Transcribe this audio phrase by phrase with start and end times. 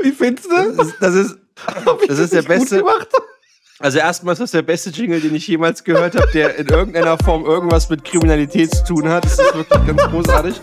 [0.00, 0.72] Wie findest du?
[0.76, 1.36] Das ist, das ist,
[2.08, 2.84] das ist der beste.
[3.78, 7.18] Also erstmal ist das der beste Jingle, den ich jemals gehört habe, der in irgendeiner
[7.18, 9.24] Form irgendwas mit Kriminalität zu tun hat.
[9.24, 10.60] Das ist wirklich ganz großartig.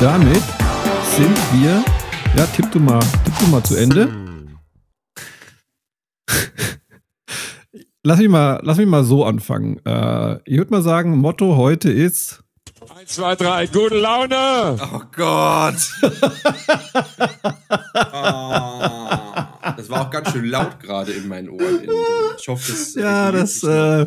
[0.00, 0.42] Damit
[1.16, 1.84] sind wir.
[2.36, 4.08] Ja, tipp du mal, tipp du mal zu Ende.
[8.02, 9.78] lass mich mal, lass mich mal so anfangen.
[9.84, 12.42] Äh, ich würde mal sagen, Motto heute ist.
[12.98, 14.78] Eins, zwei, drei, gute Laune!
[14.80, 15.74] Oh Gott!
[16.02, 16.08] oh,
[19.76, 21.86] das war auch ganz schön laut gerade in meinen Ohren.
[22.38, 22.94] Ich hoffe, das.
[22.94, 23.62] Ja, das.
[23.62, 24.06] Äh,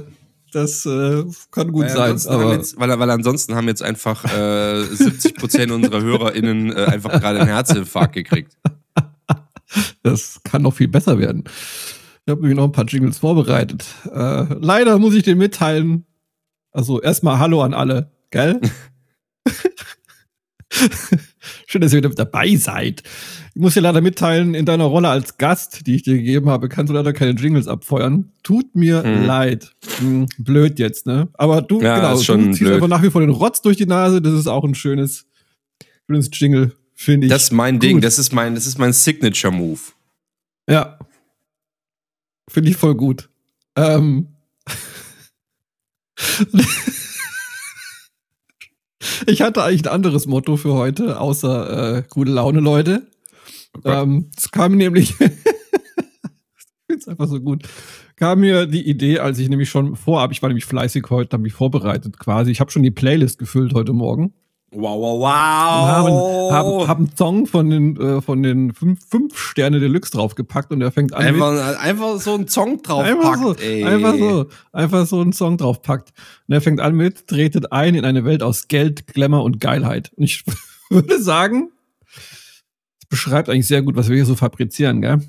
[0.53, 2.33] das äh, kann gut weil sein.
[2.33, 7.11] Aber jetzt, weil, weil ansonsten haben jetzt einfach äh, 70 Prozent unserer HörerInnen äh, einfach
[7.11, 8.57] gerade einen Herzinfarkt gekriegt.
[10.03, 11.45] Das kann noch viel besser werden.
[12.25, 13.83] Ich habe mir noch ein paar Jingles vorbereitet.
[14.05, 16.05] Äh, leider muss ich dir mitteilen.
[16.71, 18.61] Also erstmal Hallo an alle, gell?
[21.67, 23.03] Schön, dass ihr wieder dabei seid.
[23.55, 26.69] Ich muss dir leider mitteilen, in deiner Rolle als Gast, die ich dir gegeben habe,
[26.69, 28.31] kannst du leider keine Jingles abfeuern.
[28.41, 29.25] Tut mir hm.
[29.25, 29.75] leid.
[29.99, 31.27] Hm, blöd jetzt, ne?
[31.33, 34.23] Aber du, ja, genau, du ziehst einfach nach wie vor den Rotz durch die Nase.
[34.23, 35.27] Das ist auch ein schönes,
[36.07, 37.31] schönes Jingle, finde ich.
[37.31, 37.83] Das ist mein gut.
[37.83, 38.01] Ding.
[38.01, 39.81] Das ist mein, das ist mein Signature-Move.
[40.67, 40.97] Ja.
[42.49, 43.29] Finde ich voll gut.
[43.75, 44.29] Ähm.
[49.27, 53.12] ich hatte eigentlich ein anderes Motto für heute, außer äh, gute Laune, Leute.
[53.83, 57.63] Ähm, es kam nämlich, ich finde einfach so gut,
[58.15, 61.43] kam mir die Idee, als ich nämlich schon vorab, ich war nämlich fleißig heute, habe
[61.43, 62.51] mich vorbereitet quasi.
[62.51, 64.33] Ich habe schon die Playlist gefüllt heute Morgen.
[64.75, 65.29] Wow, wow, wow.
[65.29, 70.71] Haben, haben, haben einen Song von den, äh, von den fünf, fünf Sterne Deluxe draufgepackt
[70.71, 71.23] und er fängt an.
[71.23, 73.83] Einfach, mit, einfach so einen Song draufpackt, einfach so, ey.
[73.83, 76.11] Einfach so, einfach so einen Song draufpackt.
[76.47, 80.11] Und er fängt an mit, tretet ein in eine Welt aus Geld, Glamour und Geilheit.
[80.15, 80.43] Und ich
[80.89, 81.69] würde sagen,
[83.13, 85.21] beschreibt eigentlich sehr gut, was wir hier so fabrizieren, gell?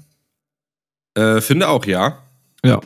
[1.15, 2.19] Äh, finde auch, ja.
[2.65, 2.81] Ja.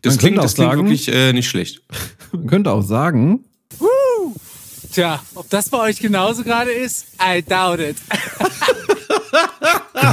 [0.00, 1.82] Das klingt, das klingt sagen, wirklich äh, nicht schlecht.
[2.32, 3.44] Man könnte auch sagen.
[4.92, 7.96] Tja, ob das bei euch genauso gerade ist, I doubt it.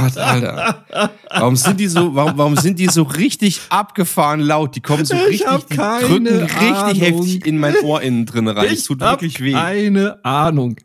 [0.00, 0.84] Gott, Alter.
[1.30, 4.76] Warum sind die so, warum, warum sind die so richtig abgefahren laut?
[4.76, 6.94] Die kommen so richtig, die drücken richtig Ahnung.
[6.94, 8.72] heftig in mein Ohr innen drin rein.
[8.72, 9.52] Es tut wirklich weh.
[9.52, 10.76] Keine Ahnung.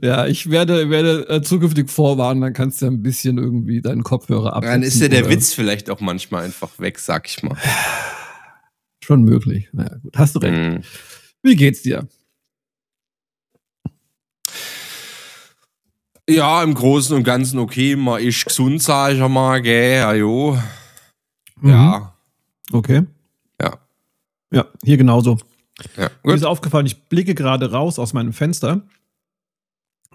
[0.00, 4.02] Ja, ich werde, werde äh, zukünftig vorwarnen, dann kannst du ja ein bisschen irgendwie deinen
[4.02, 4.80] Kopfhörer absetzen.
[4.80, 7.56] Dann ist ja der Witz vielleicht auch manchmal einfach weg, sag ich mal.
[9.04, 9.68] Schon möglich.
[9.72, 10.54] Naja, gut, hast du recht.
[10.54, 10.82] Mm.
[11.42, 12.06] Wie geht's dir?
[16.28, 17.96] Ja, im Großen und Ganzen okay.
[17.96, 20.58] Man ist gesund, sag ich mal, gell, ja, jo.
[21.60, 21.70] Mhm.
[21.70, 22.14] Ja.
[22.72, 23.02] Okay.
[23.60, 23.78] Ja.
[24.52, 25.38] Ja, hier genauso.
[25.96, 26.10] Ja.
[26.22, 28.82] Mir ist aufgefallen, ich blicke gerade raus aus meinem Fenster.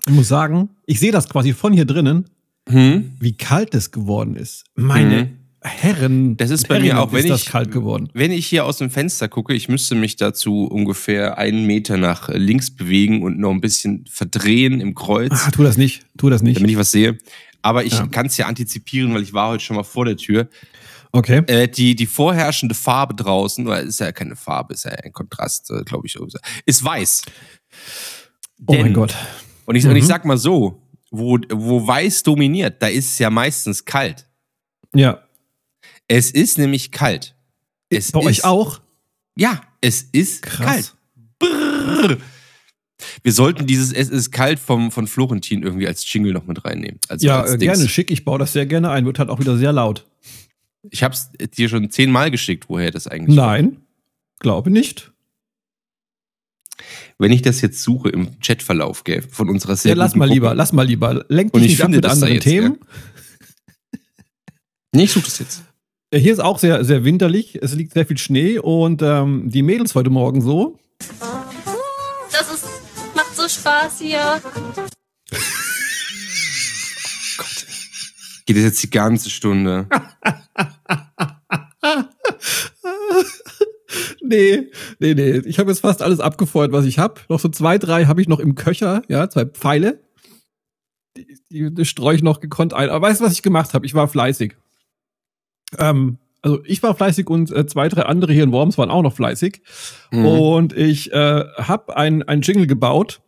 [0.06, 2.29] Ich muss sagen, ich sehe das quasi von hier drinnen,
[2.69, 3.16] hm?
[3.19, 4.63] wie kalt es geworden ist.
[4.75, 5.37] Meine hm.
[5.67, 8.09] Herren, das ist bei mir auch, wenn ich, kalt geworden.
[8.13, 12.29] wenn ich hier aus dem Fenster gucke, ich müsste mich dazu ungefähr einen Meter nach
[12.29, 15.31] links bewegen und noch ein bisschen verdrehen im Kreuz.
[15.45, 16.57] Ah, tu das nicht, tu das nicht.
[16.57, 17.17] Damit ich was sehe.
[17.61, 18.07] Aber ich ja.
[18.07, 20.50] kann es ja antizipieren, weil ich war heute schon mal vor der Tür.
[21.11, 21.44] Okay.
[21.47, 25.72] Äh, die, die vorherrschende Farbe draußen, oder ist ja keine Farbe, ist ja ein Kontrast,
[25.72, 26.17] äh, glaube ich,
[26.66, 27.23] ist weiß.
[28.67, 29.16] oh mein Gott.
[29.66, 29.91] Und ich, mhm.
[29.91, 34.25] und ich sag mal so, wo, wo weiß dominiert, da ist es ja meistens kalt.
[34.94, 35.23] Ja.
[36.07, 37.35] Es ist nämlich kalt.
[37.90, 38.81] Es Bei ist, euch auch?
[39.35, 40.66] Ja, es ist Krass.
[40.66, 40.95] kalt.
[41.40, 42.18] Brrr.
[43.22, 47.00] Wir sollten dieses Es ist kalt vom, von Florentin irgendwie als Jingle noch mit reinnehmen.
[47.09, 48.09] Also ja, äh, gerne, schick.
[48.09, 49.06] Ich baue das sehr gerne ein.
[49.06, 50.07] Wird halt auch wieder sehr laut.
[50.90, 53.81] Ich habe es dir schon zehnmal geschickt, woher das eigentlich Nein, war.
[54.39, 55.12] glaube nicht.
[57.19, 60.33] Wenn ich das jetzt suche im Chatverlauf, gell, von unserer sehr Ja, lass mal Gruppe.
[60.36, 61.25] lieber, lass mal lieber.
[61.30, 62.77] Lenk dich nicht ab mit anderen jetzt, Themen.
[62.80, 64.00] Ja.
[64.94, 65.63] Nee, ich suche das jetzt.
[66.09, 67.59] Äh, hier ist auch sehr, sehr winterlich.
[67.62, 70.80] Es liegt sehr viel Schnee und ähm, die Mädels heute Morgen so.
[72.31, 72.65] Das ist,
[73.15, 74.42] macht so Spaß hier.
[74.45, 74.80] oh
[77.38, 77.65] Gott.
[78.45, 79.88] Geht das jetzt die ganze Stunde?
[84.21, 85.39] nee, nee, nee.
[85.39, 87.19] Ich habe jetzt fast alles abgefeuert, was ich habe.
[87.27, 90.01] Noch so zwei, drei habe ich noch im Köcher, ja, zwei Pfeile.
[91.18, 92.89] Die, die, die streue ich noch gekonnt ein.
[92.89, 93.86] Aber weißt du, was ich gemacht habe?
[93.86, 94.56] Ich war fleißig.
[95.78, 99.02] Ähm, also ich war fleißig und äh, zwei, drei andere hier in Worms waren auch
[99.02, 99.62] noch fleißig.
[100.12, 100.25] Mhm.
[100.25, 103.22] Und ich äh, habe ein, ein Jingle gebaut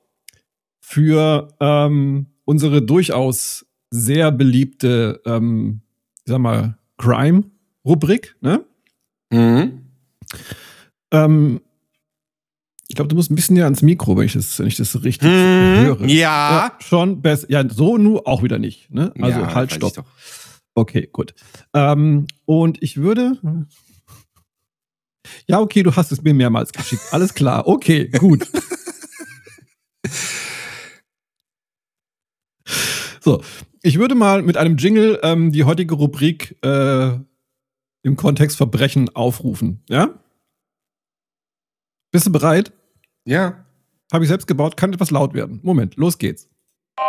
[0.80, 5.82] für ähm, unsere durchaus sehr beliebte, ähm,
[6.26, 8.64] ich sag mal, Crime-Rubrik, ne?
[9.32, 9.82] Mhm.
[11.12, 11.62] Ähm,
[12.88, 15.04] ich glaube, du musst ein bisschen näher ans Mikro, wenn ich das, wenn ich das
[15.04, 16.06] richtig hm, höre.
[16.08, 16.08] Ja.
[16.08, 16.72] ja.
[16.80, 17.46] Schon besser.
[17.50, 18.92] Ja, so nur auch wieder nicht.
[18.92, 19.14] Ne?
[19.22, 20.04] Also ja, halt, stopp.
[20.80, 21.34] Okay, gut.
[21.74, 23.38] Ähm, und ich würde.
[25.46, 27.02] Ja, okay, du hast es mir mehrmals geschickt.
[27.12, 27.68] Alles klar.
[27.68, 28.48] Okay, gut.
[33.20, 33.44] so,
[33.81, 37.20] ich würde mal mit einem Jingle ähm, die heutige Rubrik äh,
[38.04, 39.84] im Kontext Verbrechen aufrufen.
[39.90, 40.18] Ja?
[42.12, 42.72] Bist du bereit?
[43.26, 43.66] Ja.
[44.14, 45.60] Habe ich selbst gebaut, kann etwas laut werden.
[45.62, 46.49] Moment, los geht's.
[47.00, 47.06] Ich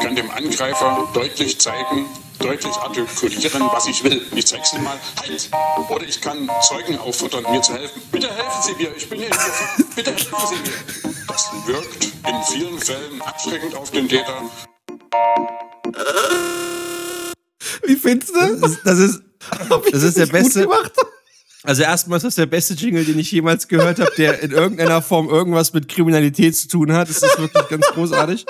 [0.00, 2.08] kann dem Angreifer deutlich zeigen,
[2.40, 4.26] deutlich artikulieren, was ich will.
[4.34, 5.48] Ich zeig's ihm mal, halt!
[5.88, 8.02] Oder ich kann Zeugen auffordern, mir zu helfen.
[8.10, 9.30] Bitte helfen Sie mir, ich bin hier
[9.94, 10.72] Bitte helfen Sie mir.
[11.28, 14.42] Das wirkt in vielen Fällen abschreckend auf den Täter.
[17.84, 18.56] Wie findest du?
[18.60, 19.22] Das das ist,
[19.92, 20.68] das ist der beste.
[21.66, 25.02] Also erstmal ist das der beste Jingle, den ich jemals gehört habe, der in irgendeiner
[25.02, 27.08] Form irgendwas mit Kriminalität zu tun hat.
[27.08, 28.46] Das ist wirklich ganz großartig.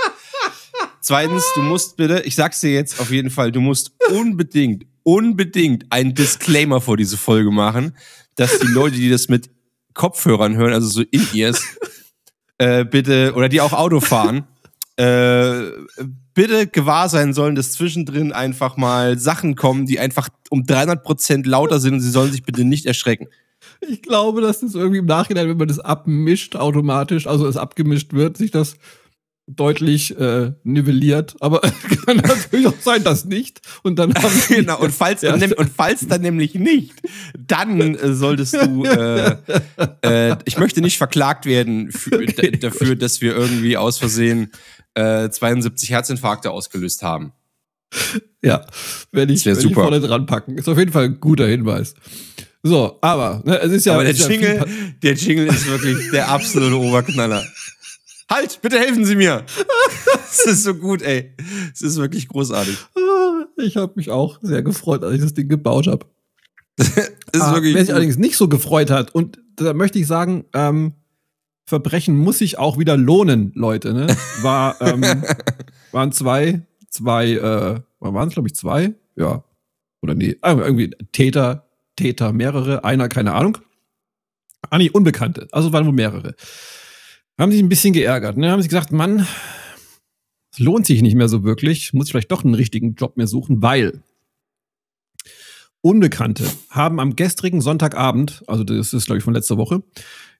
[1.01, 5.87] Zweitens, du musst bitte, ich sag's dir jetzt auf jeden Fall, du musst unbedingt, unbedingt
[5.91, 7.97] einen Disclaimer vor diese Folge machen,
[8.35, 9.49] dass die Leute, die das mit
[9.95, 11.63] Kopfhörern hören, also so In-Ears,
[12.59, 14.47] äh, bitte, oder die auch Auto fahren,
[14.97, 15.71] äh,
[16.35, 21.47] bitte gewahr sein sollen, dass zwischendrin einfach mal Sachen kommen, die einfach um 300 Prozent
[21.47, 23.29] lauter sind und sie sollen sich bitte nicht erschrecken.
[23.81, 28.13] Ich glaube, dass das irgendwie im Nachhinein, wenn man das abmischt automatisch, also es abgemischt
[28.13, 28.77] wird, sich das
[29.49, 31.61] deutlich äh, nivelliert, aber
[32.07, 33.61] kann natürlich auch sein, dass nicht.
[33.83, 34.81] Und dann haben genau.
[34.81, 35.37] Und falls ja.
[35.37, 36.95] dann, und falls dann nämlich nicht,
[37.39, 38.85] dann äh, solltest du.
[38.85, 39.37] Äh,
[40.03, 43.03] äh, ich möchte nicht verklagt werden für, okay, dafür, gut.
[43.03, 44.51] dass wir irgendwie aus Versehen
[44.97, 47.33] äh, 72 Herzinfarkte ausgelöst haben.
[48.43, 48.65] Ja,
[49.13, 50.59] werde ich, werd ich vorne dran packen.
[50.59, 51.95] Ist auf jeden Fall ein guter Hinweis.
[52.63, 53.95] So, aber ne, es ist ja.
[53.95, 54.65] Aber der Jingle,
[55.03, 57.45] der Jingle ist wirklich der absolute Oberknaller.
[58.29, 59.45] Halt, bitte helfen Sie mir.
[60.15, 61.33] Das ist so gut, ey.
[61.73, 62.77] Es ist wirklich großartig.
[63.59, 66.07] Ich habe mich auch sehr gefreut, als ich das Ding gebaut habe.
[67.39, 70.95] ah, wer sich allerdings nicht so gefreut hat, und da möchte ich sagen, ähm,
[71.67, 73.93] Verbrechen muss sich auch wieder lohnen, Leute.
[73.93, 74.07] Ne?
[74.43, 75.03] War, ähm,
[75.93, 78.95] waren zwei, zwei, äh, waren es, glaube ich, zwei?
[79.17, 79.45] Ja.
[80.03, 83.59] Oder nee, ah, irgendwie Täter, Täter, mehrere, einer, keine Ahnung.
[84.71, 85.49] Ah, nee, Unbekannte.
[85.53, 86.35] Also waren wohl mehrere
[87.39, 88.37] haben sich ein bisschen geärgert.
[88.37, 88.51] Ne?
[88.51, 89.27] Haben sich gesagt, Mann,
[90.53, 93.27] es lohnt sich nicht mehr so wirklich, muss ich vielleicht doch einen richtigen Job mehr
[93.27, 94.03] suchen, weil
[95.83, 99.83] Unbekannte haben am gestrigen Sonntagabend, also das ist glaube ich von letzter Woche,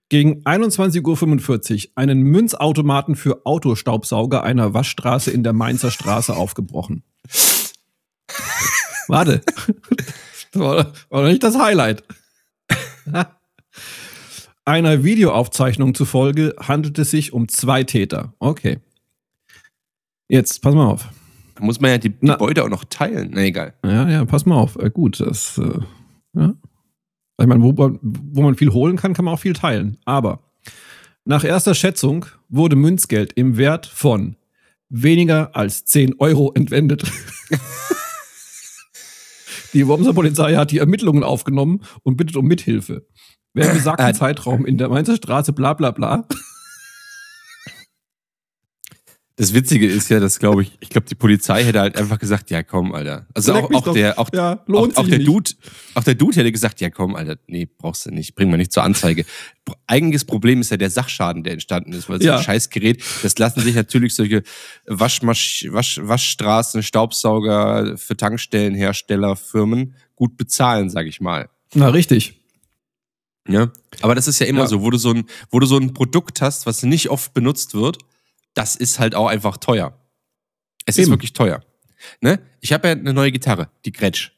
[0.09, 7.03] gegen 21.45 Uhr einen Münzautomaten für Autostaubsauger einer Waschstraße in der Mainzer Straße aufgebrochen.
[9.07, 9.41] Warte.
[10.51, 10.75] Das war,
[11.09, 12.03] war doch nicht das Highlight.
[14.65, 18.33] Einer Videoaufzeichnung zufolge handelt es sich um zwei Täter.
[18.39, 18.79] Okay.
[20.27, 21.07] Jetzt, pass mal auf.
[21.55, 23.31] Da muss man ja die, die Beute auch noch teilen.
[23.33, 23.75] Na, egal.
[23.85, 24.75] Ja, ja, pass mal auf.
[24.75, 25.79] Äh, gut, das, äh,
[26.33, 26.53] ja.
[27.39, 29.97] Ich meine, wo, wo man viel holen kann, kann man auch viel teilen.
[30.05, 30.39] Aber
[31.23, 34.37] nach erster Schätzung wurde Münzgeld im Wert von
[34.89, 37.03] weniger als 10 Euro entwendet.
[39.73, 43.05] die Wormser Polizei hat die Ermittlungen aufgenommen und bittet um Mithilfe.
[43.53, 46.27] Wer besagten äh, Zeitraum in der Mainzer Straße, bla bla bla.
[49.39, 52.49] Das Witzige ist ja, dass, glaube ich, ich glaube, die Polizei hätte halt einfach gesagt,
[52.49, 53.27] ja komm, Alter.
[53.35, 55.51] Also auch, auch der, auch, ja, auch, auch der Dude,
[55.93, 58.73] auch der Dude hätte gesagt, ja komm, Alter, nee, brauchst du nicht, bring mal nicht
[58.73, 59.25] zur Anzeige.
[59.85, 62.37] Eigentliches Problem ist ja der Sachschaden, der entstanden ist, weil so ja.
[62.37, 64.41] ein Scheißgerät, das lassen sich natürlich solche
[64.87, 71.47] Waschmasch, Wasch, Waschstraßen, Staubsauger für Tankstellenhersteller, Firmen gut bezahlen, sag ich mal.
[71.75, 72.41] Na, richtig.
[73.47, 74.67] Ja, aber das ist ja immer ja.
[74.67, 77.75] so, wo du so ein, wo du so ein Produkt hast, was nicht oft benutzt
[77.75, 77.99] wird,
[78.57, 79.93] das ist halt auch einfach teuer.
[80.85, 81.03] Es Eben.
[81.03, 81.61] ist wirklich teuer.
[82.21, 82.39] Ne?
[82.59, 84.31] Ich habe ja eine neue Gitarre, die Gretsch.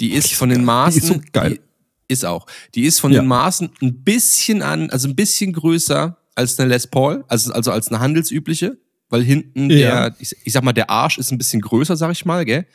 [0.00, 1.00] Die ist von den Maßen.
[1.00, 1.60] Die ist so geil.
[2.08, 2.46] Die ist auch.
[2.74, 3.20] Die ist von ja.
[3.20, 7.70] den Maßen ein bisschen an, also ein bisschen größer als eine Les Paul, also, also
[7.70, 8.78] als eine handelsübliche,
[9.10, 10.08] weil hinten ja.
[10.08, 12.66] der, ich, ich sag mal, der Arsch ist ein bisschen größer, sag ich mal, gell?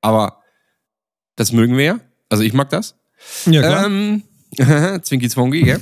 [0.00, 0.42] Aber
[1.36, 2.00] das mögen wir ja.
[2.30, 2.96] Also ich mag das.
[3.46, 3.86] Ja, klar.
[3.86, 4.22] Ähm,
[5.02, 5.80] Zwinky Zwonky, gell?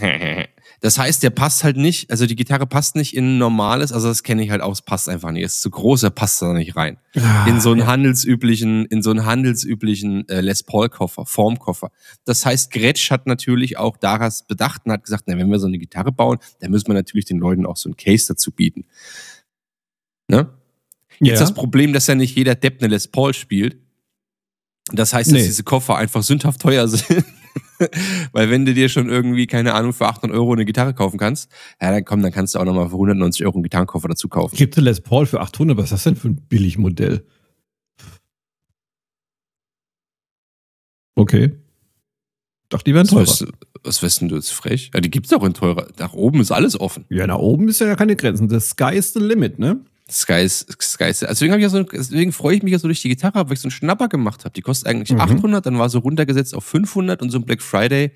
[0.82, 4.08] Das heißt, der passt halt nicht, also die Gitarre passt nicht in ein normales, also
[4.08, 5.44] das kenne ich halt auch, es passt einfach nicht.
[5.44, 6.96] Es ist zu groß, er passt da nicht rein.
[7.16, 11.90] Ah, in so einen handelsüblichen, in so einen handelsüblichen äh, Les Paul Koffer, Formkoffer.
[12.24, 15.66] Das heißt, Gretsch hat natürlich auch daras bedacht und hat gesagt, na, wenn wir so
[15.66, 18.86] eine Gitarre bauen, dann müssen wir natürlich den Leuten auch so ein Case dazu bieten.
[20.28, 20.48] Ne?
[21.18, 21.40] Jetzt Ja.
[21.40, 23.76] das Problem, dass ja nicht jeder Depp eine Les Paul spielt.
[24.92, 25.44] Das heißt, dass Nee.
[25.46, 27.24] diese Koffer einfach sündhaft teuer sind.
[28.32, 31.50] Weil wenn du dir schon irgendwie, keine Ahnung, für 800 Euro eine Gitarre kaufen kannst,
[31.80, 34.56] ja, dann komm, dann kannst du auch nochmal für 190 Euro einen Gitarrenkoffer dazu kaufen.
[34.56, 35.76] Gibt eine Les Paul für 800?
[35.76, 37.24] Was ist das denn für ein Billigmodell?
[41.16, 41.52] Okay.
[42.68, 43.52] Dachte, die wären Was teurer.
[43.82, 44.90] was weißt denn du, ist frech?
[44.94, 45.88] Ja, die gibt's auch in teurer.
[45.98, 47.04] Nach oben ist alles offen.
[47.10, 48.48] Ja, nach oben ist ja keine Grenzen.
[48.48, 49.84] The sky is the limit, ne?
[50.10, 50.66] Sky ist,
[51.00, 53.52] also deswegen, hab ja so, deswegen freue ich mich ja so durch die Gitarre, weil
[53.54, 54.52] ich so einen Schnapper gemacht habe.
[54.52, 55.20] Die kostet eigentlich Mhm.
[55.20, 58.12] 800, dann war sie runtergesetzt auf 500 und so ein Black Friday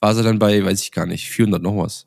[0.00, 2.06] war sie dann bei, weiß ich gar nicht, 400 noch was.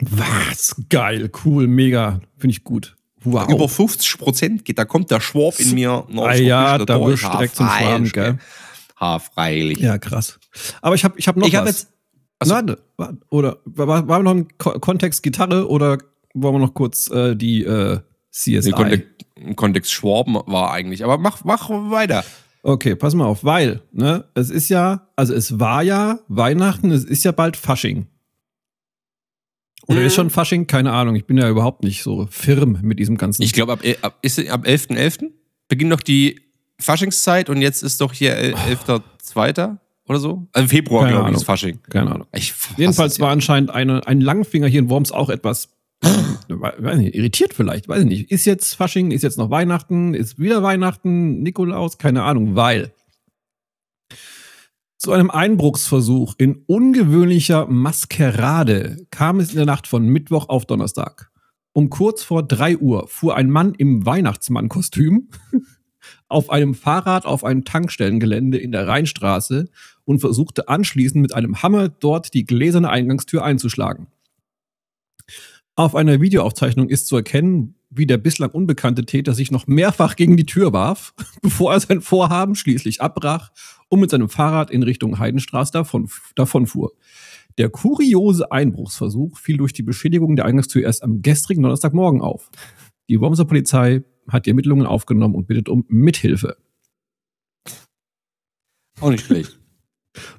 [0.00, 0.76] Was?
[0.90, 2.20] Geil, cool, mega.
[2.36, 2.96] Finde ich gut.
[3.24, 3.48] Wow.
[3.50, 6.04] Über 50 Prozent geht, da kommt der Schwab in mir.
[6.08, 8.38] noch ah, ja, da wirst du direkt zum Schwaben, freilich, gell?
[9.00, 9.78] Ha, freilich.
[9.78, 10.38] Ja, krass.
[10.82, 11.82] Aber ich habe ich hab noch Ich hab was.
[11.82, 11.88] jetzt-
[12.40, 12.54] Achso.
[12.54, 15.98] Warte, warte, oder war, war noch ein Ko Kontext Gitarre oder
[16.34, 17.98] wollen wir noch kurz äh, die äh,
[18.30, 18.60] CSI?
[18.66, 19.06] Nee, Kontext,
[19.56, 22.24] Kontext Schwaben war eigentlich, aber mach, mach weiter.
[22.62, 27.04] Okay, pass mal auf, weil, ne, es ist ja, also es war ja Weihnachten, es
[27.04, 28.06] ist ja bald Fasching.
[29.86, 30.06] Oder Mhm.
[30.06, 30.66] ist schon Fasching?
[30.66, 33.42] Keine Ahnung, ich bin ja überhaupt nicht so firm mit diesem ganzen.
[33.42, 35.30] Ich glaube, ab, ab, ist ab 11.11.
[35.68, 36.40] beginnt doch die
[36.78, 39.78] Faschingszeit und jetzt ist doch hier el- 11.2.
[40.06, 40.46] oder so?
[40.52, 41.40] Also im Februar, Keine glaube ich, Ahnung.
[41.40, 41.78] ist Fasching.
[41.88, 42.26] Keine Ahnung.
[42.34, 43.32] Ich Jedenfalls war ja.
[43.32, 45.70] anscheinend eine, ein Langfinger hier in Worms auch etwas,
[46.02, 48.30] weiß nicht, irritiert vielleicht, weiß ich nicht.
[48.30, 52.92] Ist jetzt Fasching, ist jetzt noch Weihnachten, ist wieder Weihnachten, Nikolaus, keine Ahnung, weil
[54.96, 61.30] zu einem Einbruchsversuch in ungewöhnlicher Maskerade kam es in der Nacht von Mittwoch auf Donnerstag.
[61.72, 65.28] Um kurz vor drei Uhr fuhr ein Mann im Weihnachtsmannkostüm
[66.28, 69.68] auf einem Fahrrad auf ein Tankstellengelände in der Rheinstraße
[70.04, 74.08] und versuchte anschließend mit einem Hammer dort die gläserne Eingangstür einzuschlagen.
[75.78, 80.36] Auf einer Videoaufzeichnung ist zu erkennen, wie der bislang unbekannte Täter sich noch mehrfach gegen
[80.36, 83.52] die Tür warf, bevor er sein Vorhaben schließlich abbrach
[83.88, 86.94] und mit seinem Fahrrad in Richtung Heidenstraße davon, davonfuhr.
[87.58, 92.50] Der kuriose Einbruchsversuch fiel durch die Beschädigung der Eingangstür erst am gestrigen Donnerstagmorgen auf.
[93.08, 96.56] Die Wormser Polizei hat die Ermittlungen aufgenommen und bittet um Mithilfe.
[99.00, 99.57] Auch nicht schlecht.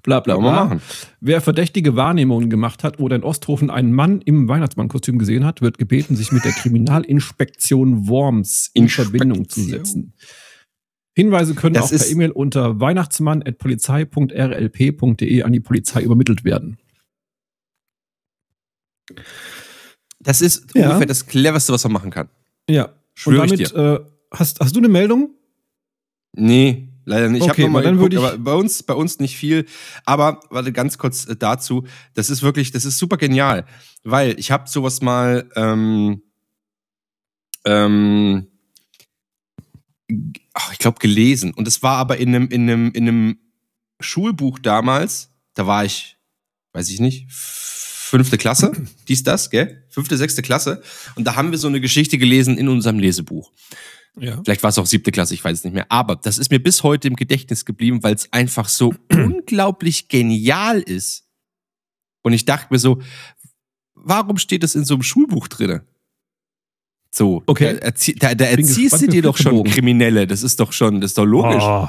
[0.03, 0.65] Bla bla bla.
[0.65, 0.81] machen.
[1.21, 5.77] Wer verdächtige Wahrnehmungen gemacht hat oder in Osthofen einen Mann im Weihnachtsmannkostüm gesehen hat, wird
[5.77, 8.89] gebeten, sich mit der Kriminalinspektion Worms in.
[8.89, 10.13] Verbindung zu setzen.
[11.15, 16.77] Hinweise können Das auch per E-Mail unter weihnachtsmann.polizei.rlp.de an die Polizei übermittelt werden.
[20.19, 20.87] Das ist Ja.
[20.87, 22.29] ungefähr das cleverste, was man machen kann.
[22.69, 22.85] Ja.
[22.85, 25.31] Und Schwöre ich damit äh, hast, hast du eine Meldung?
[26.35, 27.43] Nee, leider nicht.
[27.43, 29.65] Ich Okay, hab noch mal dann geguckt, aber bei uns, bei uns nicht viel.
[30.05, 31.85] Aber warte ganz kurz äh, dazu.
[32.13, 33.65] Das ist wirklich, das ist super genial,
[34.03, 36.21] weil ich habe sowas mal ähm,
[37.65, 38.47] ähm,
[40.53, 43.39] ach, ich glaube gelesen und es war aber in einem in einem in einem
[43.99, 45.31] Schulbuch damals.
[45.55, 46.17] Da war ich,
[46.73, 48.71] weiß ich nicht, fünfte Klasse,
[49.07, 49.83] dies das, gell?
[49.89, 50.81] Fünfte, sechste Klasse.
[51.15, 53.51] Und da haben wir so eine Geschichte gelesen in unserem Lesebuch.
[54.17, 54.41] Ja.
[54.43, 55.91] Vielleicht war es auch siebte Klasse, ich weiß es nicht mehr.
[55.91, 60.79] Aber das ist mir bis heute im Gedächtnis geblieben, weil es einfach so unglaublich genial
[60.79, 61.27] ist.
[62.23, 63.01] Und ich dachte mir so,
[63.93, 65.85] warum steht das in so einem Schulbuch drinne?
[67.13, 67.73] So, Okay.
[67.73, 69.71] Da, erzie da, da erziehst gespannt, du dir doch schon Flitzebogen.
[69.71, 70.27] Kriminelle.
[70.27, 71.63] Das ist doch schon, das ist doch logisch.
[71.63, 71.87] Oh.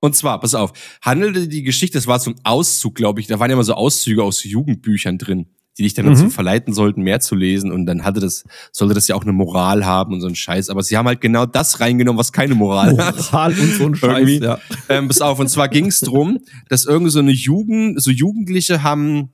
[0.00, 3.40] Und zwar, pass auf, handelte die Geschichte, das war so ein Auszug, glaube ich, da
[3.40, 5.46] waren ja immer so Auszüge aus Jugendbüchern drin,
[5.78, 6.10] die dich dann Mhm.
[6.10, 7.70] dazu verleiten sollten, mehr zu lesen.
[7.72, 10.68] Und dann hatte das, sollte das ja auch eine Moral haben und so ein Scheiß.
[10.70, 13.16] Aber sie haben halt genau das reingenommen, was keine Moral hat.
[13.16, 14.58] Moral und so ein Scheiß, ja.
[14.88, 18.82] Ähm, pass auf, und zwar ging es drum, dass irgendwie so eine Jugend, so Jugendliche
[18.82, 19.30] haben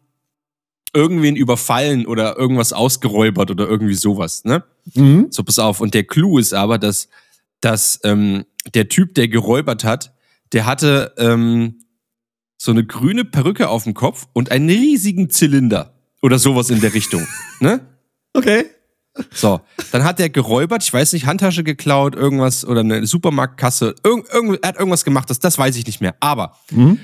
[0.92, 4.62] irgendwen überfallen oder irgendwas ausgeräubert oder irgendwie sowas, ne?
[4.94, 5.26] Mhm.
[5.30, 5.80] So, pass auf.
[5.80, 7.08] Und der Clou ist aber, dass,
[7.60, 10.14] dass ähm, der Typ, der geräubert hat,
[10.52, 11.80] der hatte ähm,
[12.56, 15.93] so eine grüne Perücke auf dem Kopf und einen riesigen Zylinder.
[16.24, 17.26] Oder sowas in der Richtung.
[17.60, 17.80] ne?
[18.32, 18.64] Okay.
[19.30, 19.60] So,
[19.92, 23.94] dann hat er geräubert, ich weiß nicht, Handtasche geklaut, irgendwas oder eine Supermarktkasse.
[24.02, 26.14] Irgend, irgend, er hat irgendwas gemacht, das, das weiß ich nicht mehr.
[26.20, 26.98] Aber Mhm.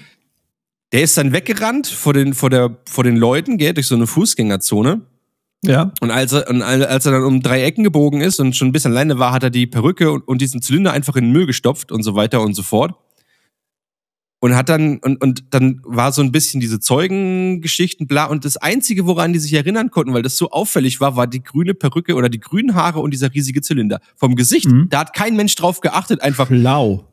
[0.92, 4.06] der ist dann weggerannt vor den, vor der, vor den Leuten, gell, durch so eine
[4.06, 5.02] Fußgängerzone.
[5.62, 5.92] Ja.
[6.00, 8.72] Und als er, und als er dann um drei Ecken gebogen ist und schon ein
[8.72, 11.44] bisschen alleine war, hat er die Perücke und, und diesen Zylinder einfach in den Müll
[11.46, 12.94] gestopft und so weiter und so fort.
[14.42, 18.56] Und hat dann und, und dann war so ein bisschen diese Zeugengeschichten bla und das
[18.56, 22.14] einzige woran die sich erinnern konnten weil das so auffällig war war die grüne Perücke
[22.14, 24.88] oder die grünen Haare und dieser riesige Zylinder vom Gesicht Mhm.
[24.88, 27.06] da hat kein Mensch drauf geachtet einfach Blau.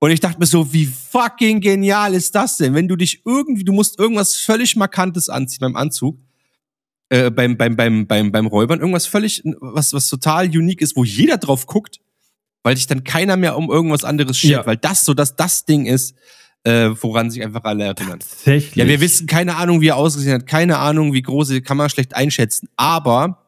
[0.00, 3.64] und ich dachte mir so wie fucking genial ist das denn wenn du dich irgendwie
[3.64, 6.18] du musst irgendwas völlig markantes anziehen beim Anzug
[7.10, 11.04] äh, beim beim beim beim beim Räubern irgendwas völlig was was total unique ist wo
[11.04, 12.00] jeder drauf guckt
[12.64, 14.66] weil sich dann keiner mehr um irgendwas anderes schert Ja.
[14.66, 16.14] weil das so dass das Ding ist
[16.64, 18.76] äh, woran sich einfach alle erinnern Tatsächlich.
[18.76, 21.76] ja, wir wissen keine Ahnung, wie er ausgesehen hat, keine Ahnung, wie groß er kann
[21.76, 22.68] man schlecht einschätzen.
[22.76, 23.42] Aber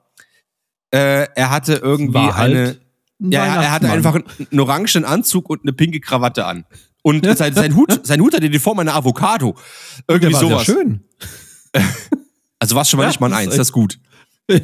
[0.90, 2.68] äh, er hatte irgendwie halt eine,
[3.20, 6.64] ein ja, er hatte einfach einen, einen orangen Anzug und eine pinke Krawatte an.
[7.02, 9.54] Und sein, sein Hut, sein Hut hatte die Form einer Avocado.
[10.08, 10.66] Irgendwie Der war sowas.
[10.66, 11.04] sehr schön.
[12.60, 13.98] Also war es schon mal Ja, nicht mal ein Eins, das ist gut.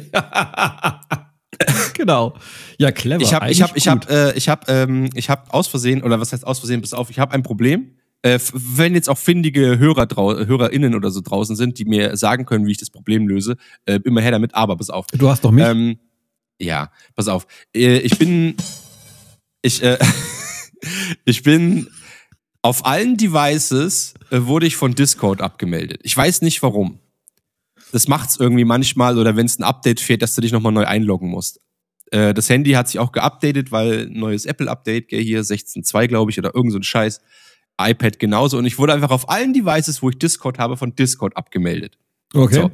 [1.93, 2.33] genau.
[2.79, 3.21] Ja, clever.
[3.21, 4.09] Ich habe, ich Eigentlich ich gut.
[4.09, 6.81] äh, ich habe, ähm, ich habe aus Versehen oder was heißt aus Versehen?
[6.81, 7.91] Pass auf, ich habe ein Problem.
[8.23, 12.65] Äh, wenn jetzt auch findige Hörer HörerInnen oder so draußen sind, die mir sagen können,
[12.67, 14.53] wie ich das Problem löse, äh, immer her damit.
[14.53, 15.07] Aber pass auf.
[15.07, 15.65] Du hast doch mich.
[15.65, 15.97] Ähm,
[16.59, 17.47] ja, pass auf.
[17.75, 18.55] Äh, Ich bin,
[19.61, 19.97] ich, äh,
[21.25, 21.87] ich bin
[22.61, 25.99] auf allen Devices äh, wurde ich von Discord abgemeldet.
[26.03, 26.99] Ich weiß nicht warum.
[27.91, 30.85] Das macht's irgendwie manchmal oder wenn es ein Update fehlt, dass du dich nochmal neu
[30.85, 31.59] einloggen musst.
[32.11, 36.31] Äh, das Handy hat sich auch geupdatet, weil ein neues Apple-Update, gell, hier 16.2, glaube
[36.31, 37.19] ich, oder irgend so ein Scheiß.
[37.89, 38.57] iPad genauso.
[38.57, 41.97] Und ich wurde einfach auf allen Devices, wo ich Discord habe, von Discord abgemeldet.
[42.33, 42.55] okay.
[42.55, 42.71] So,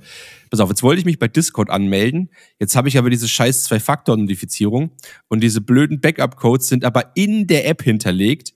[0.50, 2.30] pass auf, jetzt wollte ich mich bei Discord anmelden.
[2.60, 4.92] Jetzt habe ich aber diese scheiß Zwei-Faktor-Authentifizierung
[5.28, 8.54] und diese blöden Backup-Codes sind aber in der App hinterlegt.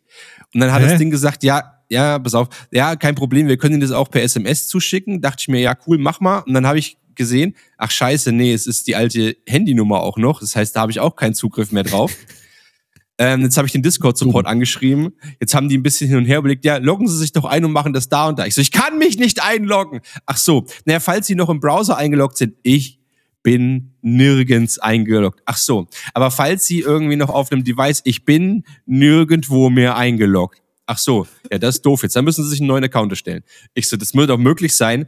[0.54, 0.90] Und dann hat Hä?
[0.90, 4.10] das Ding gesagt, ja, ja, pass auf, ja, kein Problem, wir können Ihnen das auch
[4.10, 5.22] per SMS zuschicken.
[5.22, 6.40] Dachte ich mir, ja, cool, mach mal.
[6.40, 10.40] Und dann habe ich gesehen, ach scheiße, nee, es ist die alte Handynummer auch noch.
[10.40, 12.16] Das heißt, da habe ich auch keinen Zugriff mehr drauf.
[13.22, 15.14] Ähm, jetzt habe ich den Discord-Support angeschrieben.
[15.40, 17.64] Jetzt haben die ein bisschen hin und her überlegt, ja, loggen Sie sich doch ein
[17.64, 18.48] und machen das da und da.
[18.48, 20.02] Ich so, ich kann mich nicht einloggen.
[20.26, 23.00] Ach so, naja, falls Sie noch im Browser eingeloggt sind, ich
[23.44, 25.44] bin nirgends eingeloggt.
[25.46, 25.86] Ach so,
[26.16, 30.64] aber falls Sie irgendwie noch auf einem Device, ich bin nirgendwo mehr eingeloggt.
[30.88, 32.16] Ach so, ja, das ist doof jetzt.
[32.16, 33.44] Dann müssen Sie sich einen neuen Account erstellen.
[33.76, 35.08] Ich so, das muss doch möglich sein.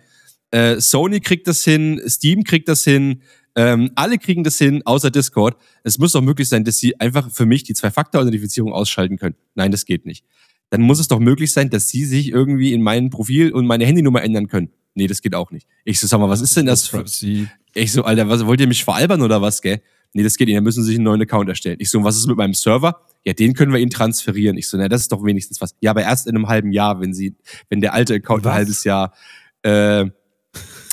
[0.52, 3.24] Äh, Sony kriegt das hin, Steam kriegt das hin,
[3.56, 5.58] ähm, alle kriegen das hin, außer Discord.
[5.84, 9.36] Es muss doch möglich sein, dass sie einfach für mich die Zwei-Faktor-Authentifizierung ausschalten können.
[9.56, 10.26] Nein, das geht nicht.
[10.70, 13.86] Dann muss es doch möglich sein, dass sie sich irgendwie in mein Profil und meine
[13.86, 14.70] Handynummer ändern können.
[14.96, 15.68] Nee, das geht auch nicht.
[15.86, 17.06] Ich so, sag mal, was ist denn das für...
[17.76, 19.82] Ich so, Alter, was, wollt ihr mich veralbern oder was, gell?
[20.14, 21.78] Nee, das geht nicht, dann müssen sie sich einen neuen Account erstellen.
[21.80, 23.02] Ich so, was ist mit meinem Server?
[23.26, 24.58] Ja, den können wir ihnen transferieren.
[24.58, 25.76] Ich so, na, das ist doch wenigstens was.
[25.80, 27.36] Ja, aber erst in einem halben Jahr, wenn sie,
[27.70, 28.52] wenn der alte Account Was?
[28.52, 29.14] ein halbes Jahr,
[29.64, 30.06] äh,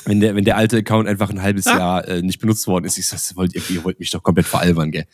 [0.05, 2.97] wenn der, wenn der alte Account einfach ein halbes Jahr äh, nicht benutzt worden ist,
[2.97, 5.05] ich so, das wollt ihr, ihr wollt mich doch komplett veralbern, gell?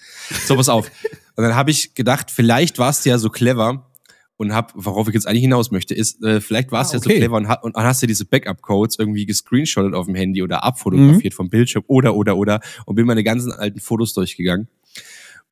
[0.45, 0.89] So, pass auf.
[1.35, 3.91] Und dann habe ich gedacht, vielleicht warst du ja so clever
[4.37, 7.03] und hab, worauf ich jetzt eigentlich hinaus möchte, ist, äh, vielleicht warst du Ah, ja
[7.03, 7.17] so okay.
[7.19, 11.33] clever und, hat, und hast dir diese Backup-Codes irgendwie gescreenshottet auf dem Handy oder abfotografiert
[11.33, 14.67] vom Bildschirm oder, oder, oder und bin meine ganzen alten Fotos durchgegangen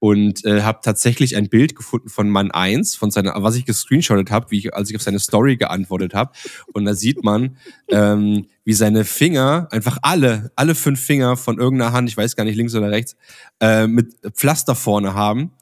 [0.06, 4.30] und äh, habe tatsächlich ein Bild gefunden von Mann 1, von seiner, was ich gescreenshottet
[4.30, 6.32] habe, wie ich, als ich auf seine Story geantwortet habe.
[6.74, 11.92] Und da sieht man, ähm, wie seine Finger, einfach alle, alle fünf Finger von irgendeiner
[11.92, 13.16] Hand, ich weiß gar nicht links oder rechts,
[13.60, 15.54] äh, mit Pflaster vorne haben.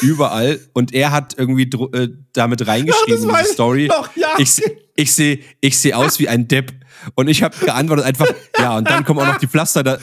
[0.00, 0.58] Überall.
[0.72, 3.86] Und er hat irgendwie äh, damit reingeschrieben in weiß die ich Story.
[3.86, 4.30] noch, ja.
[4.38, 4.60] Ich,
[4.96, 6.72] ich sehe ich seh aus wie ein Depp.
[7.14, 8.26] Und ich habe geantwortet einfach,
[8.58, 9.98] ja, und dann kommen auch noch die Pflaster, da,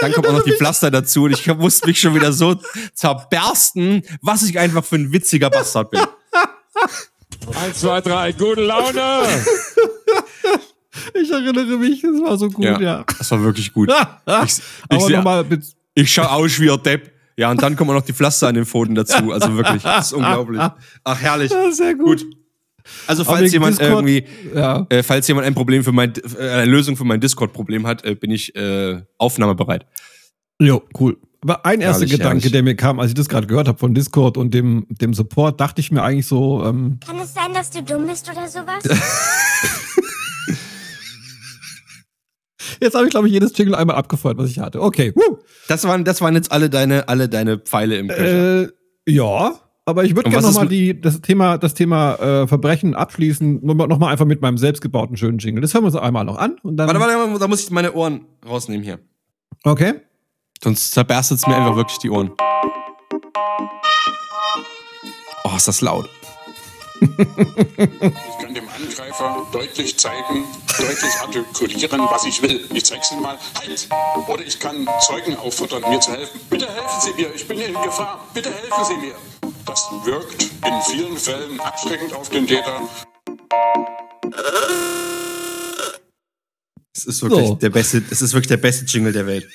[0.00, 1.24] dann kommen auch noch die Pflaster dazu.
[1.24, 2.56] Und ich musste mich schon wieder so
[2.94, 6.00] zerbersten, was ich einfach für ein witziger Bastard bin.
[7.64, 9.22] 1, 2, 3, gute Laune.
[11.14, 13.04] Ich erinnere mich, das war so gut, ja.
[13.18, 13.90] das war wirklich gut.
[14.44, 15.64] Ich, ich, Aber seh- nochmal mit.
[15.94, 17.10] ich schau aus wie ein Depp.
[17.36, 19.32] Ja, und dann kommen auch noch die Pflaster an den Pfoten dazu.
[19.32, 20.60] Also wirklich, das ist unglaublich.
[21.04, 21.50] Ach, herrlich.
[21.70, 22.20] Sehr gut.
[22.20, 22.36] Gut.
[23.06, 24.86] Also falls jemand Discord- irgendwie, Ja.
[24.88, 28.14] äh, falls jemand ein Problem für mein, äh, eine Lösung für mein Discord-Problem hat, äh,
[28.14, 29.86] bin ich äh, aufnahmebereit.
[30.60, 31.16] Jo, cool.
[31.44, 32.52] Aber ein erster Gedanke, herrlich.
[32.52, 35.60] der mir kam, als ich das gerade gehört habe von Discord und dem, dem Support,
[35.60, 38.84] dachte ich mir eigentlich so, ähm, Kann es sein, dass du dumm bist oder sowas?
[42.80, 44.80] jetzt habe ich, glaube ich, jedes Jingle einmal abgefeuert, was ich hatte.
[44.80, 45.38] Okay, woo.
[45.68, 48.62] Das waren, das waren jetzt alle deine, alle deine Pfeile im Köcher.
[48.64, 48.68] Äh,
[49.08, 49.52] ja,
[49.84, 54.10] aber ich würde gerne nochmal das Thema, das Thema äh, Verbrechen abschließen, nochmal noch mal
[54.10, 55.60] einfach mit meinem selbstgebauten schönen Jingle.
[55.60, 56.86] Das hören wir uns einmal noch an und dann.
[56.86, 59.00] warte, warte, warte, da muss ich meine Ohren rausnehmen hier.
[59.64, 59.94] Okay.
[60.62, 62.30] Sonst zerberstet es mir einfach wirklich die Ohren.
[65.44, 66.08] Oh, ist das laut.
[67.00, 70.44] Ich kann dem Angreifer deutlich zeigen,
[70.78, 72.60] deutlich artikulieren, was ich will.
[72.72, 73.36] Ich zeig's ihm mal.
[73.58, 73.88] Halt!
[74.28, 76.40] Oder ich kann Zeugen auffordern, mir zu helfen.
[76.48, 78.24] Bitte helfen Sie mir, ich bin in Gefahr.
[78.32, 79.14] Bitte helfen Sie mir.
[79.66, 82.80] Das wirkt in vielen Fällen abschreckend auf den Täter.
[86.94, 87.54] Es ist wirklich So.
[87.56, 89.48] der beste, es ist wirklich der beste Jingle der Welt.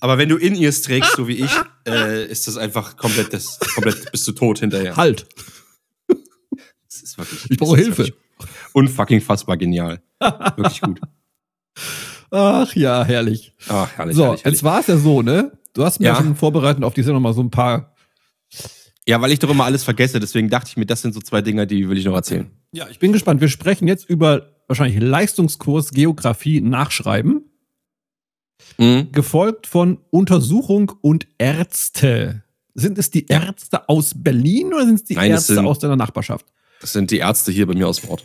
[0.00, 1.50] Aber wenn du in ears trägst, so wie ich,
[1.86, 4.96] äh, ist das einfach komplett, das, komplett bist du tot hinterher.
[4.96, 5.26] Halt.
[6.08, 8.12] Das ist wirklich, Ich brauche Hilfe.
[8.72, 10.02] Unfucking fassbar genial.
[10.20, 11.00] Wirklich gut.
[12.30, 13.54] Ach ja, herrlich.
[13.68, 14.54] Ach, herrlich, So, herrlich, herrlich.
[14.58, 15.52] jetzt war es ja so, ne?
[15.72, 16.16] Du hast mir Ja.
[16.16, 17.94] schon vorbereitet auf die Sendung mal so ein paar.
[19.08, 21.40] Ja, weil ich doch immer alles vergesse, deswegen dachte ich mir, das sind so zwei
[21.40, 22.50] Dinger, die will ich noch erzählen.
[22.72, 23.40] Ja, ich bin gespannt.
[23.40, 27.44] Wir sprechen jetzt über wahrscheinlich Leistungskurs Geografie nachschreiben,
[28.78, 29.12] Mhm.
[29.12, 32.42] gefolgt von Untersuchung und Ärzte.
[32.74, 35.96] Sind es die Ärzte aus Berlin oder sind es die Nein, Ärzte sind- aus deiner
[35.96, 36.46] Nachbarschaft?
[36.80, 38.24] Das sind die Ärzte hier bei mir aus dem Ort.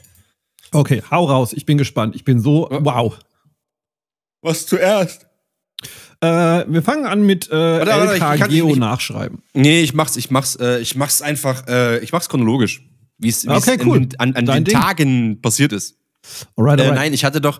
[0.71, 1.53] Okay, hau raus.
[1.53, 2.15] Ich bin gespannt.
[2.15, 3.17] Ich bin so, wow.
[4.41, 5.27] Was zuerst?
[6.23, 9.41] Äh, wir fangen an mit äh, warte, LK ich kann- Geo ich- nachschreiben.
[9.53, 12.85] Nee, ich mach's, ich mach's, äh, ich mach's einfach, äh, ich mach's chronologisch.
[13.17, 14.07] Wie es Okay, cool.
[14.17, 14.73] an, an den Ding.
[14.79, 15.97] Tagen passiert ist.
[16.55, 16.95] Alright, Äh, alright.
[16.99, 17.59] nein, ich hatte doch,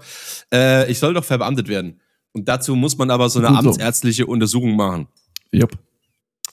[0.54, 2.00] äh, ich soll doch verbeamtet werden.
[2.34, 3.70] Und dazu muss man aber so eine Gut so.
[3.70, 5.08] amtsärztliche Untersuchung machen.
[5.52, 5.72] Jupp.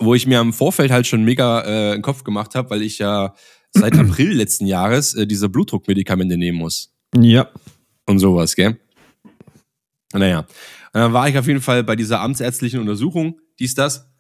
[0.01, 2.99] Wo ich mir im Vorfeld halt schon mega äh, den Kopf gemacht habe, weil ich
[2.99, 3.35] ja
[3.73, 6.91] seit April letzten Jahres äh, diese Blutdruckmedikamente nehmen muss.
[7.17, 7.49] Ja.
[8.07, 8.79] und sowas, gell?
[10.15, 10.47] Naja,
[10.99, 14.11] dann war ich auf jeden Fall bei dieser amtsärztlichen Untersuchung, dies, das.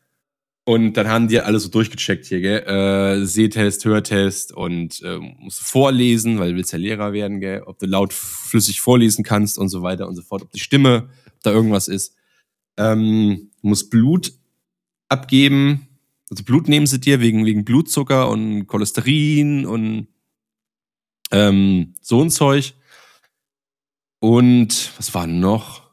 [0.65, 2.59] Und dann haben die alles so durchgecheckt hier, gell?
[2.61, 7.63] Äh, Sehtest, Hörtest und äh, musst vorlesen, weil du willst ja Lehrer werden, gell?
[7.65, 10.43] Ob du laut flüssig vorlesen kannst und so weiter und so fort.
[10.43, 12.15] Ob die Stimme, ob da irgendwas ist.
[12.77, 14.35] Ähm, musst Blut
[15.09, 15.89] abgeben.
[16.29, 20.09] Also Blut nehmen sie dir wegen, wegen Blutzucker und Cholesterin und
[21.31, 22.75] ähm, so ein Zeug.
[24.19, 25.88] Und was war noch?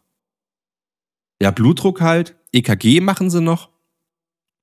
[1.42, 2.36] Ja, Blutdruck halt.
[2.54, 3.70] EKG machen sie noch.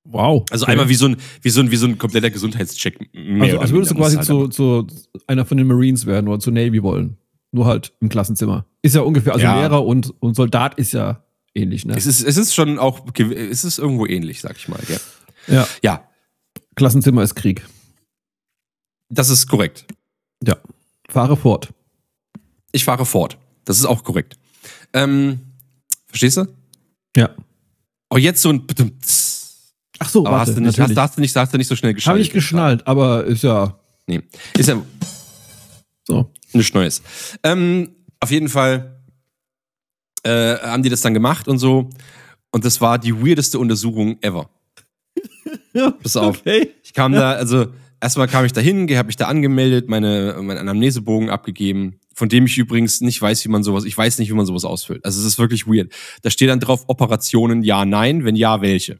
[0.05, 0.43] Wow.
[0.51, 0.71] Also Okay.
[0.73, 3.09] einmal wie so ein, wie so ein, wie so ein kompletter Gesundheitscheck.
[3.39, 4.87] Also, als würdest du quasi muss zu, halt zu
[5.27, 7.17] einer von den Marines werden oder zur Navy wollen.
[7.51, 8.65] Nur halt im Klassenzimmer.
[8.81, 9.59] Ist ja ungefähr, also Ja.
[9.59, 11.93] Lehrer und, und Soldat ist ja ähnlich, ne?
[11.95, 14.79] Es ist, es ist schon auch, es ist irgendwo ähnlich, sag ich mal.
[14.87, 14.99] Gell?
[15.47, 15.67] ja.
[15.83, 16.07] Ja,
[16.75, 17.63] Klassenzimmer ist Krieg.
[19.09, 19.85] das ist korrekt.
[20.43, 20.57] Ja.
[21.07, 21.71] Fahre fort.
[22.71, 23.37] Ich fahre fort.
[23.65, 24.35] Das ist auch korrekt.
[24.93, 25.39] Ähm,
[26.07, 26.47] verstehst du?
[27.15, 27.29] Ja.
[28.09, 28.65] Oh, jetzt so ein.
[29.99, 31.75] Ach so, Aber warte, hast du, nicht, hast, hast, du nicht, hast du nicht so
[31.75, 32.13] schnell geschnallt.
[32.15, 34.21] Habe ich geschnallt, aber ist ja Nee.
[34.57, 34.81] Ist ja
[36.05, 36.31] so.
[36.53, 37.01] nichts Neues.
[37.43, 38.99] Ähm, auf jeden Fall
[40.23, 41.89] äh, haben die das dann gemacht und so.
[42.51, 44.49] Und das war die weirdeste Untersuchung ever.
[45.75, 46.37] Ja, Pass auf.
[46.41, 46.69] Okay.
[46.83, 47.65] Ich kam da, also
[47.99, 52.45] erstmal kam ich da hin, habe mich da angemeldet, meine, meinen Anamnesebogen abgegeben, von dem
[52.45, 55.03] ich übrigens nicht weiß, wie man sowas, ich weiß nicht, wie man sowas ausfüllt.
[55.05, 55.91] Also es ist wirklich weird.
[56.21, 58.99] Da steht dann drauf Operationen ja, nein, wenn ja, welche.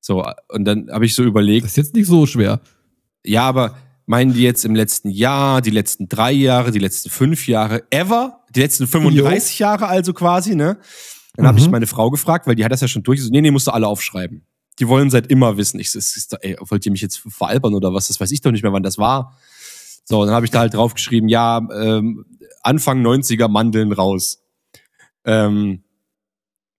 [0.00, 2.60] So, und dann habe ich so überlegt, Das ist jetzt nicht so schwer.
[3.24, 3.76] ja, aber
[4.06, 8.40] meinen die jetzt im letzten Jahr, die letzten drei Jahre, die letzten fünf Jahre, ever?
[8.54, 10.78] Die letzten 35 Jahre also quasi, ne?
[11.36, 11.64] Dann habe Mhm.
[11.66, 13.22] ich meine Frau gefragt, weil die hat das ja schon durch.
[13.22, 14.42] So, nee, nee, musst du alle aufschreiben.
[14.80, 15.78] Die wollen seit immer wissen.
[15.78, 18.08] Ich ist, ey, wollt ihr mich jetzt veralbern oder was?
[18.08, 19.36] Das weiß ich doch nicht mehr, wann das war.
[20.04, 22.24] So, dann habe ich da halt draufgeschrieben, ja, ähm,
[22.62, 24.42] Anfang 90er Mandeln raus.
[25.24, 25.82] Ähm,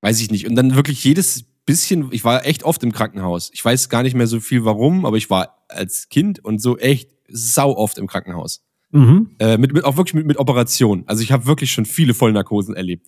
[0.01, 0.47] weiß ich nicht.
[0.47, 3.51] Und dann wirklich jedes bisschen, ich war echt oft im Krankenhaus.
[3.53, 6.77] Ich weiß gar nicht mehr so viel warum, aber ich war als Kind und so
[6.77, 8.63] echt sau oft im Krankenhaus.
[8.91, 9.35] Mhm.
[9.39, 11.03] Äh, mit, mit, auch wirklich mit, mit Operationen.
[11.07, 13.07] Also ich habe wirklich schon viele Vollnarkosen erlebt.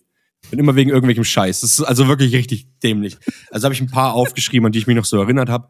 [0.50, 1.60] Und immer wegen irgendwelchem Scheiß.
[1.60, 3.16] Das ist also wirklich richtig dämlich.
[3.50, 5.68] Also habe ich ein paar aufgeschrieben, an die ich mich noch so erinnert habe.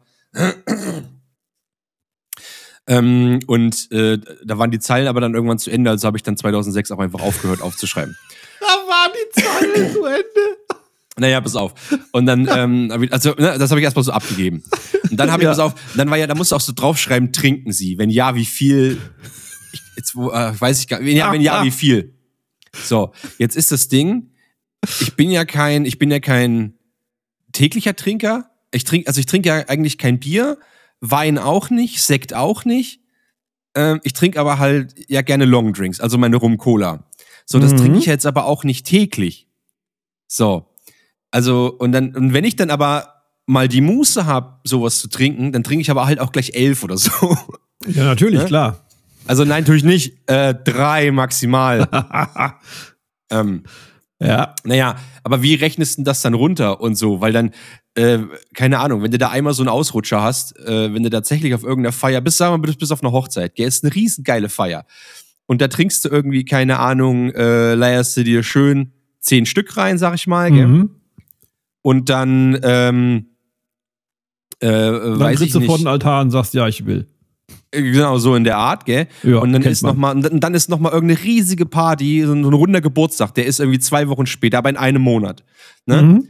[2.87, 6.23] Ähm, und äh, da waren die Zeilen aber dann irgendwann zu Ende, also habe ich
[6.23, 8.15] dann 2006 auch einfach aufgehört aufzuschreiben.
[8.59, 10.57] Da war die Zeile zu Ende.
[11.17, 11.73] Naja, pass auf.
[12.13, 14.63] Und dann, ähm, also, ne, das habe ich erstmal so abgegeben.
[15.11, 15.51] Und dann habe ich, Ja.
[15.51, 17.97] pass auf, dann war ja, da musst du auch so draufschreiben, trinken Sie.
[17.97, 18.97] Wenn ja, wie viel?
[19.71, 21.07] Ich, jetzt wo, äh, weiß ich gar nicht.
[21.09, 22.15] Wenn ja, wenn ja, wie viel?
[22.73, 24.31] So, jetzt ist das Ding,
[25.01, 26.73] ich bin ja kein, ich bin ja kein
[27.51, 28.49] täglicher Trinker.
[28.71, 30.57] Ich trinke, also ich trinke ja eigentlich kein Bier,
[31.11, 33.01] Wein auch nicht, Sekt auch nicht.
[33.75, 37.03] Ähm, ich trinke aber halt ja gerne Longdrinks, also meine Rum-Cola.
[37.45, 37.77] So, das Mhm.
[37.77, 39.47] trinke ich jetzt aber auch nicht täglich.
[40.27, 40.65] So.
[41.31, 45.51] Also, und dann, und wenn ich dann aber mal die Muße habe, sowas zu trinken,
[45.51, 47.37] dann trinke ich aber halt auch gleich elf oder so.
[47.85, 48.45] Ja, natürlich, Ne?
[48.45, 48.85] klar.
[49.27, 50.29] Also nein, natürlich nicht.
[50.29, 51.87] Äh, drei maximal.
[53.31, 53.63] ähm,
[54.19, 54.55] Ja.
[54.63, 57.19] naja, aber wie rechnest du das dann runter und so?
[57.19, 57.51] Weil dann,
[57.95, 58.19] äh,
[58.53, 61.63] keine Ahnung, wenn du da einmal so einen Ausrutscher hast, äh, wenn du tatsächlich auf
[61.63, 64.85] irgendeiner Feier bist, sagen wir mal, bis auf eine Hochzeit, gell, ist eine riesengeile Feier.
[65.47, 69.97] Und da trinkst du irgendwie, keine Ahnung, äh, leierst du dir schön zehn Stück rein,
[69.97, 70.67] sag ich mal, gell?
[70.67, 70.89] Mhm.
[71.81, 73.27] Und dann, ähm,
[74.59, 75.67] äh, Dann weiß ich trittst du nicht.
[75.67, 77.07] vor den Altar und sagst, ja, ich will.
[77.71, 79.07] Genau, so in der Art, gell?
[79.23, 79.91] Ja, und dann ist man.
[79.91, 82.79] noch mal, und dann- ist noch mal irgendeine riesige Party, so ein, so ein runder
[82.79, 85.43] Geburtstag, der ist irgendwie zwei Wochen später, aber in einem Monat.
[85.85, 86.01] Ne?
[86.01, 86.27] Mhm.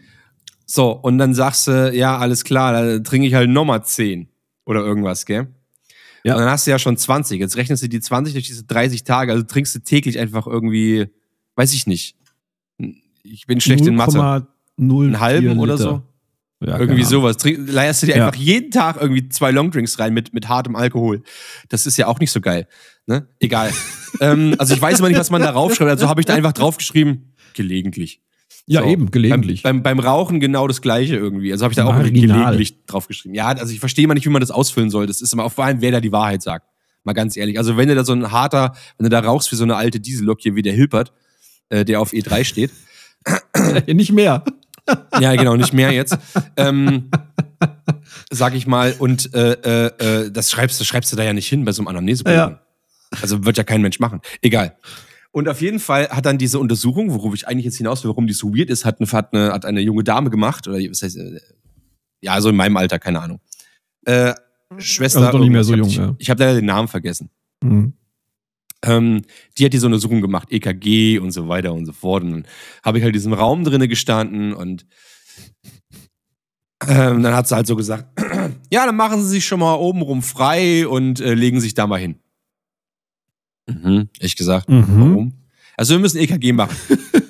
[0.65, 4.27] So, und dann sagst du, ja, alles klar, dann trinke ich halt nochmal 10
[4.65, 5.47] oder irgendwas, gell?
[6.23, 6.33] Ja.
[6.33, 7.39] Und dann hast du ja schon 20.
[7.39, 11.05] Jetzt rechnest du die 20 durch diese 30 Tage, also trinkst du täglich einfach irgendwie,
[11.55, 12.15] weiß ich nicht.
[13.21, 14.17] Ich bin schlecht in Mathe.
[14.79, 16.01] 0,04 Einen halben oder so?
[16.61, 17.09] Ja, Irgendwie Ahnung.
[17.09, 17.37] sowas.
[17.37, 18.27] Trink, leierst du dir Ja.
[18.27, 21.21] einfach jeden Tag irgendwie zwei Longdrinks rein mit, mit hartem Alkohol.
[21.69, 22.67] Das ist ja auch nicht so geil.
[23.07, 23.27] Ne?
[23.39, 23.71] Egal.
[24.21, 25.91] ähm, also ich weiß immer nicht, was man da raufschreibt.
[25.91, 28.21] Also habe ich da einfach draufgeschrieben, gelegentlich.
[28.67, 28.87] Ja, So.
[28.87, 29.61] eben, gelegentlich.
[29.63, 31.51] Beim, beim, beim Rauchen genau das gleiche irgendwie.
[31.51, 32.37] Also habe ich da auch Marginal.
[32.37, 33.35] gelegentlich draufgeschrieben.
[33.35, 35.05] Ja, also ich verstehe mal nicht, wie man das ausfüllen soll.
[35.07, 36.67] Das ist immer auf allem, wer da die Wahrheit sagt.
[37.03, 37.59] Mal ganz ehrlich.
[37.59, 39.99] Also wenn du da so ein harter, wenn du da rauchst wie so eine alte
[39.99, 41.13] Diesellok hier wie der Hilpert,
[41.69, 42.71] äh, der auf E3 steht.
[43.87, 44.43] Nicht mehr.
[45.19, 46.17] Ja, genau, nicht mehr jetzt.
[46.57, 47.09] ähm,
[48.29, 51.47] sag ich mal, und äh, äh, äh, das schreibst, das schreibst du da ja nicht
[51.47, 52.37] hin bei so einem Anamnesebogen.
[52.37, 52.61] Ja.
[53.21, 54.21] Also wird ja kein Mensch machen.
[54.41, 54.77] Egal.
[55.31, 58.27] Und auf jeden Fall hat dann diese Untersuchung, worauf ich eigentlich jetzt hinaus will, warum
[58.27, 61.01] die so weird ist, hat eine, hat eine, hat eine junge Dame gemacht, oder was
[61.01, 61.39] heißt, äh,
[62.21, 63.39] ja, so in meinem Alter, keine Ahnung.
[64.05, 64.33] Äh,
[64.77, 65.19] Schwester.
[65.19, 66.15] Also doch nicht mehr so jung, ich, ja.
[66.19, 67.29] Ich habe leider den Namen vergessen.
[67.61, 67.93] Mhm.
[68.85, 69.23] Ähm,
[69.57, 72.23] die hat diese Untersuchung gemacht, EKG und so weiter und so fort.
[72.23, 72.47] Und dann
[72.83, 74.85] habe ich halt in diesem Raum drinnen gestanden und
[76.87, 78.05] ähm, dann hat sie halt so gesagt,
[78.71, 81.99] ja, dann machen Sie sich schon mal obenrum frei und äh, legen sich da mal
[81.99, 82.19] hin.
[83.67, 84.85] Mhm, ich gesagt, Mhm.
[84.87, 85.33] warum?
[85.77, 86.75] Also wir müssen EKG machen.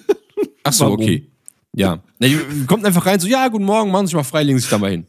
[0.64, 1.00] Ach so, Warum?
[1.00, 1.30] okay.
[1.76, 2.02] Ja.
[2.20, 2.28] Na,
[2.68, 4.70] kommt einfach rein, so, ja, guten Morgen, machen Sie sich mal frei, legen Sie sich
[4.72, 5.06] da mal hin.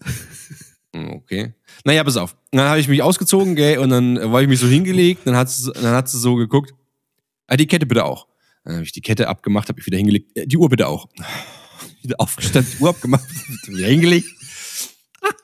[0.96, 1.54] Hm, Okay.
[1.84, 2.36] Naja, pass auf.
[2.52, 5.36] Dann habe ich mich ausgezogen, gell, und dann äh, war ich mich so hingelegt, dann
[5.36, 6.72] hat sie, dann hat sie so geguckt,
[7.48, 8.26] ah, die Kette bitte auch.
[8.64, 11.08] Dann habe ich die Kette abgemacht, habe ich wieder hingelegt, äh, die Uhr bitte auch.
[12.02, 13.24] Wieder aufgestanden, die Uhr abgemacht,
[13.66, 14.28] wieder hingelegt.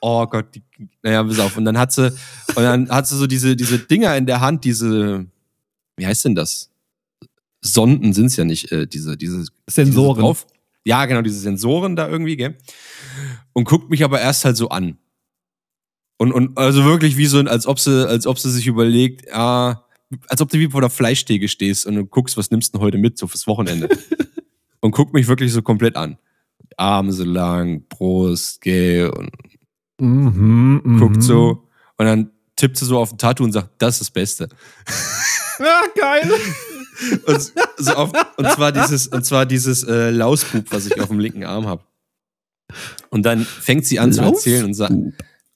[0.01, 0.63] Oh Gott, die,
[1.01, 1.57] naja, pass auf.
[1.57, 4.63] Und dann hat sie, und dann hat sie so diese, diese Dinger in der Hand,
[4.63, 5.25] diese,
[5.97, 6.71] wie heißt denn das?
[7.61, 10.15] Sonden sind's ja nicht, äh, diese, diese Sensoren.
[10.15, 10.47] diese drauf-
[10.85, 12.57] Ja, genau, diese Sensoren da irgendwie, gell?
[13.51, 14.97] Und guckt mich aber erst halt so an.
[16.23, 19.27] Und, und also wirklich wie so, ein- als ob sie, als ob sie sich überlegt,
[19.27, 19.83] ja,
[20.29, 22.85] als ob du wie vor der Fleischtheke stehst und du guckst, was nimmst du denn
[22.85, 23.89] heute mit, so fürs Wochenende.
[24.79, 26.17] und guckt mich wirklich so komplett an.
[26.77, 29.29] Arme so lang, Brust, gell, und
[29.99, 30.99] Mhm, mhm.
[30.99, 31.67] guckt so.
[31.97, 34.47] Und dann tippt sie so auf ein Tattoo und sagt, das ist das Beste.
[35.59, 36.31] Ja, geil.
[37.25, 41.19] Und, so auf, und zwar dieses, und zwar dieses äh, Lausbub, was ich auf dem
[41.19, 41.83] linken Arm habe.
[43.09, 44.93] Und dann fängt sie an zu erzählen und sagt,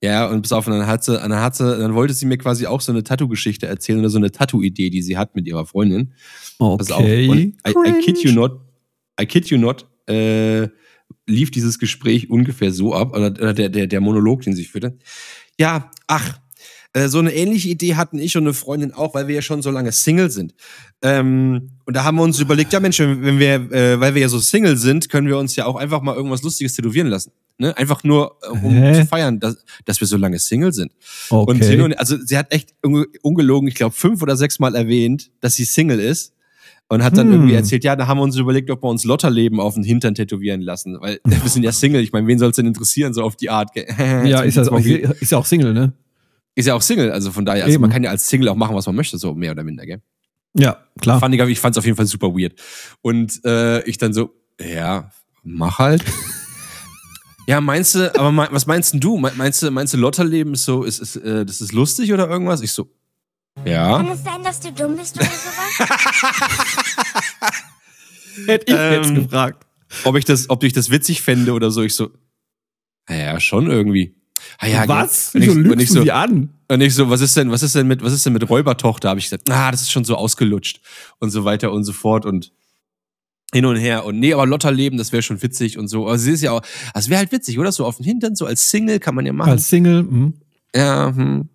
[0.02, 2.38] ja, und bis auf, und dann hat sie, dann hat sie, dann wollte sie mir
[2.38, 5.66] quasi auch so eine Tattoo-Geschichte erzählen oder so eine Tattoo-Idee, die sie hat mit ihrer
[5.66, 6.14] Freundin.
[6.60, 7.02] Pass auf.
[7.02, 7.28] Okay.
[7.28, 8.60] Und I, I kid you not,
[9.20, 10.68] I kid you not, äh,
[11.26, 14.98] lief dieses Gespräch ungefähr so ab, oder, oder der, der, der Monolog, den sie führte.
[15.58, 16.40] Ja, ach,
[16.94, 19.62] äh, so eine ähnliche Idee hatten ich und eine Freundin auch, weil wir ja schon
[19.62, 20.54] so lange Single sind.
[21.02, 24.30] Ähm, und da haben wir uns überlegt, ja Mensch, wenn wir, äh, weil wir ja
[24.30, 27.32] so Single sind, können wir uns ja auch einfach mal irgendwas Lustiges tätowieren lassen.
[27.60, 27.76] Ne?
[27.76, 28.94] Einfach nur, äh, um Hä?
[29.02, 30.92] zu feiern, dass, dass wir so lange Single sind.
[31.30, 31.82] Und, Okay.
[31.82, 35.56] und also sie hat echt unge- ungelogen, ich glaube, fünf oder sechs Mal erwähnt, dass
[35.56, 36.34] sie Single ist.
[36.90, 37.34] Und hat dann Hm.
[37.34, 40.16] irgendwie erzählt, ja, da haben wir uns überlegt, ob wir uns Lotterleben auf den Hintern
[40.16, 40.98] tätowieren lassen.
[41.02, 42.02] Weil wir sind ja Single.
[42.02, 43.72] Ich meine, wen soll es denn interessieren, so auf die Art?
[43.76, 45.92] ja, ist, das auch, ist ja auch Single, ne?
[46.56, 47.82] ist ja auch Single, also von daher, also Eben.
[47.82, 50.02] man kann ja als Single auch machen, was man möchte, so mehr oder minder, gell?
[50.56, 51.20] Ja, klar.
[51.20, 52.54] Fand ich, aber ich fand's auf jeden Fall super weird.
[53.02, 55.12] Und äh, ich dann so, ja,
[55.44, 56.04] mach halt.
[57.48, 59.18] Ja, meinst du, aber mein, was meinst denn du?
[59.18, 62.28] Me- Meinst du, meinst du, Lotterleben ist so, ist, ist, äh, das ist lustig oder
[62.30, 62.62] irgendwas?
[62.62, 62.90] Ich so,
[63.66, 63.98] ja.
[63.98, 65.90] Kann es sein, dass du dumm bist oder sowas?
[68.46, 69.66] Hätte ich jetzt Ähm, gefragt.
[70.04, 71.82] Ob ich das, ob ich das witzig fände oder so.
[71.82, 72.12] Ich so,
[73.08, 74.16] naja, schon irgendwie.
[74.60, 75.34] Ah, ja, Was?
[75.34, 76.54] Und ich, Wieso und ich lügst so, du sie an?
[76.68, 79.10] Und ich so, was ist denn, was ist denn mit, was ist denn mit Räubertochter?
[79.10, 80.82] Habe ich gesagt, ah, das ist schon so ausgelutscht
[81.20, 82.52] und so weiter und so fort und
[83.54, 86.06] hin und her und nee, aber Lotterleben, das wäre schon witzig und so.
[86.06, 86.62] Aber sie ist ja auch,
[86.94, 87.72] das wäre halt witzig, oder?
[87.72, 89.52] So auf dem Hintern, so als Single kann man ja machen.
[89.52, 90.34] Als Single, hm.
[90.76, 91.50] ja, hm.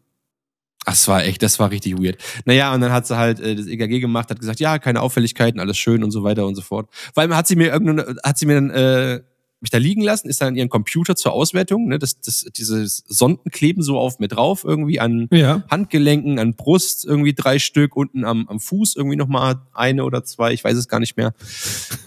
[0.84, 2.18] Das war echt, das war richtig weird.
[2.44, 5.60] Naja, und dann hat sie halt äh, das EKG gemacht, hat gesagt, ja, keine Auffälligkeiten,
[5.60, 6.88] alles schön und so weiter und so fort.
[7.14, 9.20] Vor allem hat sie mir irgendeine, hat sie mir dann äh,
[9.62, 12.86] mich da liegen lassen, ist dann an ihren Computer zur Auswertung, ne, das, das, diese
[12.86, 15.64] Sonden kleben so auf mir drauf, irgendwie an Ja.
[15.70, 20.52] Handgelenken, an Brust irgendwie drei Stück, unten am, am Fuß irgendwie nochmal eine oder zwei,
[20.52, 21.32] ich weiß es gar nicht mehr.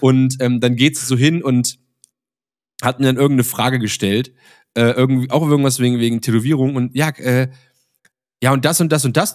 [0.00, 1.78] Und ähm, dann geht sie so hin und
[2.82, 4.32] hat mir dann irgendeine Frage gestellt,
[4.74, 7.48] äh, irgendwie auch irgendwas wegen wegen Tätowierung und ja, äh,
[8.42, 9.34] ja und das und das und das,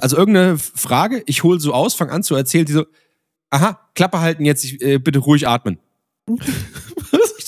[0.00, 2.84] also irgendeine Frage, ich hole so aus, fang an zu erzählen, die so,
[3.50, 5.78] aha, Klappe halten jetzt, ich, äh, bitte ruhig atmen.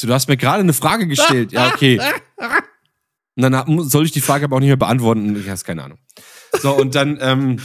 [0.02, 2.00] so, du hast mir gerade eine Frage gestellt, ja okay.
[3.34, 5.98] Und dann soll ich die Frage aber auch nicht mehr beantworten, ich habe keine Ahnung.
[6.60, 7.58] So, und dann ähm,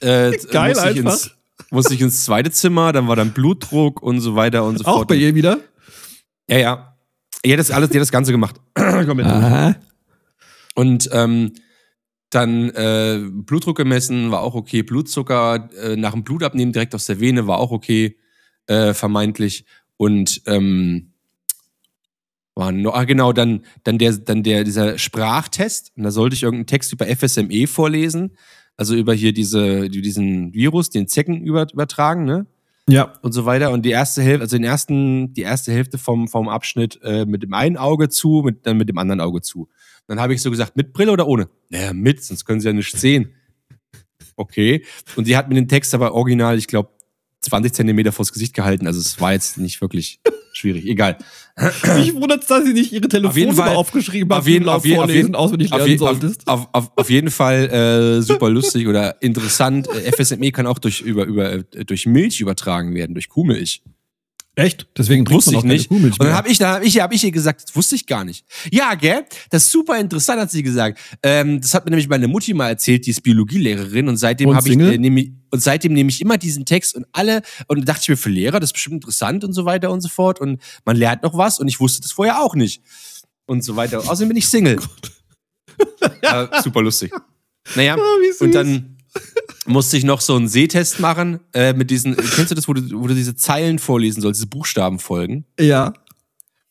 [0.00, 1.12] äh, Geil musste, ich einfach.
[1.12, 1.30] ins,
[1.70, 4.96] musste ich ins zweite Zimmer, dann war dann Blutdruck und so weiter und so Auch
[4.96, 5.08] fort.
[5.08, 5.60] bei ihr wieder?
[6.48, 6.96] Ja, ja.
[7.44, 8.56] Die hat das alles, die hat das Ganze gemacht.
[8.74, 9.24] Komm mit.
[9.24, 9.76] Aha.
[10.74, 11.52] Und ähm,
[12.28, 14.82] dann äh, Blutdruck gemessen, war auch okay.
[14.82, 18.18] Blutzucker äh, nach dem Blutabnehmen direkt aus der Vene war auch okay,
[18.66, 19.64] äh, vermeintlich.
[19.96, 21.12] Und ähm,
[22.54, 25.92] war noch, ah, genau, dann, dann, der, dann der, dieser Sprachtest.
[25.96, 28.36] Und da sollte ich irgendeinen Text über FSME vorlesen.
[28.78, 32.46] Also über hier diese, die- diesen Virus, den Zecken über, übertragen, ne?
[32.88, 33.14] Ja.
[33.22, 33.72] und so weiter.
[33.72, 37.42] Und die erste Hälfte, also den ersten, die erste Hälfte vom, vom Abschnitt äh, mit
[37.42, 39.68] dem einen Auge zu, mit, dann mit dem anderen Auge zu.
[40.06, 41.48] Dann habe ich so gesagt, mit Brille oder ohne?
[41.68, 43.32] Naja, mit, sonst können sie ja nicht sehen.
[44.36, 44.84] Okay.
[45.16, 46.90] Und sie hat mir den Text aber original, ich glaube,
[47.46, 48.86] 20 Zentimeter vors Gesicht gehalten.
[48.86, 50.20] Also es war jetzt nicht wirklich
[50.52, 50.86] schwierig.
[50.86, 51.18] Egal.
[51.96, 55.10] Mich wundert dass sie nicht ihre Telefonnummer Fall- aufgeschrieben hat, auf jeden, auf jeden, auf
[55.10, 56.46] jeden, auswendig auf, auf, solltest.
[56.46, 59.88] auf, auf, auf jeden Fall äh, super lustig oder interessant.
[59.88, 63.82] Äh, FSME kann auch durch, über, über, äh, durch Milch übertragen werden, durch Kuhmilch.
[64.58, 64.88] Echt?
[64.96, 65.90] Deswegen Wusste ich nicht.
[65.90, 68.24] Und dann habe ich, dann hab ich, hab ich ihr gesagt, das wusste ich gar
[68.24, 68.46] nicht.
[68.72, 69.26] Ja, gell?
[69.50, 70.98] Das ist super interessant, hat sie gesagt.
[71.22, 74.66] Ähm, das hat mir nämlich meine Mutti mal erzählt, die ist Biologielehrerin und seitdem habe
[74.66, 78.00] ich, äh, nehm ich und seitdem nehme ich immer diesen Text und alle und dachte
[78.02, 80.60] ich mir für Lehrer, das ist bestimmt interessant und so weiter und so fort und
[80.86, 82.82] man lernt noch was und ich wusste das vorher auch nicht
[83.44, 83.98] und so weiter.
[83.98, 84.78] Außerdem bin ich Single.
[86.22, 87.12] äh, super lustig.
[87.74, 88.42] Naja, süß.
[88.42, 88.95] und dann
[89.66, 92.82] musste ich noch so einen Sehtest machen äh, mit diesen, kennst du das, wo du,
[93.00, 95.44] wo du diese Zeilen vorlesen sollst, diese Buchstabenfolgen?
[95.58, 95.92] Ja.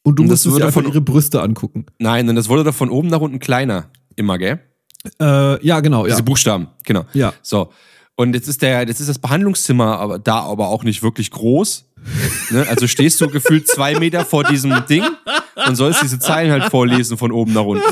[0.03, 1.85] Und du Und das musst dir von- ihre Brüste angucken.
[1.99, 3.89] Nein, denn das wurde doch von oben nach unten kleiner.
[4.15, 4.59] Immer, gell?
[5.19, 6.11] Äh, ja, genau, ja.
[6.11, 7.05] Diese Buchstaben, genau.
[7.13, 7.33] Ja.
[7.41, 7.71] So.
[8.15, 11.85] Und jetzt ist der, jetzt ist das Behandlungszimmer aber da aber auch nicht wirklich groß.
[12.51, 12.65] Ne?
[12.69, 15.03] Also stehst du gefühlt zwei Meter vor diesem Ding
[15.67, 17.83] und sollst diese Zeilen halt vorlesen von oben nach unten.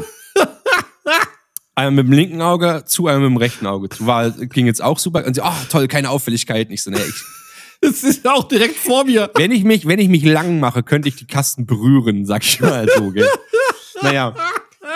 [1.76, 4.06] Einmal mit dem linken Auge zu, einmal mit dem rechten Auge zu.
[4.06, 5.26] War, ging jetzt auch super.
[5.26, 6.72] Und sie, oh, toll, keine Auffälligkeiten.
[6.74, 7.16] Ich so, nee, ich,
[7.82, 9.30] Das ist auch direkt vor mir.
[9.36, 12.62] wenn ich mich, wenn ich mich lang mache, könnte ich die Kasten berühren, sag ich
[12.62, 13.28] mal so, gell?
[14.02, 14.34] Naja.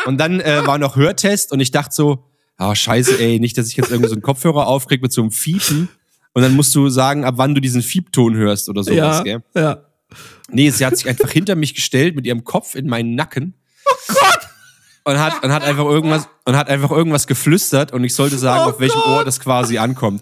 [0.06, 2.24] Und dann äh, war noch Hörtest und ich dachte so,
[2.58, 5.32] ah, scheiße, ey, nicht, dass ich jetzt irgendwie so einen Kopfhörer aufkrieg mit so einem
[5.32, 5.90] Fiepen.
[6.34, 9.44] Und dann musst du sagen, ab wann du diesen Fiepton hörst oder sowas, Ja, gell?
[9.56, 9.84] ja.
[10.50, 13.56] Nee, sie hat sich einfach hinter mich gestellt mit ihrem Kopf in meinen Nacken.
[13.86, 14.40] Oh Gott!
[15.08, 18.66] Und hat, und hat einfach irgendwas, und hat einfach irgendwas geflüstert und ich sollte sagen,
[18.66, 19.20] Oh auf welchem Gott.
[19.20, 20.22] Ohr das quasi ankommt.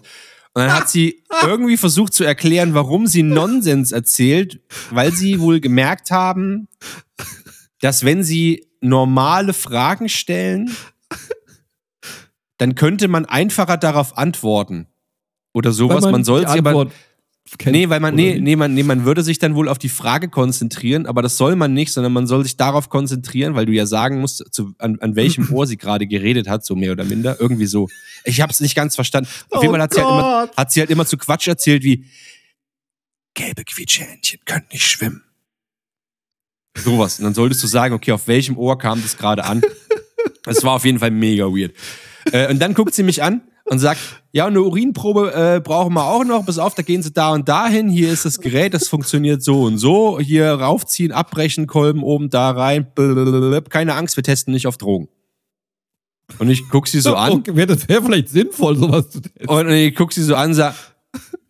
[0.54, 5.58] Und dann hat sie irgendwie versucht zu erklären, warum sie Nonsens erzählt, weil sie wohl
[5.58, 6.68] gemerkt haben,
[7.80, 10.70] dass wenn sie normale Fragen stellen,
[12.58, 14.86] dann könnte man einfacher darauf antworten.
[15.52, 16.04] Oder sowas.
[16.04, 16.86] Weil Man, soll sich aber,
[17.58, 19.88] kennt, Nee, weil man, nee, nee, man, nee, man würde sich dann wohl auf die
[19.88, 23.72] Frage konzentrieren, aber das soll man nicht, sondern man soll sich darauf konzentrieren, weil du
[23.72, 27.04] ja sagen musst, zu, an, an welchem Ohr sie gerade geredet hat, so mehr oder
[27.04, 27.40] minder.
[27.40, 27.88] Irgendwie so.
[28.24, 29.28] Ich habe es nicht ganz verstanden.
[29.50, 31.82] Auf jeden Oh Fall hat sie, halt immer, hat sie halt immer zu Quatsch erzählt,
[31.84, 32.04] wie
[33.34, 35.22] gelbe Quietschhähnchen können nicht schwimmen.
[36.76, 37.18] Sowas.
[37.18, 39.62] Und dann solltest du sagen, okay, auf welchem Ohr kam das gerade an?
[40.42, 41.74] Das war auf jeden Fall mega weird.
[42.30, 44.00] Äh, und dann guckt sie mich an und sagt,
[44.32, 46.46] ja, und eine Urinprobe äh, brauchen wir auch noch.
[46.46, 47.88] Pass auf, da gehen sie da und dahin.
[47.88, 50.20] Hier ist das Gerät, das funktioniert so und so.
[50.20, 52.86] Hier raufziehen, abbrechen, Kolben oben da rein.
[52.94, 53.60] Blablabla.
[53.62, 55.08] Keine Angst, wir testen nicht auf Drogen.
[56.38, 57.32] Und ich guck sie so an.
[57.32, 59.48] Okay, wäre das wäre vielleicht sinnvoll, sowas zu testen.
[59.48, 60.74] Und ich guck sie so an und sag,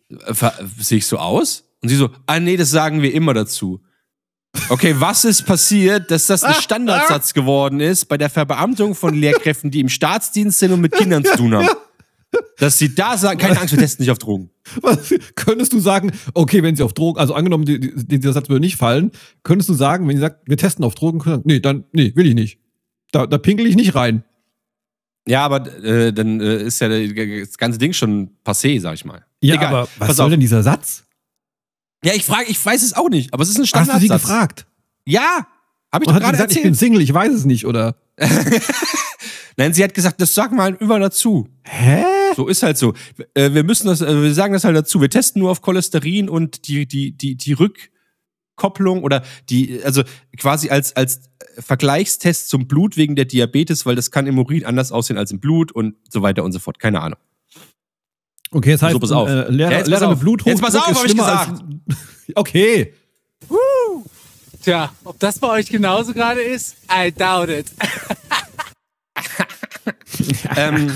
[0.09, 0.33] äh,
[0.79, 1.65] sehe ich so aus?
[1.81, 3.81] Und sie so, ah nee, das sagen wir immer dazu.
[4.69, 9.69] Okay, was ist passiert, dass das ein Standardsatz geworden ist bei der Verbeamtung von Lehrkräften,
[9.69, 11.67] die im Staatsdienst sind und mit Kindern zu tun haben?
[12.59, 14.49] Dass sie da sagen, keine Angst, wir testen nicht auf Drogen.
[14.81, 18.49] Was, könntest du sagen, okay, wenn sie auf Drogen, also angenommen, die, die, dieser Satz
[18.49, 19.11] würde nicht fallen,
[19.43, 22.25] könntest du sagen, wenn sie sagt, wir testen auf Drogen, können, nee, dann, nee, will
[22.27, 22.59] ich nicht.
[23.11, 24.23] Da, da pinkel ich nicht rein.
[25.27, 29.25] Ja, aber äh, dann äh, ist ja das ganze Ding schon passé, sag ich mal.
[29.41, 29.67] Ja, Egal.
[29.67, 30.31] aber was Pass soll auf.
[30.31, 31.03] denn dieser Satz?
[32.03, 34.01] Ja, ich frage, ich weiß es auch nicht, aber es ist ein Hast du Standardsatz.
[34.01, 34.67] sie gefragt?
[35.05, 35.47] Ja,
[35.91, 36.63] habe ich Und doch gerade gesagt, ich erzählt.
[36.63, 37.95] bin Single, ich weiß es nicht, oder?
[39.57, 41.47] Nein, sie hat gesagt, das sag mal über dazu.
[41.63, 42.03] Hä?
[42.37, 42.93] So ist halt so.
[43.33, 45.01] Äh, Wir müssen das, äh, wir sagen das halt dazu.
[45.01, 50.03] Wir testen nur auf Cholesterin und die, die, die, die Rückkopplung oder die, also
[50.37, 51.21] quasi als, als
[51.57, 55.39] Vergleichstest zum Blut wegen der Diabetes, weil das kann im Urin anders aussehen als im
[55.39, 56.77] Blut und so weiter und so fort.
[56.77, 57.17] Keine Ahnung.
[58.51, 59.27] Okay, das heißt, So, pass auf.
[59.27, 60.11] Äh, Lehrer, Ja, jetzt pass Lehrer auf.
[60.11, 61.49] mit Bluthochdruck Jetzt pass auf, ist hab ich gesagt.
[61.49, 61.59] Als,
[62.35, 62.93] okay.
[64.61, 66.75] Tja, ob das bei euch genauso gerade ist?
[66.95, 67.65] I doubt it.
[70.55, 70.91] ähm,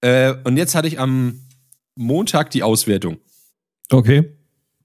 [0.00, 1.40] äh, und jetzt hatte ich am
[1.94, 3.18] Montag die Auswertung.
[3.90, 4.36] Okay.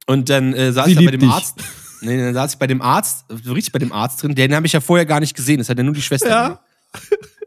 [0.07, 1.29] Und dann äh, saß Sie ich da bei dem dich.
[1.29, 1.55] Arzt.
[2.01, 4.35] Nee, dann saß ich bei dem Arzt, richtig bei dem Arzt drin.
[4.35, 5.59] Den habe ich ja vorher gar nicht gesehen.
[5.59, 6.29] Das hat ja nur die Schwester.
[6.29, 6.59] Ja.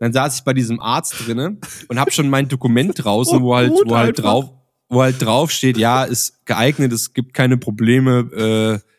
[0.01, 3.73] Dann saß ich bei diesem Arzt drinnen und habe schon mein Dokument draußen, wo halt,
[3.85, 4.51] wo halt drauf,
[4.89, 8.91] wo halt drauf steht, ja, ist geeignet, es gibt keine Probleme, äh,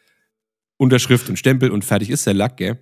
[0.77, 2.79] Unterschrift und Stempel und fertig ist der Lack, gell?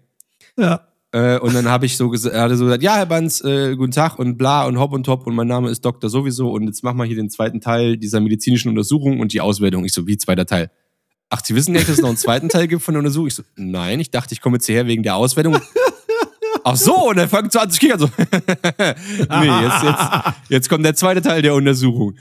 [0.58, 0.88] Ja.
[1.16, 3.78] Äh, und dann habe ich so gesagt, er hatte so gesagt, ja, Herr Banz, äh,
[3.78, 6.66] guten Tag und bla und hopp und top und mein Name ist Doktor sowieso und
[6.66, 9.86] jetzt machen wir hier den zweiten Teil dieser medizinischen Untersuchung und die Auswertung.
[9.86, 10.70] Ich so, wie zweiter Teil?
[11.30, 13.28] Ach, Sie wissen nicht, dass es noch einen zweiten Teil gibt von der Untersuchung?
[13.28, 15.57] Ich so, nein, ich dachte, ich komme jetzt hierher wegen der Auswertung.
[16.66, 18.09] Ach so, und er fängt so an zu so.
[18.20, 20.03] nee, jetzt, jetzt,
[20.49, 22.18] jetzt kommt der zweite Teil der Untersuchung.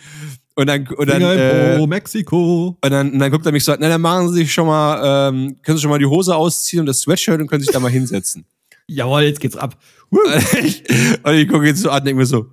[0.54, 2.78] Und dann, und dann, äh, Mexiko.
[2.80, 5.30] und dann, und dann guckt er mich so na, dann machen Sie sich schon mal,
[5.30, 7.80] ähm, können Sie schon mal die Hose ausziehen und das Sweatshirt und können sich da
[7.80, 8.46] mal hinsetzen.
[8.86, 9.76] Jawohl, jetzt geht's ab.
[10.10, 10.20] Und
[10.64, 10.84] ich,
[11.24, 12.46] und ich gucke ihn so an und denke mir so,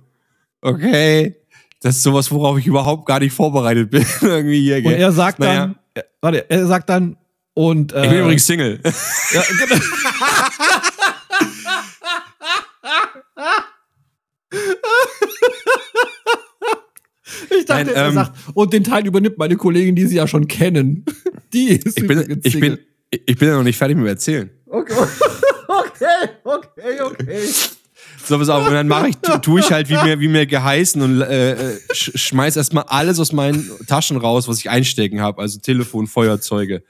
[0.62, 1.36] okay,
[1.80, 4.04] das ist sowas, worauf ich überhaupt gar nicht vorbereitet bin.
[4.20, 4.94] Irgendwie hier, Und gell?
[4.94, 5.66] er sagt Naja.
[5.66, 7.16] dann, äh, warte, er sagt dann,
[7.54, 8.80] und äh, Ich bin übrigens Single.
[9.32, 9.76] ja, genau.
[17.50, 20.26] Ich dachte, Nein, er ähm, sagt, und den Teil übernimmt meine Kollegin, die sie ja
[20.26, 21.04] schon kennen.
[21.52, 22.78] Die ist Ich bin, ich bin,
[23.10, 24.50] ich bin ja noch nicht fertig mit dem Erzählen.
[24.66, 24.94] Okay,
[25.68, 27.48] okay, okay, okay.
[28.24, 30.46] So, pass auf, und dann mache ich, tu, tu ich halt wie mir, wie mir
[30.46, 35.20] geheißen und äh, äh, sch, schmeiß erstmal alles aus meinen Taschen raus, was ich einstecken
[35.20, 35.42] habe.
[35.42, 36.82] Also Telefon, Feuerzeuge,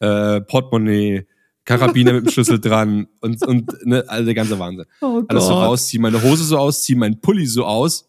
[0.00, 1.26] äh, Portemonnaie,
[1.64, 4.86] Karabiner mit dem Schlüssel dran und, und ne, also der ganze Wahnsinn.
[5.00, 8.08] Oh Alles so rausziehen, meine Hose so ausziehen, meinen Pulli so aus,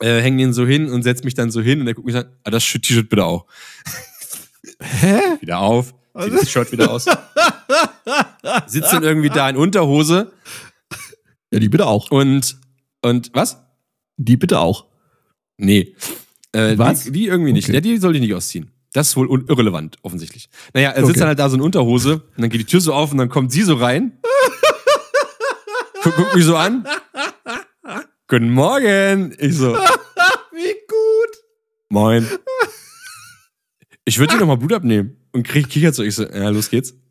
[0.00, 2.16] äh, häng den so hin und setz mich dann so hin und er guckt mich
[2.16, 3.46] an, ah, das T-Shirt bitte auch.
[4.80, 5.20] Hä?
[5.40, 7.04] Wieder auf, zieh das Shirt wieder aus.
[8.66, 10.32] Sitzt dann irgendwie da in Unterhose
[11.52, 12.10] Ja, die bitte auch.
[12.10, 12.58] und,
[13.02, 13.58] und was?
[14.16, 14.86] Die bitte auch.
[15.56, 15.94] Nee.
[16.52, 17.04] Äh, Was?
[17.04, 17.64] Die, die irgendwie nicht.
[17.64, 17.74] Okay.
[17.74, 18.70] Ja, die sollte ich nicht ausziehen.
[18.92, 20.48] Das ist wohl irrelevant, offensichtlich.
[20.72, 21.18] Naja, er sitzt Okay.
[21.20, 23.28] dann halt da so in Unterhose und dann geht die Tür so auf und dann
[23.28, 24.18] kommt sie so rein.
[26.02, 26.86] Guck, guck mich so an.
[28.28, 29.34] Guten Morgen.
[29.38, 29.74] Ich so,
[30.52, 31.36] Wie gut.
[31.88, 32.28] moin.
[34.04, 35.16] Ich würde dir noch mal Blut abnehmen.
[35.34, 36.02] Und krieg kichert so.
[36.04, 36.94] Ich so, ja, los geht's.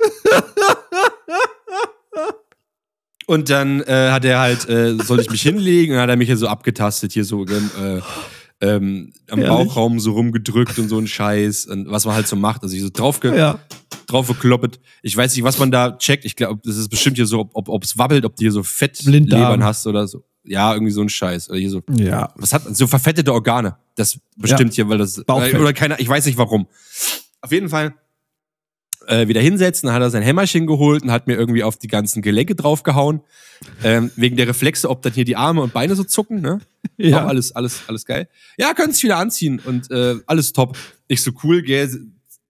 [3.25, 5.91] Und dann äh, hat er halt, äh, soll ich mich hinlegen?
[5.93, 8.01] Und dann hat er mich hier so abgetastet, hier so äh,
[8.61, 9.47] ähm, am Ehrlich?
[9.47, 11.67] Bauchraum so rumgedrückt und so ein Scheiß.
[11.67, 12.63] Und was man halt so macht.
[12.63, 13.59] Also ich so draufge Ja.
[14.07, 14.79] draufgekloppet.
[15.01, 16.25] Ich weiß nicht, was man da checkt.
[16.25, 18.63] Ich glaube, das ist bestimmt hier so, ob, es wabbelt, ob du hier so.
[18.63, 20.23] Fettlebern hast oder so.
[20.45, 21.49] Ja, irgendwie so ein Scheiß.
[21.49, 21.81] Oder hier so.
[21.91, 22.33] Ja.
[22.35, 23.77] Was hat so verfettete Organe?
[23.95, 25.59] Das bestimmt hier, weil das Bauchfett.
[25.59, 26.67] oder keiner, ich weiß nicht warum.
[27.41, 27.95] Auf jeden Fall
[29.07, 31.87] äh, wieder hinsetzen, dann hat er sein Hämmerchen geholt und hat mir irgendwie auf die
[31.87, 33.21] ganzen Gelenke draufgehauen.
[33.83, 36.59] Ähm, wegen der Reflexe, ob dann hier die Arme und Beine so zucken, ne?
[36.97, 37.23] Ja.
[37.23, 38.27] Auch alles, alles, alles geil.
[38.57, 40.77] Ja, können sich wieder anziehen und äh, alles top.
[41.07, 41.89] Ich so cool, gell,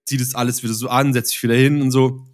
[0.05, 2.25] zieh das alles wieder so an, setz dich wieder hin und so.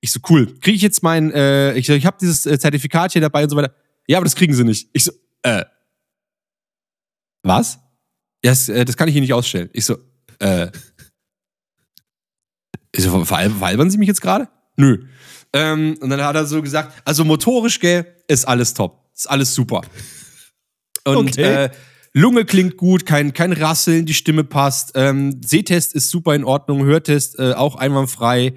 [0.00, 0.46] Ich so cool.
[0.60, 3.50] Kriege ich jetzt mein, äh, ich so, ich habe dieses äh, Zertifikat hier dabei und
[3.50, 3.74] so weiter.
[4.08, 4.88] Ja, aber das kriegen sie nicht.
[4.92, 5.12] Ich so,
[5.42, 5.64] äh,
[7.42, 7.78] was?
[8.44, 9.70] Ja, das, äh, das kann ich hier nicht ausstellen.
[9.72, 9.98] Ich so,
[10.40, 10.68] äh,
[12.96, 14.48] so, ver veralbern Sie mich jetzt gerade?
[14.76, 15.04] Nö.
[15.52, 19.10] Ähm, und dann hat er so gesagt, also motorisch, gell, ist alles top.
[19.14, 19.82] Ist alles super.
[21.04, 21.64] Und Okay.
[21.64, 21.70] äh,
[22.14, 24.92] Lunge klingt gut, kein, kein Rasseln, die Stimme passt.
[24.94, 28.54] Ähm, Sehtest ist super in Ordnung, Hörtest äh, auch einwandfrei.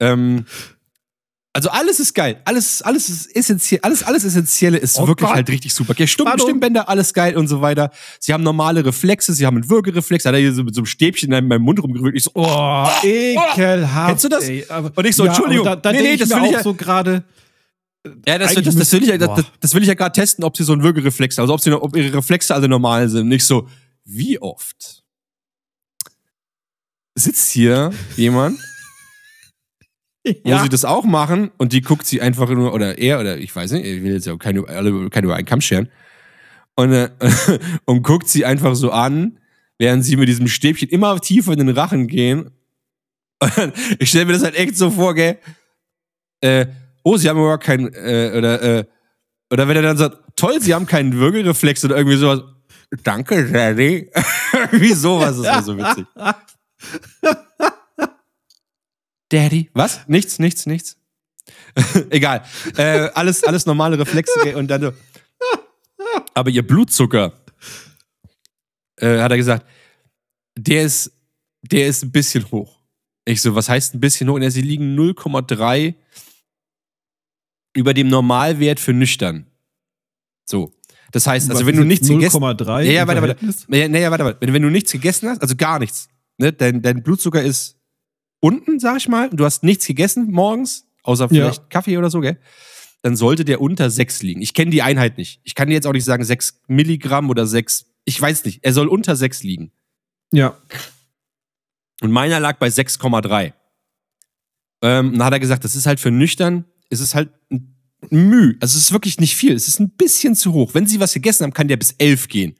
[0.00, 0.46] Ähm,
[1.56, 2.40] also alles ist geil.
[2.44, 5.36] Alles, alles ist essentiell, alles, alles Essentielle ist Oh wirklich Gott.
[5.36, 5.92] halt richtig super.
[5.92, 6.42] Okay, Hallo.
[6.42, 7.90] Stimmbänder, alles geil und so weiter.
[8.18, 10.24] Sie haben normale Reflexe, sie haben einen Würgereflex.
[10.24, 12.16] Hat er hier so mit so einem Stäbchen in meinem Mund rumgerührt.
[12.16, 14.08] Ich so, Oh, ekelhaft.
[14.08, 14.44] Kennst du das?
[14.48, 15.66] Ey, aber, Und ich so, Entschuldigung.
[15.66, 17.22] aber Da, da Nee, nee, das will ich ja- so gerade.
[18.26, 20.56] Ja, das, das, das, will ich ja, das, das will ich ja gerade testen, ob
[20.56, 21.44] sie so einen Würgereflex haben.
[21.44, 23.28] Also ob, sie, ob ihre Reflexe alle normal sind.
[23.28, 23.66] Nicht so,
[24.04, 25.02] wie oft
[27.14, 28.58] sitzt hier jemand,
[30.44, 30.62] Ja.
[30.62, 33.72] sie das auch machen und die guckt sie einfach nur, oder er, oder ich weiß
[33.72, 35.90] nicht, ich will jetzt ja keine, alle, keine über einen Kamm scheren,
[36.76, 37.10] und, äh,
[37.84, 39.38] und guckt sie einfach so an,
[39.78, 42.50] während sie mit diesem Stäbchen immer tiefer in den Rachen gehen.
[43.40, 45.38] Und ich stelle mir das halt echt so vor, gell?
[46.40, 46.66] Äh,
[47.02, 48.84] oh, sie haben aber keinen, äh, oder, äh,
[49.50, 52.42] oder wenn er dann sagt, toll, sie haben keinen Würgereflex oder irgendwie sowas.
[53.02, 54.10] Danke, Daddy.
[54.54, 56.06] irgendwie sowas ist mir so witzig.
[59.28, 59.70] Daddy.
[59.74, 60.06] Was?
[60.08, 60.96] Nichts, nichts, nichts.
[62.10, 62.44] Egal.
[62.76, 64.92] Äh, alles, alles normale Reflexe und dann so.
[66.34, 67.32] Aber ihr Blutzucker,
[68.96, 69.66] äh, hat er gesagt,
[70.56, 71.12] der ist,
[71.62, 72.80] der ist ein bisschen hoch.
[73.24, 74.34] Ich so, was heißt ein bisschen hoch?
[74.34, 75.94] Und er, sie liegen 0,3
[77.74, 79.46] über dem Normalwert für nüchtern.
[80.44, 80.72] So.
[81.10, 83.46] Das heißt, also wenn du nichts gegessen 0,3 ja, ja, warte, warte.
[83.68, 84.40] Ja, ja, warte, warte.
[84.40, 86.08] Wenn, wenn du nichts gegessen hast, also gar nichts,
[86.38, 87.76] ne, dein, dein Blutzucker ist
[88.44, 91.28] unten, sag ich mal, du hast nichts gegessen morgens, außer Ja.
[91.28, 92.38] vielleicht Kaffee oder so, gell?
[93.02, 94.40] dann sollte der unter 6 liegen.
[94.40, 95.40] Ich kenne die Einheit nicht.
[95.44, 98.64] Ich kann dir jetzt auch nicht sagen 6 Milligramm oder 6, ich weiß nicht.
[98.64, 99.72] Er soll unter 6 liegen.
[100.32, 100.56] Ja.
[102.00, 103.52] Und meiner lag bei 6,3.
[104.82, 107.74] Ähm, dann hat er gesagt, das ist halt für nüchtern, es ist halt ein
[108.10, 108.56] Müh.
[108.60, 109.52] Also es ist wirklich nicht viel.
[109.54, 110.74] Es ist ein bisschen zu hoch.
[110.74, 112.56] Wenn sie was gegessen haben, kann der bis 11 gehen.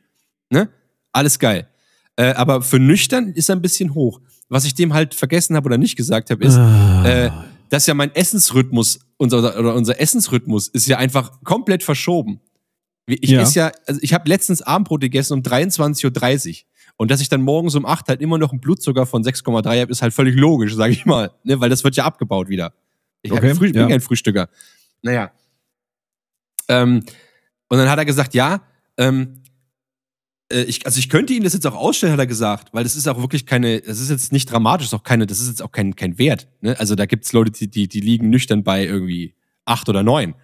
[0.50, 0.68] Ne?
[1.12, 1.68] Alles geil.
[2.16, 4.20] Äh, aber für nüchtern ist er ein bisschen hoch.
[4.48, 7.06] Was ich dem halt vergessen habe oder nicht gesagt habe, ist, Ah.
[7.08, 7.30] äh,
[7.70, 12.40] dass ja mein Essensrhythmus, unser, oder unser Essensrhythmus ist ja einfach komplett verschoben.
[13.06, 13.42] Ich Ja.
[13.42, 16.68] ja, also ich habe letztens Abendbrot gegessen um 23.30 Uhr.
[16.96, 19.90] Und dass ich dann morgens um 8 halt immer noch einen Blutzucker von 6,3 habe,
[19.90, 21.32] ist halt völlig logisch, sage ich mal.
[21.42, 21.58] Ne?
[21.60, 22.72] Weil das wird ja abgebaut wieder.
[23.22, 23.88] Ich Okay, früh, bin ja.
[23.88, 24.48] kein Frühstücker.
[25.02, 25.32] Naja.
[26.68, 27.04] Ähm,
[27.68, 28.62] und dann hat er gesagt, ja,
[28.96, 29.43] ähm, äh,
[30.62, 33.08] ich, also ich könnte Ihnen das jetzt auch ausstellen, hat er gesagt, weil das ist
[33.08, 35.96] auch wirklich keine, das ist jetzt nicht dramatisch, auch keine, das ist jetzt auch kein,
[35.96, 36.48] kein Wert.
[36.60, 36.78] Ne?
[36.78, 39.34] Also da gibt's Leute, die, die, die liegen nüchtern bei irgendwie
[39.64, 40.34] acht oder neun,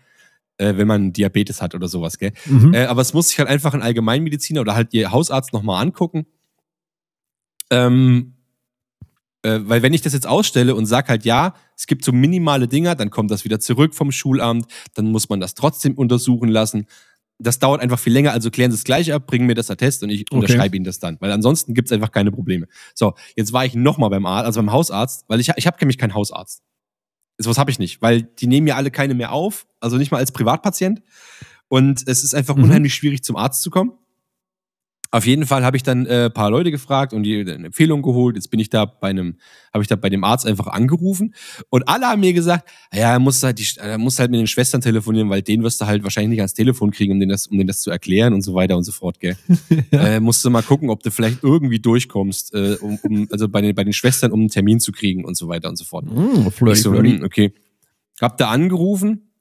[0.59, 2.33] äh, wenn man Diabetes hat oder sowas, gell?
[2.47, 2.75] Mhm.
[2.75, 6.27] Äh, aber es muss sich halt einfach ein Allgemeinmediziner oder halt ihr Hausarzt nochmal angucken.
[7.71, 8.35] Ähm,
[9.43, 12.69] äh, weil wenn ich das jetzt ausstelle und sag halt, ja, es gibt so minimale
[12.69, 16.87] Dinger, dann kommt das wieder zurück vom Schulamt, dann muss man das trotzdem untersuchen lassen.
[17.43, 20.03] Das dauert einfach viel länger, also klären Sie es gleich ab, bringen mir das Attest
[20.03, 20.37] und ich Okay.
[20.37, 21.17] unterschreibe Ihnen das dann.
[21.21, 22.69] Weil ansonsten gibt es einfach keine Probleme.
[22.95, 25.97] So, jetzt war ich nochmal beim Arzt, also beim Hausarzt, weil ich, ich habe nämlich
[25.99, 26.63] keinen Hausarzt.
[27.39, 30.19] Sowas habe ich nicht, weil die nehmen ja alle keine mehr auf, also nicht mal
[30.19, 31.03] als Privatpatient.
[31.69, 32.65] Und es ist einfach Mhm.
[32.65, 33.93] unheimlich schwierig, zum Arzt zu kommen.
[35.13, 38.01] Auf jeden Fall habe ich dann äh, ein paar Leute gefragt und die eine Empfehlung
[38.01, 38.37] geholt.
[38.37, 39.39] Jetzt bin ich da bei einem,
[39.75, 41.35] habe ich da bei dem Arzt einfach angerufen
[41.69, 44.47] und alle haben mir gesagt, ja, er muss halt, die, er muss halt mit den
[44.47, 47.49] Schwestern telefonieren, weil den wirst du halt wahrscheinlich nicht ans Telefon kriegen, um denen das,
[47.49, 49.37] um denen das zu erklären und so weiter und so fort, gell.
[49.91, 53.63] äh, musst du mal gucken, ob du vielleicht irgendwie durchkommst, äh, um, um, also bei
[53.63, 56.05] den, bei den Schwestern, um einen Termin zu kriegen und so weiter und so fort.
[56.07, 57.53] Mm, Ich so, hm, okay.
[58.21, 59.33] Hab da angerufen.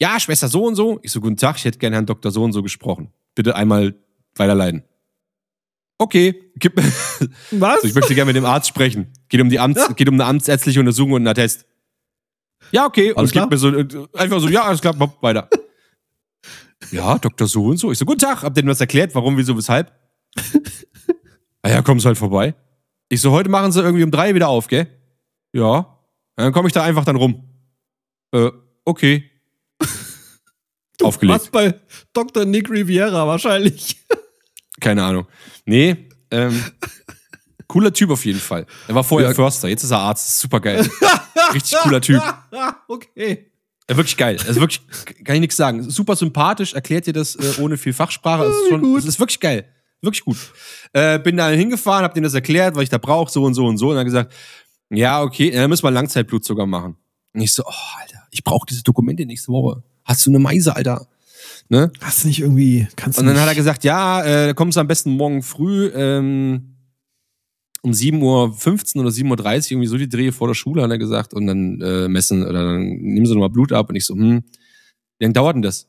[0.00, 0.98] Ja, Schwester so und so.
[1.02, 2.30] Ich so, guten Tag, ich hätte gerne Herrn Dr.
[2.30, 3.08] so und so gesprochen.
[3.34, 3.94] Bitte einmal
[4.36, 4.84] weiterleiten.
[5.98, 6.76] Okay, gib,
[7.50, 7.82] Was?
[7.82, 9.12] so, ich möchte gerne mit dem Arzt sprechen.
[9.28, 11.66] Geht um die Amts, geht um eine amtsärztliche Untersuchung und einen Attest.
[12.72, 13.10] Ja, okay.
[13.10, 15.48] Und Alles gibt mir so äh, einfach so, ja, alles klar, weiter.
[16.90, 17.46] Ja, Dr.
[17.46, 17.92] so und so.
[17.92, 19.92] Ich so, guten Tag, hab denen was erklärt, warum, wieso, weshalb.
[21.62, 22.54] Ah ja, kommen Sie halt vorbei.
[23.08, 24.86] Ich so, heute machen Sie irgendwie um drei wieder auf, gell?
[25.54, 25.98] Ja.
[26.36, 27.42] Dann komme ich da einfach dann rum.
[28.32, 28.50] Äh,
[28.84, 29.30] okay.
[31.02, 31.40] Aufgelegt.
[31.40, 31.80] Was bei
[32.12, 32.44] Dr.
[32.44, 33.96] Nick Riviera wahrscheinlich.
[34.84, 35.26] Keine Ahnung.
[35.64, 35.96] Nee,
[36.30, 36.62] ähm,
[37.68, 38.66] cooler Typ auf jeden Fall.
[38.86, 39.34] Er war vorher Ja.
[39.34, 40.38] Förster, jetzt ist er Arzt.
[40.40, 40.86] Super geil.
[41.54, 42.22] Richtig cooler Typ.
[42.86, 43.50] okay.
[43.88, 44.36] Ja, wirklich geil.
[44.46, 44.82] Also wirklich,
[45.24, 45.88] kann ich nichts sagen.
[45.88, 48.44] Super sympathisch, erklärt dir das äh, ohne viel Fachsprache.
[48.44, 49.64] Es ist, schon, es ist wirklich geil.
[50.02, 50.36] Wirklich gut.
[50.92, 53.64] Äh, bin da hingefahren, hab denen das erklärt, was ich da brauche, so und so
[53.64, 53.88] und so.
[53.88, 54.34] Und dann gesagt,
[54.90, 56.96] ja, okay, dann müssen wir Langzeitblutzucker machen.
[57.32, 59.82] Und ich so, oh, Alter, ich brauche diese Dokumente nächste Woche.
[60.04, 61.06] Hast du eine Meise, Alter?
[61.68, 61.90] Ne?
[62.00, 64.76] Hast du nicht irgendwie, kannst du Und dann nicht, hat er gesagt, ja, äh, kommst
[64.76, 66.76] du am besten morgen früh ähm,
[67.82, 70.98] um 7.15 Uhr oder 7.30 Uhr, irgendwie so die Drehe vor der Schule, hat er
[70.98, 73.90] gesagt, und dann äh, messen oder dann nehmen sie nochmal Blut ab.
[73.90, 74.42] Und ich so, hm,
[75.18, 75.84] wie lange dauert denn das?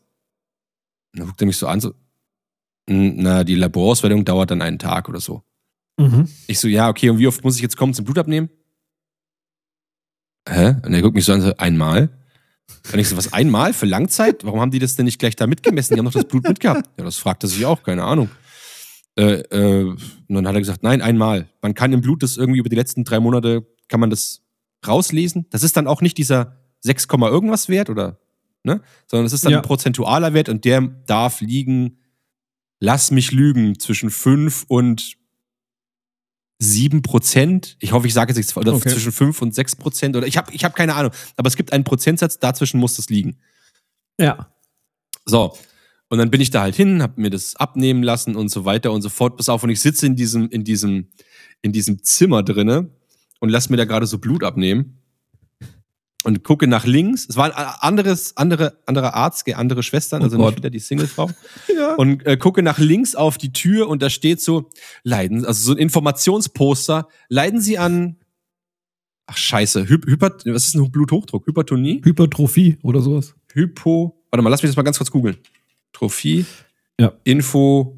[1.14, 1.94] Und dann guckt er mich so an, so,
[2.90, 5.44] "Hm, na, die Laborauswertung dauert dann einen Tag oder so.
[5.98, 6.28] Mhm.
[6.48, 8.50] Ich so, ja, okay, und wie oft muss ich jetzt kommen zum Blut abnehmen?
[10.48, 10.76] Hä?
[10.84, 12.10] Und er guckt mich so an, so, einmal?
[12.94, 14.44] Und ich so, was, einmal für Langzeit?
[14.46, 15.96] Warum haben die das denn nicht gleich da mitgemessen?
[15.96, 16.90] Die haben doch das Blut mitgehabt.
[16.98, 18.30] Ja, das fragt er sich auch, keine Ahnung.
[19.18, 20.00] Äh, äh, und
[20.30, 21.48] dann hat er gesagt, nein, einmal.
[21.62, 24.42] Man kann im Blut das irgendwie über die letzten drei Monate, kann man das
[24.86, 25.46] rauslesen.
[25.50, 28.20] Das ist dann auch nicht dieser 6, Komma irgendwas Wert oder,
[28.64, 28.82] ne?
[29.08, 29.60] Sondern es ist dann Ja.
[29.60, 31.98] ein prozentualer Wert und der darf liegen,
[32.80, 35.16] lass mich lügen, zwischen 5 und
[36.60, 37.76] 7 Prozent.
[37.80, 38.90] Ich hoffe, ich sage jetzt nichts, oder Okay.
[38.90, 41.12] zwischen 5 und 6 Prozent oder ich habe ich hab keine Ahnung.
[41.36, 43.38] Aber es gibt einen Prozentsatz, dazwischen muss das liegen.
[44.20, 44.50] Ja.
[45.26, 45.58] So.
[46.08, 48.92] Und dann bin ich da halt hin, habe mir das abnehmen lassen und so weiter
[48.92, 49.38] und so fort.
[49.38, 51.10] Pass auf, und ich sitze in diesem, in diesem,
[51.62, 52.92] in diesem Zimmer drinne
[53.40, 55.02] und lass mir da gerade so Blut abnehmen
[56.26, 57.28] und gucke nach links.
[57.30, 61.30] Es war ein anderes, andere, anderer Arzt, andere Schwestern, also Oh nicht wieder die Singlefrau.
[61.76, 61.96] Ja.
[61.96, 64.70] Und äh, gucke nach links auf die Tür und da steht so,
[65.04, 68.16] leiden, also so ein Informationsposter, leiden Sie an,
[69.28, 71.46] ach scheiße, Hy Hyper, was ist ein Bluthochdruck?
[71.46, 72.02] Hypertonie?
[72.04, 73.36] Hypertrophie oder sowas.
[73.54, 74.22] Hypo.
[74.32, 75.38] Warte mal, lass mich das mal ganz kurz googeln.
[75.92, 76.46] Trophie.
[77.00, 77.14] Ja.
[77.24, 77.98] Info.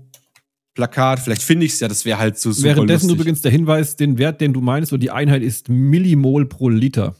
[0.73, 1.19] Plakat.
[1.19, 1.87] Vielleicht finde ich es ja.
[1.87, 3.19] Das wäre halt so super Währenddessen lustig.
[3.21, 7.15] übrigens der Hinweis, den Wert, den du meinst, und die Einheit ist Millimol pro Liter.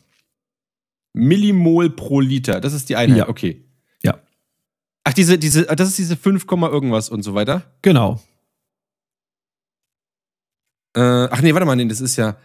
[1.18, 2.62] Millimol pro Liter.
[2.62, 3.18] Das ist die Einheit.
[3.18, 3.30] Ja.
[3.30, 3.66] Okay.
[4.04, 4.20] Ja.
[5.04, 7.64] Ach, diese, diese, das ist diese 5, Komma irgendwas und so weiter.
[7.82, 8.22] Genau.
[10.96, 12.38] Äh, ach nee, warte mal, nee, das ist ja.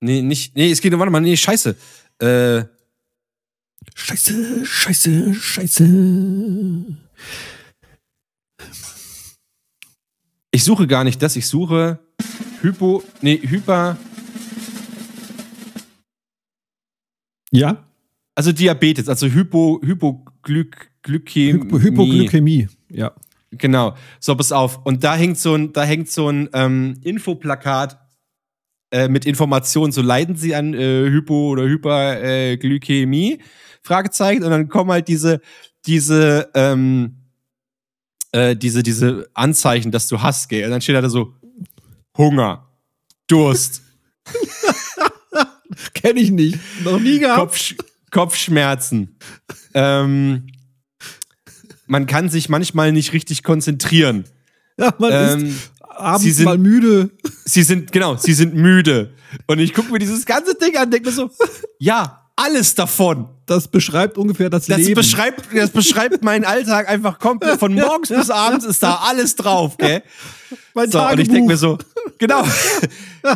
[0.00, 0.56] Nee, nicht.
[0.56, 1.76] Nee, es geht, warte mal, nee, scheiße.
[2.18, 2.64] Äh,
[3.94, 6.84] Scheiße, scheiße, scheiße.
[10.50, 11.98] Ich suche gar nicht das, ich suche
[12.60, 13.96] Hypo, nee, Hyper,
[17.56, 17.84] Ja?
[18.34, 21.52] also Diabetes, also Hypo, Hypoglykämie.
[21.52, 22.68] Hypo Hypoglykämie.
[22.90, 23.12] Ja.
[23.52, 23.94] Genau.
[24.18, 24.84] So, pass auf.
[24.84, 27.98] Und da hängt so ein, da hängt so ein ähm, Infoplakat
[28.90, 29.92] äh, mit Informationen.
[29.92, 33.38] So leiden Sie an äh, Hypo- oder Hyperglykämie?
[33.82, 34.42] Fragezeichen.
[34.42, 35.40] Und dann kommen halt diese,
[35.86, 37.16] diese, ähm,
[38.32, 40.64] äh, diese, diese Anzeichen, dass du hast, gell?
[40.64, 41.34] Und dann steht da so
[42.16, 42.68] Hunger,
[43.28, 43.82] Durst,
[45.94, 46.58] Kenn ich nicht.
[46.84, 47.38] Noch nie gehabt.
[47.40, 47.74] Kopf,
[48.10, 49.16] Kopfschmerzen.
[49.74, 50.46] ähm,
[51.86, 54.24] man kann sich manchmal nicht richtig konzentrieren.
[54.78, 57.10] Ja, man Ähm, ist abends Sie sind- mal müde.
[57.44, 59.12] Sie sind, genau, sie sind müde.
[59.46, 61.30] Und ich gucke mir dieses ganze Ding an und denke mir so,
[61.78, 63.28] ja, alles davon.
[63.46, 64.94] Das beschreibt ungefähr das, Das Leben.
[64.94, 67.60] beschreibt, das beschreibt meinen Alltag einfach komplett.
[67.60, 70.02] Von morgens bis abends ist da alles drauf, gell?
[70.72, 71.32] mein So, und ich Tagebuch.
[71.34, 71.78] denke mir so,
[72.18, 72.42] genau.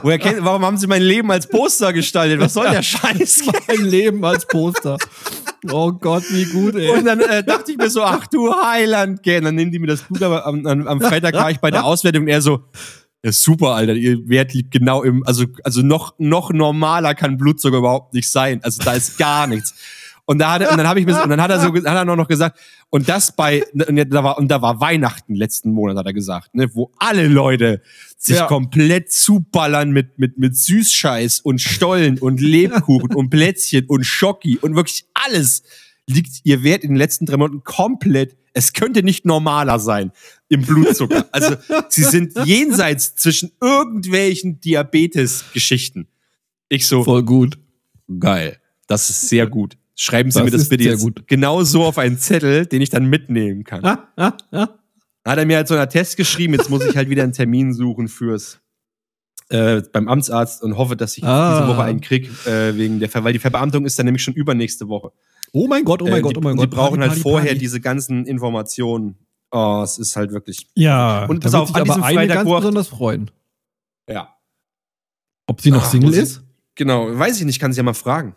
[0.02, 2.40] Woher kennt, warum haben sie mein Leben als Poster gestaltet?
[2.40, 3.42] Was soll der Scheiß?
[3.68, 4.96] mein Leben als Poster.
[5.70, 6.90] Oh Gott, wie gut, ey.
[6.90, 9.38] Und dann äh, dachte ich mir so, ach du Heiland, gell?
[9.38, 11.70] Und dann nehmen die mir das Blut, aber am, am, am Freitag war ich bei
[11.70, 12.60] der Auswertung und er so,
[13.24, 17.78] ja, super, Alter, ihr Wert liegt genau im, also, also noch, noch normaler kann Blutzucker
[17.78, 18.62] überhaupt nicht sein.
[18.62, 19.74] Also da ist gar nichts.
[20.24, 21.84] Und da hat er, und dann habe ich mir, und dann hat er so, hat
[21.84, 22.58] er noch gesagt,
[22.90, 26.54] und das bei, und da war, und da war Weihnachten letzten Monat, hat er gesagt,
[26.54, 27.80] ne, wo alle Leute
[28.18, 28.46] sich Ja.
[28.46, 34.76] komplett zuballern mit, mit, mit Süßscheiß und Stollen und Lebkuchen und Plätzchen und Schocki und
[34.76, 35.62] wirklich alles
[36.08, 40.10] liegt ihr Wert in den letzten drei Monaten komplett, es könnte nicht normaler sein
[40.48, 41.26] im Blutzucker.
[41.32, 41.54] Also
[41.90, 46.08] sie sind jenseits zwischen irgendwelchen Diabetes-Geschichten.
[46.68, 47.58] Ich so, Voll gut.
[48.18, 49.76] geil, das ist sehr gut.
[49.94, 51.26] Schreiben Sie Das mir das bitte jetzt gut.
[51.26, 53.84] genau so auf einen Zettel, den ich dann mitnehmen kann.
[53.84, 54.68] Ah, ah, ah.
[55.24, 57.74] Hat er mir halt so einen Test geschrieben, jetzt muss ich halt wieder einen Termin
[57.74, 58.60] suchen fürs
[59.50, 61.58] äh, beim Amtsarzt und hoffe, dass ich Ah.
[61.58, 64.34] diese Woche einen krieg, äh, wegen der Ver weil die Verbeamtung ist dann nämlich schon
[64.34, 65.10] übernächste Woche.
[65.52, 66.72] Oh mein Gott, oh mein Äh, Gott, die, oh mein und Gott.
[66.72, 67.58] Die brauchen Party, halt Party, vorher Party.
[67.58, 69.16] diese ganzen Informationen.
[69.50, 70.68] Oh, es ist halt wirklich.
[70.74, 73.30] Ja, Und da pass wird auf, an aber diesem eine Freitag, ganz besonders freuen.
[74.08, 74.34] Ja.
[75.46, 76.42] Ob sie noch Ah, Single ist?
[76.74, 78.36] Genau, weiß ich nicht, kann sie ja mal fragen.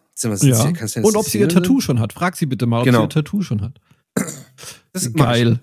[0.50, 0.64] Ja.
[0.64, 1.64] denn- Und ist ob sie ihr Single sind?
[1.64, 2.14] Tattoo schon hat.
[2.14, 3.00] Frag sie bitte mal, ob Genau.
[3.00, 3.80] sie ihr Tattoo schon hat.
[4.94, 5.14] Das ich.
[5.14, 5.60] Geil.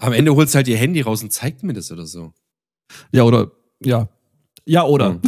[0.00, 2.32] Am Ende holst du halt ihr Handy raus und zeigt mir das oder so.
[3.12, 4.08] Ja, oder, ja.
[4.64, 5.10] Ja, oder.
[5.14, 5.22] Hm.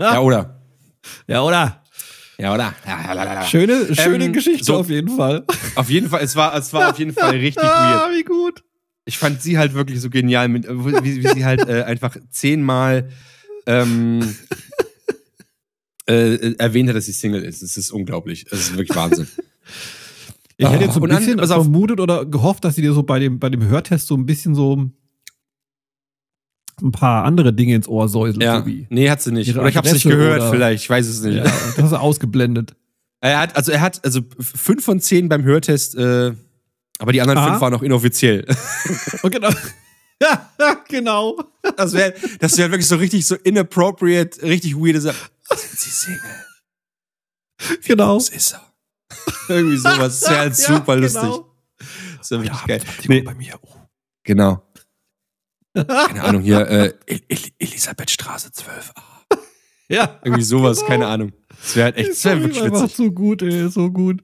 [0.00, 0.54] Ja, oder?
[1.26, 1.82] Ja, oder.
[2.40, 2.72] Ja, oder?
[2.86, 3.44] Ja, ja, ja, ja.
[3.44, 5.44] Schöne, schöne Ähm, Geschichte so- auf jeden Fall.
[5.74, 7.66] Auf jeden Fall, es war, es war auf jeden Fall richtig weird.
[7.74, 8.62] Ah, wie gut.
[9.04, 13.08] Ich fand sie halt wirklich so genial, mit, wie, wie sie halt äh, einfach zehnmal
[13.66, 14.20] ähm,
[16.08, 17.62] äh, erwähnt hat, dass sie Single ist.
[17.62, 18.46] Es ist unglaublich.
[18.50, 19.26] Es ist wirklich Wahnsinn.
[20.56, 21.48] Ich hätte jetzt so ein bisschen auf.
[21.48, 24.54] vermutet oder gehofft, dass sie dir so bei dem, bei dem Hörtest so ein bisschen
[24.54, 24.90] so
[26.82, 28.42] ein paar andere Dinge ins Ohr säuselt.
[28.42, 28.62] ja.
[28.62, 28.70] So.
[28.90, 29.56] Nee, hat sie nicht.
[29.56, 30.82] Oder ich habe es nicht gehört, vielleicht.
[30.84, 31.36] Ich weiß es nicht.
[31.36, 32.74] Ja, das hast du ausgeblendet.
[33.20, 36.32] Er hat, also er hat, also fünf von zehn beim Hörtest, äh,
[37.00, 37.48] aber die anderen Ah.
[37.48, 38.44] fünf waren noch inoffiziell.
[39.22, 39.50] Und genau.
[40.22, 40.50] Ja,
[40.88, 41.36] genau.
[41.76, 45.00] Das wäre das wär wirklich so richtig so inappropriate, richtig weird.
[45.02, 45.14] Sind
[45.50, 46.20] Sie Single?
[47.84, 48.16] Genau.
[48.16, 48.62] Was ist er?
[49.48, 50.20] Irgendwie sowas.
[50.20, 51.22] Das wäre halt Ja, super lustig.
[51.22, 51.54] genau.
[52.18, 52.80] Das wäre wirklich geil.
[53.06, 53.14] Nee.
[53.16, 53.54] Nee, bei mir.
[53.62, 53.68] Oh.
[54.24, 54.62] genau.
[55.84, 58.92] Keine Ahnung, hier, äh, El El Elisabethstraße 12a.
[59.90, 60.18] Ja.
[60.22, 61.32] Irgendwie sowas, keine Ahnung.
[61.48, 62.94] Das wäre halt echt, das wäre wirklich witzig.
[62.94, 64.22] so gut, ey, so gut.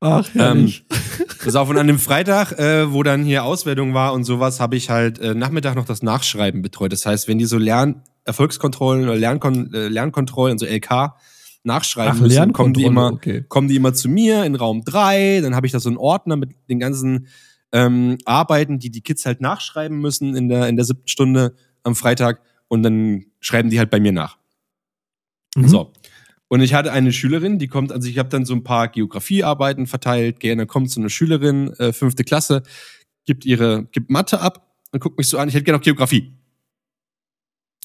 [0.00, 0.84] Ach, Ähm, herrlich.
[1.44, 4.74] pass auf, und an dem Freitag, äh, wo dann hier Auswertung war und sowas, habe
[4.74, 6.92] ich halt äh, Nachmittag noch das Nachschreiben betreut.
[6.92, 11.14] Das heißt, wenn die so Lern Erfolgskontrollen oder Lernkon äh, Lernkontrollen, also LK,
[11.62, 13.44] nachschreiben Ach, müssen, kommen die immer, okay.
[13.48, 16.36] kommen die immer zu mir in Raum 3, dann habe ich da so einen Ordner
[16.36, 17.28] mit den ganzen
[17.72, 21.94] ähm, Arbeiten, die die Kids halt nachschreiben müssen in der, in der siebten Stunde am
[21.94, 24.38] Freitag und dann schreiben die halt bei mir nach.
[25.56, 25.68] Mhm.
[25.68, 25.92] So.
[26.48, 29.86] Und ich hatte eine Schülerin, die kommt, also ich habe dann so ein paar Geografiearbeiten
[29.86, 32.64] verteilt, gerne kommt so eine Schülerin, äh, fünfte Klasse,
[33.24, 36.32] gibt ihre, gibt Mathe ab und guckt mich so an, ich hätte gerne noch Geografie.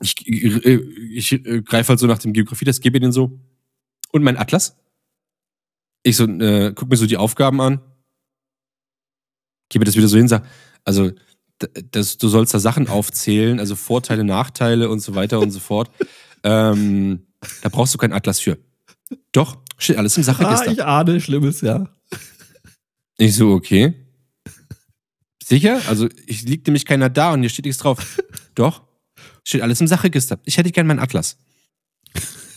[0.02, 0.82] Ich, äh,
[1.12, 3.40] ich, äh, greife halt so nach dem Geografie, das gebe ihr den so.
[4.12, 4.78] Und mein Atlas.
[6.02, 7.82] Ich so, äh, guck mir so die Aufgaben an,
[9.70, 10.44] gebe das wieder so hin, sag,
[10.84, 11.12] also
[11.92, 15.90] das, du sollst da Sachen aufzählen, also Vorteile, Nachteile und so weiter und so fort.
[16.48, 17.26] Ähm,
[17.64, 18.60] da brauchst du keinen Atlas für.
[19.32, 20.72] Doch, steht alles im Ah, Sachregister.
[20.74, 21.90] ich ahne Schlimmes, ja.
[23.18, 23.96] ich so, okay.
[25.44, 25.82] Sicher?
[25.88, 28.22] Also, ich liegt nämlich keiner da und hier steht nichts drauf.
[28.54, 28.84] Doch,
[29.44, 30.38] steht alles im Sachregister.
[30.46, 31.38] Ich hätte gern meinen Atlas.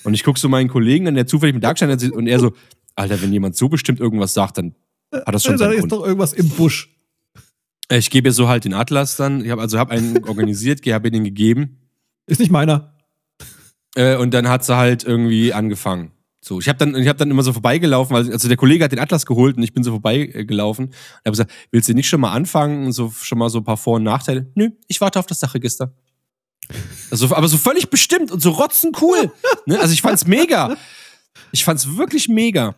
[0.05, 2.41] Und ich gucke so meinen Kollegen an, der zufällig mit da gestanden hat und er
[2.41, 2.53] so,
[2.95, 4.75] Alter, wenn jemand so bestimmt irgendwas sagt, dann
[5.15, 5.93] hat das schon da seinen ist Grund.
[5.93, 6.95] doch irgendwas im Busch.
[7.91, 9.45] Ich gebe ihr so halt den Atlas dann.
[9.45, 11.79] Ich habe also hab einen organisiert, habe ihr den gegeben.
[12.27, 12.95] Ist nicht meiner.
[13.95, 16.13] Äh, und dann hat sie halt irgendwie angefangen.
[16.41, 18.93] So, ich habe dann, ich habe dann immer so vorbeigelaufen, weil also der Kollege hat
[18.93, 22.21] den Atlas geholt und ich bin so vorbeigelaufen und habe gesagt, willst du nicht schon
[22.21, 24.51] mal anfangen und so schon mal so ein paar Vor- und Nachteile?
[24.55, 25.93] Nö, ich warte auf das Sachregister.
[27.11, 29.33] Also, aber so völlig bestimmt und so rotzen cool.
[29.67, 29.81] ne?
[29.81, 30.77] Also ich fand's mega.
[31.51, 32.77] Ich fand's wirklich mega.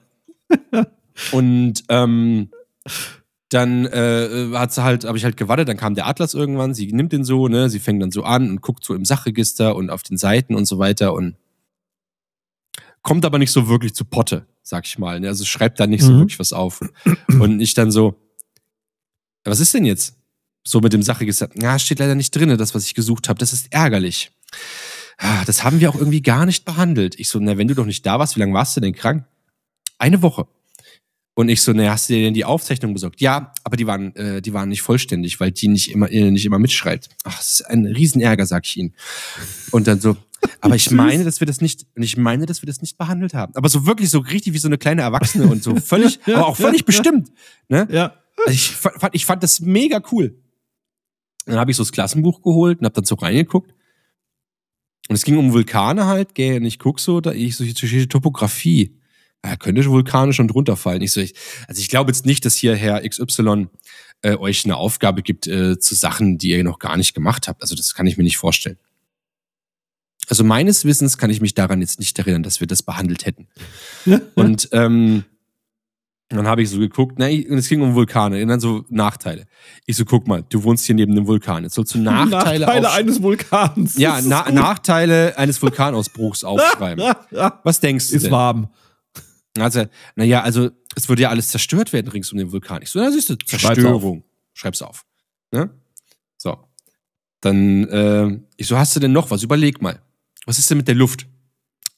[1.33, 2.51] Und ähm,
[3.51, 6.92] dann äh, hat sie halt, habe ich halt gewartet, dann kam der Atlas irgendwann, sie
[6.92, 9.90] nimmt den so, ne, sie fängt dann so an und guckt so im Sachregister und
[9.90, 11.36] auf den Seiten und so weiter und
[13.03, 15.20] kommt aber nicht so wirklich zu Potte, sag ich mal.
[15.20, 15.28] Ne?
[15.28, 16.18] Also schreibt da nicht so Mhm.
[16.20, 16.80] wirklich was auf.
[17.28, 18.14] Und ich dann so,
[19.44, 20.16] was ist denn jetzt?
[20.62, 23.38] So mit dem Sachregister, ja, steht leider nicht drinne, das, was ich gesucht habe.
[23.38, 24.30] Das ist ärgerlich.
[25.16, 27.18] Ah, Das haben wir auch irgendwie gar nicht behandelt.
[27.18, 29.24] Ich so, na, wenn du doch nicht da warst, wie lange warst du denn krank?
[29.98, 30.46] Eine Woche.
[31.41, 33.22] Und ich so, na, hast du dir denn die Aufzeichnung besorgt?
[33.22, 36.45] Ja, aber die waren, äh, die waren nicht vollständig, weil die nicht immer, äh, nicht
[36.45, 37.09] immer mitschreibt.
[37.24, 38.93] Ach, das ist ein Riesenärger, sag ich ihnen.
[39.70, 40.18] Und dann so,
[40.61, 43.32] aber ich meine, dass wir das nicht, und ich meine, dass wir das nicht behandelt
[43.32, 43.55] haben.
[43.57, 46.57] Aber so wirklich so richtig wie so eine kleine Erwachsene und so völlig, aber auch
[46.59, 47.32] völlig bestimmt.
[47.70, 47.88] Ne?
[47.91, 48.16] Ja.
[48.47, 50.38] Also ich fand, ich fand das mega cool.
[51.47, 53.72] Dann habe ich so das Klassenbuch geholt und habe dann so reingeguckt.
[55.09, 58.11] Und es ging um Vulkane halt, gell, und ich guck so, da ich so steht
[58.11, 58.99] Topografie.
[59.45, 61.01] Ja, könnte Vulkane schon drunter fallen.
[61.03, 61.34] Ich so, ich,
[61.66, 63.68] also ich glaube jetzt nicht, dass hier Herr XY
[64.22, 67.62] äh, euch eine Aufgabe gibt äh, zu Sachen, die ihr noch gar nicht gemacht habt.
[67.62, 68.76] Also das kann ich mir nicht vorstellen.
[70.28, 73.49] Also meines Wissens kann ich mich daran jetzt nicht erinnern, dass wir das behandelt hätten.
[74.34, 75.24] Und ähm,
[76.28, 78.84] dann habe ich so geguckt, na, ich- und es ging um Vulkane und dann so
[78.88, 79.47] Nachteile.
[79.84, 81.64] Ich so, guck mal, du wohnst hier neben einem Vulkan.
[81.64, 83.99] Jetzt sollst du Nachteile, Nachteile eines Vulkans.
[83.99, 84.49] ja, na.
[84.53, 87.05] Nachteile eines Vulkanausbruchs aufschreiben.
[87.64, 88.30] Was denkst du Ist denn?
[88.30, 88.68] warm.
[89.59, 89.84] Also,
[90.14, 92.82] naja, also es würde ja alles zerstört werden rings um den Vulkan.
[92.82, 94.24] Ich so, na siehst du, Zerstörung.
[94.55, 95.05] Schreib's auf.
[95.53, 95.70] Ne?
[96.36, 96.57] So.
[97.40, 99.42] Dann, äh, ich so, hast du denn noch was?
[99.42, 100.01] Überleg mal.
[100.46, 101.26] Was ist denn mit der Luft?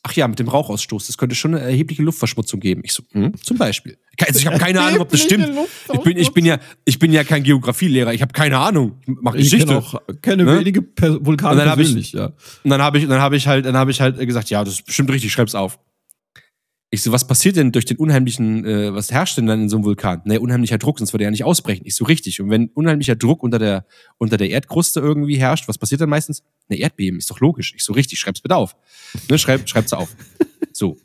[0.04, 1.06] Ach ja, mit dem Rauchausstoß.
[1.06, 2.82] Das könnte schon eine erhebliche Luftverschmutzung geben.
[2.84, 3.98] Ich so, hm, zum Beispiel.
[4.20, 5.48] Also ich habe keine Ahnung, ob das stimmt.
[5.92, 8.12] Ich bin, ich bin ja, ich bin ja kein Geografielehrer.
[8.12, 8.98] Ich habe keine Ahnung.
[9.06, 9.66] Ich mach Ich Geschichte.
[9.66, 10.58] kenne auch kenne Ne?
[10.58, 12.32] wenige per Vulkane Und dann hab ich- persönlich, ja.
[12.64, 14.74] Und dann habe ich, dann habe ich halt, dann habe ich halt gesagt, ja, das
[14.74, 15.78] ist bestimmt richtig, schreib's auf.
[16.94, 19.76] Ich so, was passiert denn durch den unheimlichen, äh, was herrscht denn dann in so
[19.76, 20.20] einem Vulkan?
[20.26, 21.82] Ne, unheimlicher Druck, sonst würde er ja nicht ausbrechen.
[21.86, 22.38] Ich so, richtig.
[22.42, 23.86] Und wenn unheimlicher Druck unter der,
[24.18, 26.42] unter der Erdkruste irgendwie herrscht, was passiert dann meistens?
[26.68, 27.72] Ne, Erdbeben, ist doch logisch.
[27.74, 28.76] Ich so, richtig, schreib's bitte auf.
[29.30, 30.14] Ne, schreib, schreib's auf.
[30.74, 30.96] So.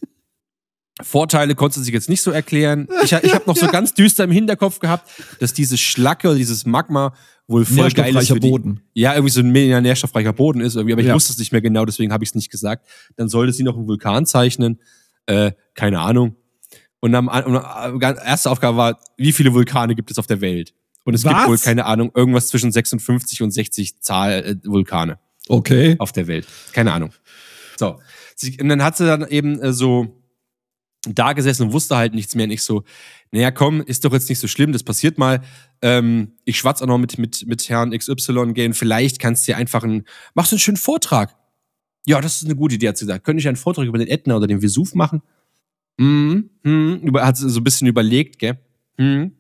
[1.02, 2.88] Vorteile konntest du sich jetzt nicht so erklären.
[3.04, 5.10] Ich, ich habe noch so ganz düster im Hinterkopf gehabt,
[5.40, 7.14] dass diese Schlacke oder dieses Magma
[7.48, 8.82] wohl voll geil ist für die, Boden.
[8.94, 11.14] ja, irgendwie so ein mega nährstoffreicher Boden ist irgendwie, aber ich Ja.
[11.16, 12.88] wusste es nicht mehr genau, deswegen habe ich es nicht gesagt.
[13.16, 14.80] Dann sollte sie noch einen Vulkan zeichnen,
[15.28, 16.36] äh, keine Ahnung.
[17.00, 20.74] Und am, und erste Aufgabe war, wie viele Vulkane gibt es auf der Welt?
[21.04, 21.48] Und es gibt Was?
[21.48, 25.96] wohl, keine Ahnung, irgendwas zwischen 56 und 60 Zahl äh, Vulkane Okay.
[26.00, 26.48] auf der Welt.
[26.74, 27.12] Keine Ahnung.
[27.78, 28.00] So.
[28.36, 30.22] Sie, und dann hat sie dann eben äh, so
[31.08, 32.46] da gesessen und wusste halt nichts mehr.
[32.46, 32.84] Und ich so,
[33.32, 35.42] naja, komm, ist doch jetzt nicht so schlimm, das passiert mal.
[35.82, 38.74] Ähm, ich schwatz auch noch mit, mit, mit Herrn XY gehen.
[38.74, 41.36] Vielleicht kannst du dir einfach einen, machst du einen schönen Vortrag.
[42.08, 43.26] Ja, das ist eine gute Idee, hat sie gesagt.
[43.26, 45.22] Könnte ich einen Vortrag über den Ätna oder den Vesuv machen?
[46.00, 48.58] Hm, hm, über, hat sie so ein bisschen überlegt, gell?
[48.98, 49.34] Hm.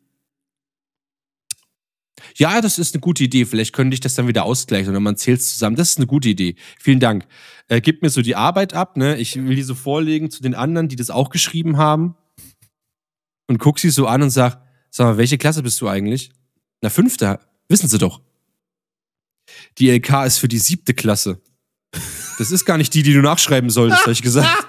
[2.35, 3.45] Ja, das ist eine gute Idee.
[3.45, 5.75] Vielleicht könnte ich das dann wieder ausgleichen oder man zählt zusammen.
[5.75, 6.55] Das ist eine gute Idee.
[6.77, 7.25] Vielen Dank.
[7.69, 9.17] Äh, gib mir so die Arbeit ab, ne?
[9.17, 12.15] Ich will die so vorlegen zu den anderen, die das auch geschrieben haben.
[13.47, 16.31] Und guck sie so an und sag, sag mal, welche Klasse bist du eigentlich?
[16.81, 17.39] Na, fünfte.
[17.69, 18.21] Wissen Sie doch.
[19.77, 21.41] Die LK ist für die siebte Klasse.
[22.37, 24.67] Das ist gar nicht die, die du nachschreiben solltest, habe ich gesagt.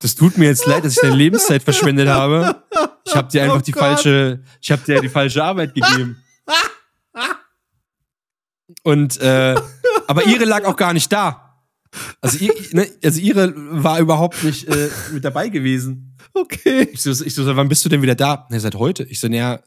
[0.00, 2.62] Das tut mir jetzt leid, dass ich deine Lebenszeit verschwendet habe.
[3.06, 3.82] Ich habe dir einfach Oh die Gott.
[3.82, 6.22] falsche, ich habe dir die falsche Arbeit gegeben.
[8.82, 9.54] Und äh,
[10.06, 11.40] aber ihre lag auch gar nicht da.
[12.20, 16.16] Also, ihr, ne, also ihre war überhaupt nicht äh, mit dabei gewesen.
[16.32, 16.88] Okay.
[16.92, 18.46] Ich so, ich so, wann bist du denn wieder da?
[18.50, 19.04] Ne, seit heute.
[19.04, 19.60] Ich so, naja,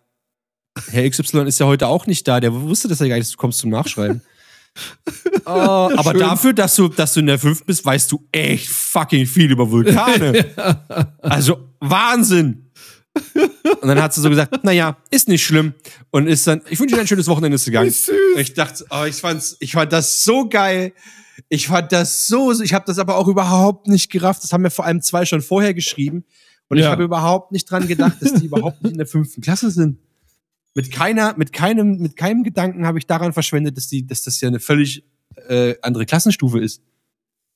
[0.89, 2.39] Herr XY ist ja heute auch nicht da.
[2.39, 4.21] Der wusste das ja gar nicht, dass du kommst zum Nachschreiben.
[5.45, 5.49] Oh,
[5.95, 6.19] aber Schön.
[6.19, 9.69] dafür, dass du, dass du in der 5 bist, weißt du echt fucking viel über
[9.69, 10.45] Vulkane.
[11.21, 12.69] Also Wahnsinn.
[13.81, 15.73] Und dann hat sie so gesagt, naja, ist nicht schlimm.
[16.11, 17.93] Und ist dann, ich wünsche dir ein schönes Wochenende ist gegangen.
[18.35, 20.93] Und ich dachte, oh, ich fand's, ich fand das so geil.
[21.49, 24.43] Ich fand das so, ich habe das aber auch überhaupt nicht gerafft.
[24.43, 26.25] Das haben mir vor allem zwei schon vorher geschrieben.
[26.67, 26.91] Und ich Ja.
[26.91, 29.97] habe überhaupt nicht dran gedacht, dass die überhaupt nicht in der fünften Klasse sind.
[30.77, 34.39] Mit keiner, mit keinem, mit keinem Gedanken habe ich daran verschwendet, dass die, dass das
[34.41, 35.03] ja eine völlig
[35.49, 36.83] äh, andere Klassenstufe ist.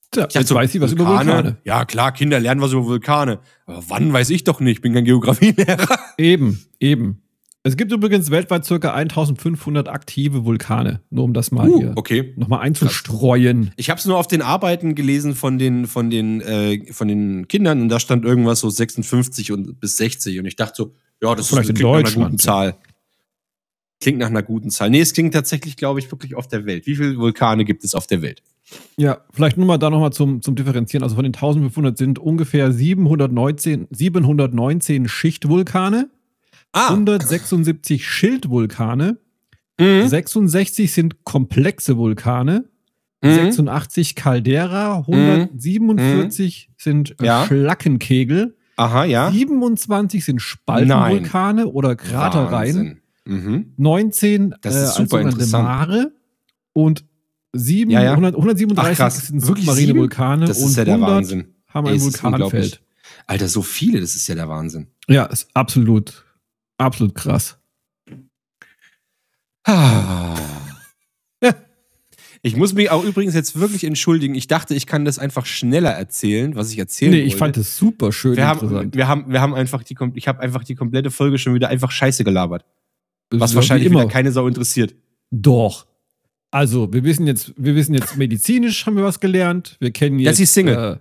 [0.09, 1.57] Tja, dachte jetzt so, weiß ich was über Vulkane.
[1.63, 3.37] Ja, klar, Kinder lernen was über Vulkane.
[3.67, 5.99] Aber wann weiß ich doch nicht, ich bin kein Geografielehrer.
[6.17, 7.21] Eben, eben.
[7.61, 12.33] Es gibt übrigens weltweit circa 1500 aktive Vulkane, nur um das mal Uh, hier okay.
[12.37, 13.71] nochmal einzustreuen.
[13.75, 17.47] Ich habe es nur auf den Arbeiten gelesen von den, von, den, äh, von den
[17.47, 21.35] Kindern und da stand irgendwas so 56 und bis 60 und ich dachte so, ja,
[21.35, 22.37] das Vielleicht ist, Deutschland, guten ja.
[22.39, 22.75] Zahl.
[24.01, 24.89] Klingt nach einer guten Zahl.
[24.89, 26.87] Nee, es klingt tatsächlich, glaube ich, wirklich auf der Welt.
[26.87, 28.41] Wie viele Vulkane gibt es auf der Welt?
[28.97, 31.03] Ja, vielleicht nur mal da nochmal zum, zum Differenzieren.
[31.03, 36.09] Also von den 1500 sind ungefähr 719, 719 Schichtvulkane,
[36.73, 39.17] Ah, 176 Schildvulkane,
[39.77, 40.07] mhm.
[40.07, 42.65] 66 sind komplexe Vulkane,
[43.23, 43.33] Mhm.
[43.35, 47.45] 86 Caldera, 147 sind äh, Ja.
[47.45, 49.29] Schlackenkegel, aha, ja.
[49.31, 53.00] 27 sind Spaltenvulkane oder Kratereien, Wahnsinn.
[53.25, 53.73] Mhm.
[53.77, 55.63] 19 Das äh, ist als super interessant.
[55.63, 56.11] Mare
[56.73, 57.05] und
[57.53, 58.11] 7, Ja, ja.
[58.11, 59.27] 100, 137 Ach, krass.
[59.27, 59.99] sind Wirklich submarine sieben?
[59.99, 61.55] Vulkane Das und ist ja der 100 Wahnsinn.
[61.67, 62.23] haben Ey, ein unglaublich.
[62.41, 62.81] Vulkanfeld.
[63.27, 64.87] Alter, so viele, das ist ja der Wahnsinn.
[65.07, 66.25] Ja, ist absolut,
[66.77, 67.57] absolut krass.
[69.65, 70.35] Ah.
[72.43, 74.33] Ich muss mich auch übrigens jetzt wirklich entschuldigen.
[74.33, 77.27] Ich dachte, ich kann das einfach schneller erzählen, was ich erzählen Nee, wollte.
[77.27, 80.39] ich fand es super schön wir haben, wir haben, wir haben einfach die, ich habe
[80.39, 82.65] einfach die komplette Folge schon wieder einfach Scheiße gelabert.
[83.31, 84.07] Was wahrscheinlich immer.
[84.07, 84.95] keine Sau interessiert.
[85.31, 85.85] Doch.
[86.51, 89.77] Also, wir wissen jetzt, wir wissen jetzt medizinisch haben wir was gelernt.
[89.79, 90.25] Wir kennen jetzt.
[90.25, 90.75] Ja, sie ist Single.
[90.75, 90.97] Äh,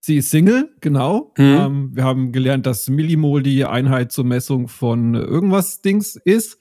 [0.00, 1.34] sie ist Single, genau.
[1.36, 1.44] Mhm.
[1.44, 6.58] Ähm, wir haben gelernt, dass Millimol die Einheit zur Messung von irgendwas Dings ist.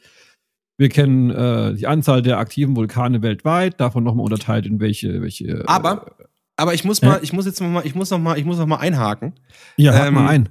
[0.78, 5.64] Wir kennen äh, die Anzahl der aktiven Vulkane weltweit, davon nochmal unterteilt in welche, welche.
[5.68, 6.16] Aber,
[6.58, 8.58] aber ich muss mal, ich muss jetzt noch mal, ich muss noch mal, ich muss
[8.58, 9.34] noch mal einhaken.
[9.78, 10.50] äh, ja, hak ähm, mal ein.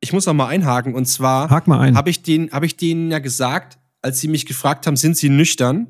[0.00, 1.96] Ich muss noch mal einhaken und zwar Hak mal ein.
[1.96, 5.28] habe ich den, habe ich denen ja gesagt, als sie mich gefragt haben, sind sie
[5.28, 5.86] nüchtern,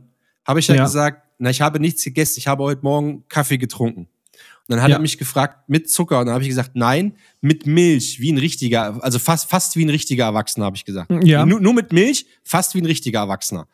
[0.47, 0.85] habe ich ja, Ja.
[0.85, 4.03] gesagt, na, ich habe nichts gegessen, ich habe heute Morgen Kaffee getrunken.
[4.03, 4.97] Und dann hat Ja.
[4.97, 6.21] er mich gefragt, mit Zucker.
[6.21, 9.85] Und dann habe ich gesagt, nein, mit Milch, wie ein richtiger, also fast, fast wie
[9.85, 11.11] ein richtiger Erwachsener, habe ich gesagt.
[11.25, 11.45] Ja.
[11.45, 13.67] Nur, nur mit Milch, fast wie ein richtiger Erwachsener.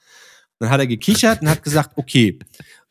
[0.58, 2.38] Dann hat er gekichert und hat gesagt, okay.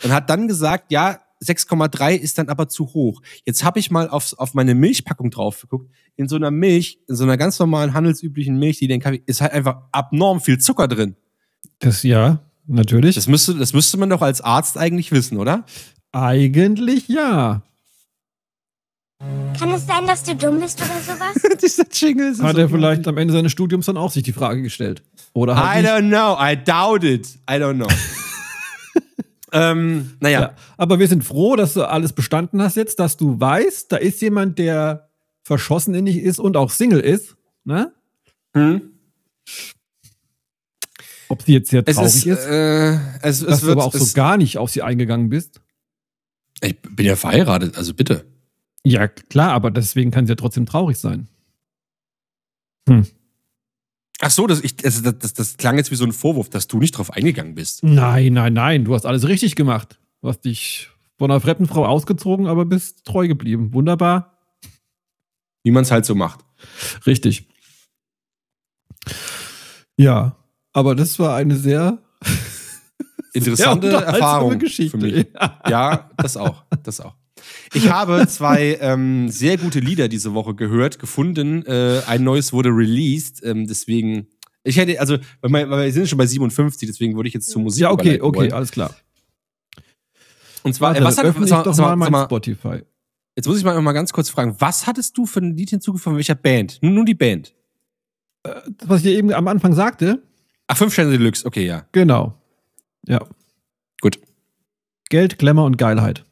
[0.03, 3.21] Und hat dann gesagt, ja, 6,3 ist dann aber zu hoch.
[3.43, 5.89] Jetzt habe ich mal auf, auf meine Milchpackung drauf geguckt.
[6.15, 9.41] In so einer Milch, in so einer ganz normalen handelsüblichen Milch, die den Kaffee, ist
[9.41, 11.15] halt einfach abnorm viel Zucker drin.
[11.79, 13.15] Das ja, natürlich.
[13.15, 15.65] Das müsste, das müsste man doch als Arzt eigentlich wissen, oder?
[16.11, 17.61] Eigentlich ja.
[19.57, 21.59] Kann es sein, dass du dumm bist oder sowas?
[21.61, 24.61] Dieser Jingle ist Hat er vielleicht am Ende seines Studiums dann auch sich die Frage
[24.61, 25.03] gestellt.
[25.33, 25.91] Oder halt I nicht.
[25.91, 26.37] don't know.
[26.39, 27.27] I doubt it.
[27.49, 27.87] I don't know.
[29.53, 30.41] ähm, naja.
[30.41, 30.53] Ja.
[30.77, 34.21] Aber wir sind froh, dass du alles bestanden hast jetzt, dass du weißt, da ist
[34.21, 35.09] jemand, der
[35.43, 37.35] verschossen in dich ist und auch Single ist.
[37.63, 37.93] Ne?
[38.53, 38.81] Hm?
[41.27, 43.85] Ob sie jetzt sehr Es traurig ist, ist, äh, es, dass es du wird, aber
[43.85, 45.61] auch so es, gar nicht auf sie eingegangen bist.
[46.61, 48.25] ich bin ja verheiratet, also bitte.
[48.83, 51.27] Ja, klar, aber deswegen kann sie ja trotzdem traurig sein.
[52.87, 53.07] Hm.
[54.21, 56.67] Ach so, das, ich, also das, das, das klang jetzt wie so ein Vorwurf, dass
[56.67, 57.83] du nicht drauf eingegangen bist.
[57.83, 59.99] Nein, nein, nein, du hast alles richtig gemacht.
[60.21, 63.73] Du hast dich von einer fremden Frau ausgezogen, aber bist treu geblieben.
[63.73, 64.37] Wunderbar.
[65.63, 66.41] Wie man es halt so macht.
[67.05, 67.47] Richtig.
[69.97, 70.37] Ja,
[70.75, 71.99] aber das war eine sehr
[73.33, 74.97] Interessante sehr Erfahrung Geschichte.
[74.99, 75.25] für mich.
[75.69, 77.15] Ja, das auch, das auch.
[77.73, 81.65] Ich habe zwei ähm, sehr gute Lieder diese Woche gehört, gefunden.
[81.65, 84.27] Äh, ein neues wurde released, ähm, deswegen.
[84.63, 87.83] Ich hätte, also, weil wir, sind schon bei 57, deswegen würde ich jetzt zur Musik
[87.83, 88.53] Ja, okay, okay, wollen.
[88.53, 88.93] alles klar.
[90.63, 92.81] Und zwar, Warte, äh, was hat, öffne sag, doch sag, mal mal, Spotify.
[93.35, 96.03] jetzt muss ich mal, mal ganz kurz fragen, was hattest du für ein Lied hinzugefügt
[96.03, 96.79] von welcher Band?
[96.81, 97.53] Nur, nur die Band.
[98.41, 100.23] Das, was ich eben am Anfang sagte,
[100.67, 101.87] Ach, fünf Sterne Deluxe, okay, ja.
[101.91, 102.41] genau.
[103.07, 103.27] Ja.
[104.01, 104.19] Gut.
[105.09, 106.25] Geld, Glamour und Geilheit.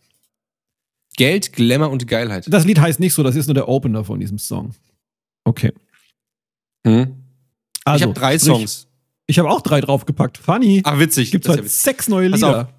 [1.16, 2.52] Geld, Glamour und Geilheit.
[2.52, 4.74] Das Lied heißt nicht so, das ist nur der Opener von diesem Song.
[5.44, 5.72] Okay.
[6.86, 7.24] Hm?
[7.86, 8.88] Also, ich habe drei sprich, Songs.
[9.28, 10.40] Ich habe auch drei draufgepackt.
[10.40, 10.82] Funny.
[10.84, 11.30] Ach, witzig.
[11.32, 11.82] Gibt halt ja witzig.
[11.82, 12.74] sechs neue Pass Lieder.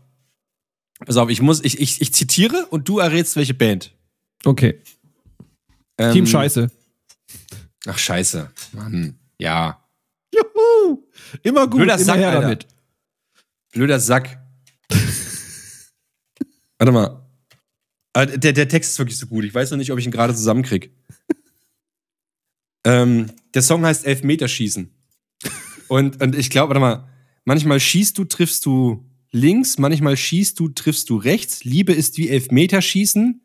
[1.06, 3.94] Pass auf, ich muss, ich, ich, ich zitiere und du errätst, welche Band.
[4.44, 4.80] Okay.
[5.98, 6.70] Ähm, Team Scheiße.
[7.86, 8.50] Ach, scheiße.
[8.72, 9.18] Mann.
[9.38, 9.86] Ja.
[10.34, 11.03] Juhu.
[11.42, 12.40] Immer gut, Blöder immer Sack, Alter.
[12.40, 12.66] damit.
[13.72, 14.38] Blöder Sack.
[16.78, 17.20] Warte mal.
[18.16, 19.44] Der, der Text ist wirklich so gut.
[19.44, 20.92] Ich weiß noch nicht, ob ich ihn gerade zusammenkrieg.
[22.84, 24.88] ähm, der Song heißt Elfmeterschießen.
[25.88, 27.08] Und, und ich glaube, warte mal,
[27.44, 31.64] manchmal schießt du, triffst du links, manchmal schießt du, triffst du rechts.
[31.64, 33.40] Liebe ist wie Elfmeterschießen.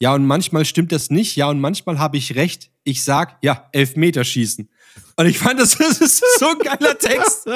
[0.00, 1.36] Ja, und manchmal stimmt das nicht.
[1.36, 2.70] Ja, und manchmal habe ich recht.
[2.84, 4.68] Ich sag, ja, Elfmeterschießen.
[5.16, 7.46] Und ich fand, das, das ist so ein geiler Text.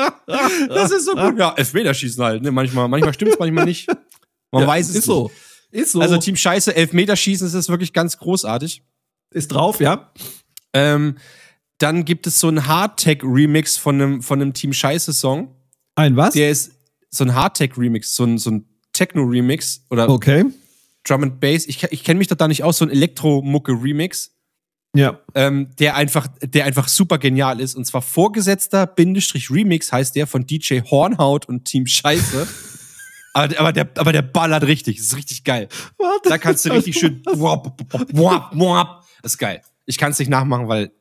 [0.69, 1.39] Das ist so gut.
[1.39, 2.43] Ja, Elfmeterschießen halt.
[2.43, 2.51] Ne?
[2.51, 3.89] Manchmal, manchmal stimmt es, manchmal nicht.
[4.51, 5.25] Man Ja, weiß es ist so.
[5.25, 5.83] nicht.
[5.83, 6.01] Ist so.
[6.01, 8.83] Also Team Scheiße, Elfmeterschießen, das ist wirklich ganz großartig.
[9.31, 10.11] ist drauf, ja.
[10.73, 11.17] Ähm,
[11.79, 15.55] dann gibt es so einen Hardtech-Remix von einem, von einem Team Scheiße-Song.
[15.95, 16.35] Ein was?
[16.35, 16.73] Der ist
[17.11, 20.45] so ein Hardtech-Remix, so ein, so ein Techno-Remix oder Okay.
[21.05, 21.67] Drum and Bass.
[21.67, 24.31] Ich, ich kenne mich da nicht aus, so ein Elektromucke-Remix,
[24.95, 25.19] Ja.
[25.35, 27.75] ähm, der einfach, der einfach super genial ist.
[27.75, 32.47] Und zwar vorgesetzter Bindestrich Remix heißt der von DJ Hornhaut und Team Scheiße.
[33.35, 34.99] aber, aber, der, aber der ballert richtig.
[34.99, 35.69] Das ist richtig geil.
[35.99, 36.29] Warte.
[36.29, 37.23] Da kannst du richtig schön.
[37.27, 38.89] Wop, wop, wop, wop.
[39.23, 39.63] Das ist geil.
[39.87, 40.93] Ich kann es nicht nachmachen, weil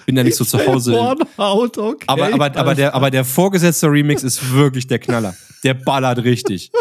[0.00, 0.92] ich bin ja nicht so zu Hause.
[0.94, 2.04] Hornhaut, okay.
[2.06, 5.34] Aber, aber, aber, der, aber der vorgesetzte Remix ist wirklich der Knaller.
[5.64, 6.70] Der ballert richtig.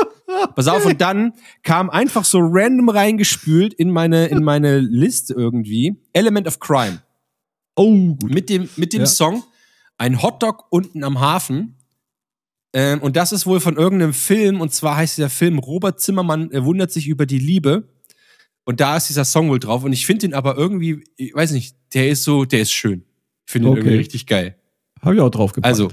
[0.55, 5.95] Pass auf, und dann kam einfach so random reingespült in meine, in meine Liste irgendwie
[6.13, 7.01] Element of Crime.
[7.75, 8.33] Oh, gut.
[8.33, 9.05] Mit dem, mit dem Ja.
[9.07, 9.43] Song
[9.97, 11.75] Ein Hotdog unten am Hafen.
[12.73, 16.51] Ähm, und das ist wohl von irgendeinem Film, und zwar heißt der Film Robert Zimmermann
[16.51, 17.87] er wundert sich über die Liebe.
[18.65, 19.83] Und da ist dieser Song wohl drauf.
[19.85, 23.05] Und ich finde ihn aber irgendwie, ich weiß nicht, der ist so, der ist schön.
[23.45, 23.79] Ich finde ihn Okay.
[23.79, 24.57] irgendwie richtig geil.
[25.01, 25.67] Habe ich auch drauf gepackt.
[25.71, 25.89] Also,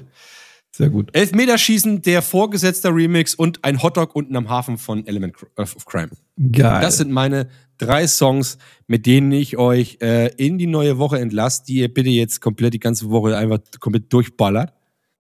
[0.77, 1.11] Sehr gut.
[1.13, 5.47] Elfmeterschießen, der vorgesetzte Remix und ein Hotdog unten am Hafen von Element Cr-
[5.77, 6.11] of Crime.
[6.51, 6.81] Geil.
[6.83, 7.49] Das sind meine
[7.79, 8.59] drei Songs,
[8.89, 12.75] mit denen ich euch äh, in die neue Woche entlasse, die ihr bitte jetzt komplett
[12.75, 14.73] die ganze Woche einfach komplett durchballert.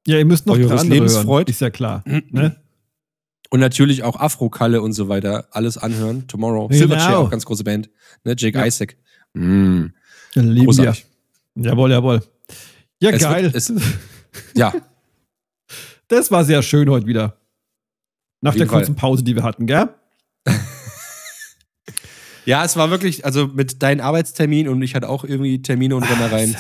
[0.09, 1.49] ja, ihr müsst noch Eures Lebensfreud.
[1.49, 2.03] Ist ja klar.
[2.05, 2.57] ne?
[3.51, 5.47] Und natürlich auch Afro-Kalle und so weiter.
[5.53, 6.27] Alles anhören.
[6.27, 6.67] Tomorrow.
[6.67, 6.79] Genau.
[6.79, 7.89] Silverchair, auch ganz große Band.
[8.25, 8.35] Ne?
[8.37, 8.67] Jake Ja.
[8.67, 8.97] Isaac.
[9.35, 9.85] Mm.
[10.35, 10.65] Lieben wir.
[10.65, 11.07] Großartig.
[11.55, 12.23] Jawohl, jawohl.
[12.99, 13.45] Ja, Es geil.
[13.45, 13.73] Wird, es,
[14.57, 14.73] ja,
[16.15, 17.39] das war sehr schön heute wieder.
[18.41, 18.79] Nach der Fall.
[18.79, 19.89] kurzen Pause, die wir hatten, gell?
[22.45, 26.03] ja, es war wirklich, also mit deinem Arbeitstermin und ich hatte auch irgendwie Termine und
[26.03, 26.53] Rennereien.
[26.53, 26.59] Ja.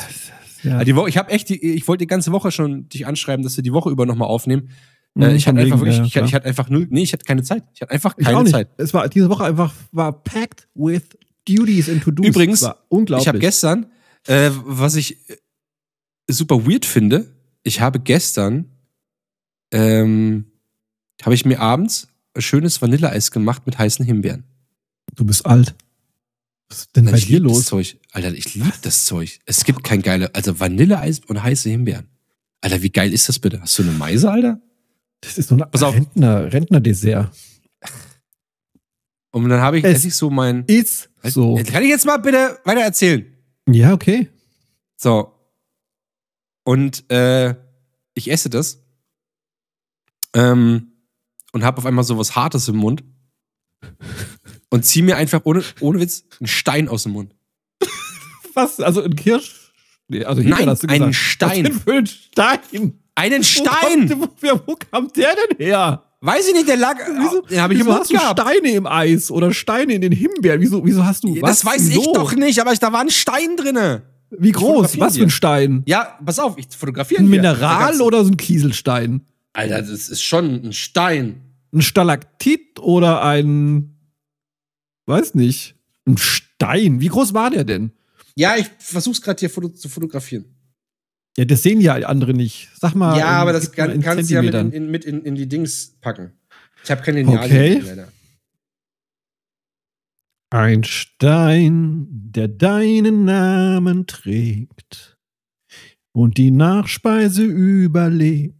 [0.64, 3.42] Ja, die Woche, ich habe echt, die, ich wollte die ganze Woche schon dich anschreiben,
[3.42, 4.70] dass wir die Woche über nochmal aufnehmen.
[5.14, 7.24] Mhm, äh, ich hatte einfach wirklich, ja, ich, ich hatte einfach null, nee, ich hatte
[7.24, 7.64] keine Zeit.
[7.74, 8.50] Ich hatte einfach keine.
[8.50, 8.68] Zeit.
[8.78, 11.02] Es war diese Woche einfach war packed with
[11.46, 12.26] duties and to-dos.
[12.26, 13.24] Übrigens, war unglaublich.
[13.24, 13.86] Ich habe gestern,
[14.26, 15.18] äh, was ich
[16.28, 17.26] super weird finde,
[17.62, 18.70] ich habe gestern,
[19.74, 20.44] ähm,
[21.22, 22.08] habe ich mir abends
[22.38, 24.44] schönes Vanilleeis gemacht mit heißen Himbeeren.
[25.16, 25.74] du bist alt.
[26.68, 27.66] Was ist denn bei ich dir lieb Das los?
[27.66, 27.96] Zeug.
[28.12, 29.38] Alter, ich liebe das Zeug.
[29.44, 32.06] Es gibt kein geile, also Vanilleeis und heiße Himbeeren.
[32.60, 33.60] Alter, wie geil ist das bitte?
[33.60, 34.60] Hast du eine Meise, Alter?
[35.20, 35.62] Das ist so ein.
[35.62, 37.30] Rentner, Rentner-Dessert.
[39.32, 41.56] Und dann habe ich, Es esse ich so mein, Ist so.
[41.66, 43.26] Kann ich jetzt mal bitte weiter erzählen?
[43.68, 44.28] Ja, okay.
[44.96, 45.32] So.
[46.62, 47.54] Und äh,
[48.14, 48.83] ich esse das.
[50.34, 50.92] Ähm,
[51.52, 53.04] und habe auf einmal so was Hartes im Mund.
[54.70, 57.34] Und zieh mir einfach ohne, ohne Witz einen Stein aus dem Mund.
[58.54, 58.80] Was?
[58.80, 59.72] Also ein Kirsch?
[60.08, 61.14] Nee, also Nein, hast du einen gesagt.
[61.14, 61.64] Stein.
[61.64, 63.00] Was denn für ein Stein?
[63.14, 64.08] Einen Wo Stein!
[64.08, 66.02] kommt, wo, wo kam der denn her?
[66.20, 66.96] Weiß ich nicht, der lag.
[66.98, 68.40] Wieso, den habe ich im wieso Mund hast du gehabt.
[68.40, 70.60] Steine im Eis oder Steine in den Himbeeren?
[70.60, 71.62] Wieso, wieso hast du was?
[71.62, 72.00] Das weiß wieso?
[72.00, 74.02] ich doch nicht, aber ich, da war ein Stein drinne.
[74.30, 74.98] Wie groß?
[74.98, 75.82] Was für ein Stein?
[75.86, 77.28] Ja, pass auf, ich fotografiere Ein.
[77.28, 79.20] Mineral oder so ein Kieselstein?
[79.54, 81.40] Alter, das ist schon ein Stein.
[81.72, 83.96] Ein Stalaktit oder ein,
[85.06, 85.76] weiß nicht,
[86.06, 87.00] ein Stein?
[87.00, 87.92] Wie groß war der denn?
[88.36, 90.44] Ja, ich versuch's gerade hier foto zu fotografieren.
[91.36, 92.68] Ja, das sehen ja andere nicht.
[92.78, 93.18] Sag mal.
[93.18, 95.96] ja, in- aber das kann, kannst du ja mit, in, in, mit in, die Dings
[96.00, 96.32] packen.
[96.84, 97.78] Ich habe keine Lineal Okay.
[97.78, 98.08] leider.
[100.50, 105.18] Ein Stein, der deinen Namen trägt
[106.12, 108.54] und die Nachspeise überlebt,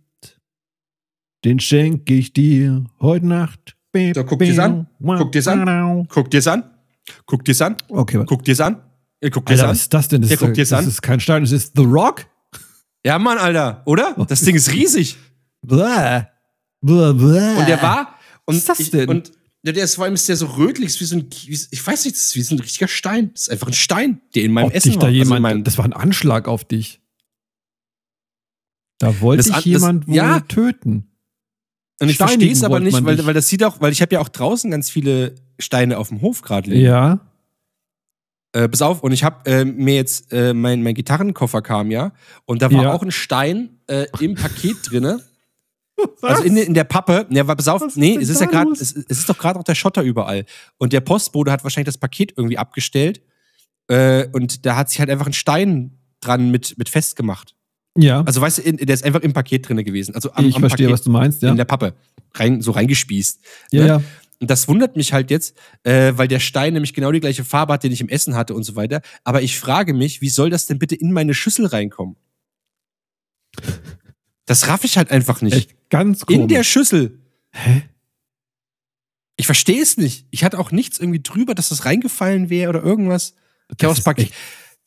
[1.45, 3.77] den schenke ich dir heute Nacht.
[3.95, 4.89] So, guck dir's an.
[5.01, 6.07] Guck dir's an.
[6.09, 6.65] Guck dir's an.
[7.27, 7.77] Guck dir's an.
[7.89, 8.29] Okay, warte.
[8.29, 8.83] Guck dir's an.
[9.31, 9.71] Guck dir's Alter, an.
[9.71, 10.23] was ist das denn?
[10.23, 10.89] Das, Ja, ist, das an.
[10.89, 12.27] ist kein Stein, das ist The Rock.
[13.07, 14.15] Ja, Mann, Alter, oder?
[14.29, 15.17] Das Ding ist riesig.
[15.63, 16.23] Bäh.
[16.81, 17.59] Bäh, bäh.
[17.59, 18.19] Und der war.
[18.47, 19.09] Und Was ist das ich, denn?
[19.09, 19.33] Und
[19.63, 22.05] ja, der ist vor allem ist der so rötlich, wie so ein, wie, ich weiß
[22.05, 23.31] nicht, das ist wie so ein richtiger Stein.
[23.33, 25.09] Das ist einfach ein Stein, der in meinem Ob Essen dich da war.
[25.09, 27.01] Also in jemand, meinem- das war ein Anschlag auf dich.
[28.99, 30.41] Da wollte Das dich an- das- jemand wohl ja.
[30.41, 31.11] töten.
[32.01, 34.21] Und ich verstehe es aber nicht, weil, weil das sieht auch, weil ich habe ja
[34.21, 36.85] auch draußen ganz viele Steine auf dem Hof gerade liegen.
[36.85, 37.21] Ja.
[38.53, 42.13] Äh, pass auf, und ich habe äh, mir jetzt, äh, mein, mein Gitarrenkoffer kam ja,
[42.45, 42.93] und da war Ja.
[42.93, 45.21] auch ein Stein äh, im Paket drinne.
[46.23, 48.73] Also in, in der Pappe, ne, war, pass auf, Was nee, es ist ja gerade,
[48.73, 50.45] es, es ist doch gerade auch der Schotter überall.
[50.77, 53.23] Und der Postbote hat wahrscheinlich das Paket irgendwie abgestellt.
[53.87, 57.55] Äh, und da hat sich halt einfach ein Stein dran mit, mit festgemacht.
[57.97, 58.23] Ja.
[58.23, 60.15] Also weißt du, der ist einfach im Paket drinne gewesen.
[60.15, 61.51] Also am, ich am verstehe, Paket was du meinst, ja.
[61.51, 61.95] in der Pappe.
[62.35, 63.41] Rein, so reingespießt.
[63.71, 63.89] ja, ne?
[63.89, 64.03] ja.
[64.41, 67.73] Und das wundert mich halt jetzt, äh, weil der Stein nämlich genau die gleiche Farbe
[67.73, 69.01] hat, den ich im Essen hatte und so weiter.
[69.23, 72.17] Aber ich frage mich, wie soll das denn bitte in meine Schüssel reinkommen?
[74.45, 75.57] Das raff ich halt einfach nicht.
[75.57, 76.43] Echt ganz komisch.
[76.43, 77.21] in der Schüssel.
[77.53, 77.85] Hä?
[79.37, 80.27] Ich verstehe es nicht.
[80.31, 83.35] Ich hatte auch nichts irgendwie drüber, dass das reingefallen wäre oder irgendwas.
[83.79, 84.31] Chaospaket.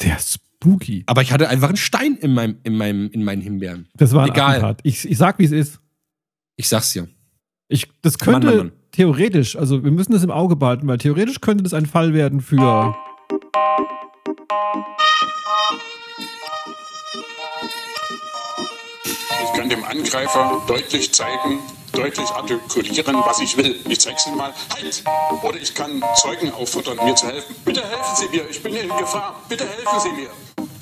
[0.02, 0.20] Der
[0.64, 1.04] Spooky.
[1.06, 3.88] Aber ich hatte einfach einen Stein in meinem, in meinem, in meinen Himbeeren.
[3.96, 4.50] Das war ein Egal.
[4.56, 4.80] Attentat.
[4.84, 5.80] Ich, ich sag, wie es ist.
[6.56, 7.08] Ich sag's dir.
[7.68, 8.72] Ich, das könnte Mann, Mann, Mann.
[8.92, 12.42] theoretisch, also wir müssen das im Auge behalten, weil theoretisch könnte das ein Fall werden
[12.42, 12.96] für.
[19.44, 21.60] Ich kann dem Angreifer deutlich zeigen,
[21.92, 23.76] deutlich artikulieren, was ich will.
[23.88, 24.54] Ich zeig's ihm mal.
[24.76, 25.04] Halt!
[25.44, 27.56] Oder ich kann Zeugen auffordern, mir zu helfen.
[27.66, 29.42] Bitte helfen Sie mir, ich bin in Gefahr.
[29.50, 30.30] Bitte helfen Sie mir.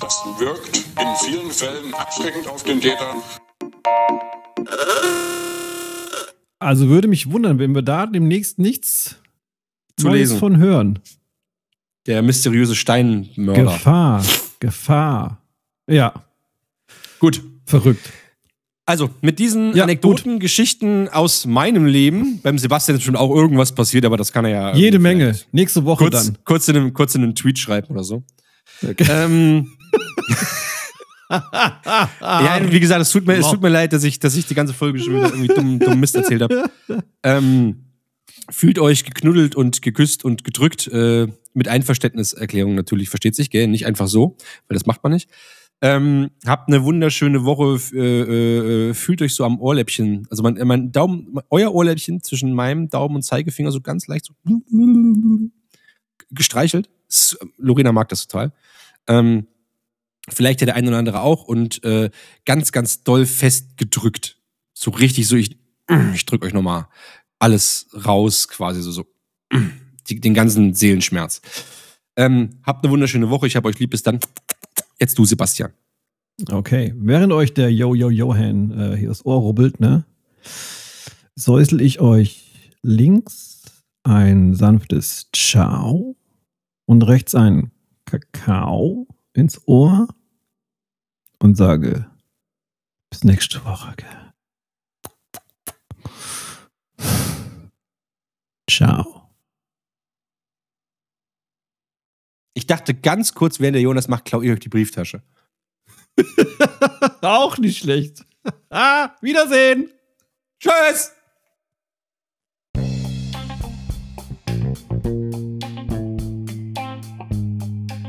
[0.00, 3.14] Das wirkt in vielen Fällen abschreckend auf den Täter.
[6.58, 9.16] Also würde mich wundern, wenn wir da demnächst nichts
[9.96, 10.38] Zu Neues lesen.
[10.38, 10.98] von hören.
[12.06, 13.64] Der mysteriöse Steinmörder.
[13.64, 14.24] Gefahr.
[14.60, 15.42] Gefahr.
[15.88, 16.24] Ja,
[17.20, 17.42] Gut.
[17.64, 18.10] verrückt.
[18.88, 23.74] Also, mit diesen Ja, Anekdoten, Geschichten aus meinem Leben, beim Sebastian ist bestimmt auch irgendwas
[23.74, 24.74] passiert, aber das kann er ja.
[24.76, 25.36] Jede Menge.
[25.50, 26.38] Nächste Woche Kurz, dann.
[26.44, 28.22] kurz, in einem, kurz in einem Tweet schreiben oder so.
[28.98, 29.72] ähm,
[32.20, 34.54] ja, wie gesagt, es tut mir, es tut mir leid, dass ich, dass ich die
[34.54, 36.70] ganze Folge schon wieder irgendwie dumm, dumm Mist erzählt habe.
[37.22, 37.86] Ähm,
[38.48, 43.66] fühlt euch geknuddelt und geküsst und gedrückt, äh, mit Einverständniserklärung natürlich, versteht sich, gell?
[43.66, 44.36] Nicht einfach so,
[44.68, 45.28] weil das macht man nicht.
[45.82, 50.92] Ähm, habt eine wunderschöne Woche, äh, äh, fühlt euch so am Ohrläppchen, also mein, mein
[50.92, 54.34] Daumen, euer Ohrläppchen zwischen meinem Daumen und Zeigefinger so ganz leicht so
[56.30, 56.88] gestreichelt.
[57.56, 58.52] Lorena mag das total.
[59.06, 59.46] Ähm,
[60.28, 62.10] vielleicht ja der eine oder andere auch und äh,
[62.44, 64.38] ganz, ganz doll festgedrückt.
[64.74, 65.58] So richtig so, ich,
[66.14, 66.88] ich drück euch nochmal
[67.38, 69.06] alles raus, quasi so, so
[70.08, 71.42] die, den ganzen Seelenschmerz.
[72.16, 74.20] Ähm, habt eine wunderschöne Woche, ich hab euch lieb, bis dann.
[74.98, 75.72] Jetzt du, Sebastian.
[76.50, 76.94] Okay.
[76.96, 80.04] Während euch der Yo Yo Johan äh, hier das Ohr rubbelt, ne,
[81.34, 83.62] säusel ich euch links
[84.02, 86.16] ein sanftes Ciao
[86.86, 87.72] und rechts ein
[88.04, 89.06] Kakao
[89.36, 90.08] ins Ohr
[91.38, 92.10] und sage
[93.10, 93.94] bis nächste Woche.
[93.96, 94.32] Gell?
[98.68, 99.30] Ciao.
[102.54, 105.22] Ich dachte ganz kurz, während der Jonas macht, klau ihr euch die Brieftasche.
[107.20, 108.24] Auch nicht schlecht.
[108.70, 109.90] ah, Wiedersehen.
[110.58, 111.12] Tschüss!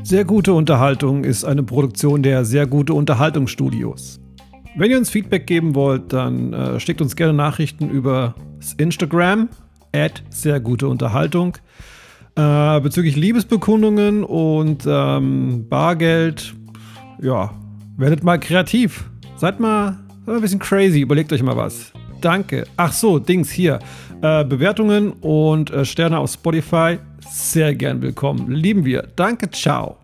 [0.08, 4.22] Sehr gute Unterhaltung ist eine Produktion der Sehr gute Unterhaltungsstudios.
[4.78, 8.34] Wenn ihr uns Feedback geben wollt, dann äh, schickt uns gerne Nachrichten über
[8.78, 9.49] Instagram
[9.93, 11.58] at sehr gute Unterhaltung
[12.38, 16.55] äh, bezüglich Liebesbekundungen und ähm, Bargeld.
[17.22, 17.53] Ja,
[17.97, 19.10] werdet mal kreativ.
[19.36, 21.01] Seid mal, seid mal ein bisschen crazy.
[21.01, 21.91] Überlegt euch mal was.
[22.22, 22.64] Danke.
[22.78, 23.80] Ach so, Dings hier.
[24.22, 26.97] Äh, Bewertungen und äh, Sterne auf Spotify.
[27.22, 28.51] Sehr gern willkommen.
[28.51, 29.07] Lieben wir.
[29.15, 29.49] Danke.
[29.51, 29.97] Ciao.